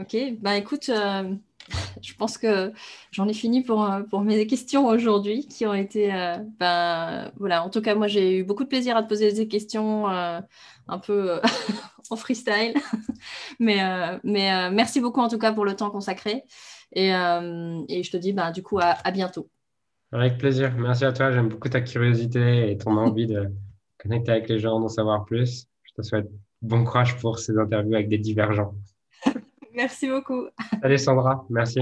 Ok, 0.00 0.16
bah 0.40 0.56
écoute, 0.56 0.88
euh, 0.88 1.34
je 2.02 2.14
pense 2.14 2.38
que 2.38 2.72
j'en 3.10 3.28
ai 3.28 3.32
fini 3.32 3.62
pour, 3.62 3.84
euh, 3.84 4.02
pour 4.02 4.22
mes 4.22 4.46
questions 4.46 4.86
aujourd'hui 4.86 5.46
qui 5.46 5.66
ont 5.66 5.74
été. 5.74 6.12
Euh, 6.12 6.38
ben, 6.58 7.30
voilà, 7.36 7.64
en 7.64 7.70
tout 7.70 7.80
cas, 7.80 7.94
moi, 7.94 8.08
j'ai 8.08 8.38
eu 8.38 8.44
beaucoup 8.44 8.64
de 8.64 8.68
plaisir 8.68 8.96
à 8.96 9.02
te 9.02 9.08
poser 9.08 9.32
des 9.32 9.48
questions 9.48 10.08
euh, 10.08 10.40
un 10.88 10.98
peu 10.98 11.40
en 12.10 12.16
freestyle. 12.16 12.74
mais 13.60 13.80
mais 14.24 14.70
merci 14.70 15.00
beaucoup, 15.00 15.20
en 15.20 15.28
tout 15.28 15.38
cas, 15.38 15.52
pour 15.52 15.64
le 15.64 15.76
temps 15.76 15.90
consacré. 15.90 16.44
Et, 16.94 17.08
et 17.08 18.02
je 18.02 18.10
te 18.10 18.16
dis, 18.16 18.32
ben, 18.32 18.50
du 18.50 18.62
coup, 18.62 18.78
à, 18.78 19.10
bientôt. 19.10 19.48
Avec 20.12 20.36
plaisir. 20.36 20.74
Merci 20.76 21.04
à 21.04 21.12
toi. 21.12 21.32
J'aime 21.32 21.48
beaucoup 21.48 21.70
ta 21.70 21.80
curiosité 21.80 22.70
et 22.70 22.76
ton 22.76 22.96
envie 22.98 23.26
de 23.26 23.50
connecter 23.98 24.32
avec 24.32 24.48
les 24.48 24.58
gens, 24.58 24.78
d'en 24.78 24.88
savoir 24.88 25.24
plus. 25.24 25.66
Je 25.84 25.92
te 25.94 26.02
souhaite 26.02 26.28
bon 26.60 26.84
courage 26.84 27.16
pour 27.18 27.38
ces 27.38 27.56
interviews 27.56 27.94
avec 27.94 28.08
des 28.08 28.18
divergents. 28.18 28.74
Merci 29.74 30.08
beaucoup. 30.08 30.48
Salut 30.80 30.98
Sandra, 30.98 31.44
merci. 31.50 31.80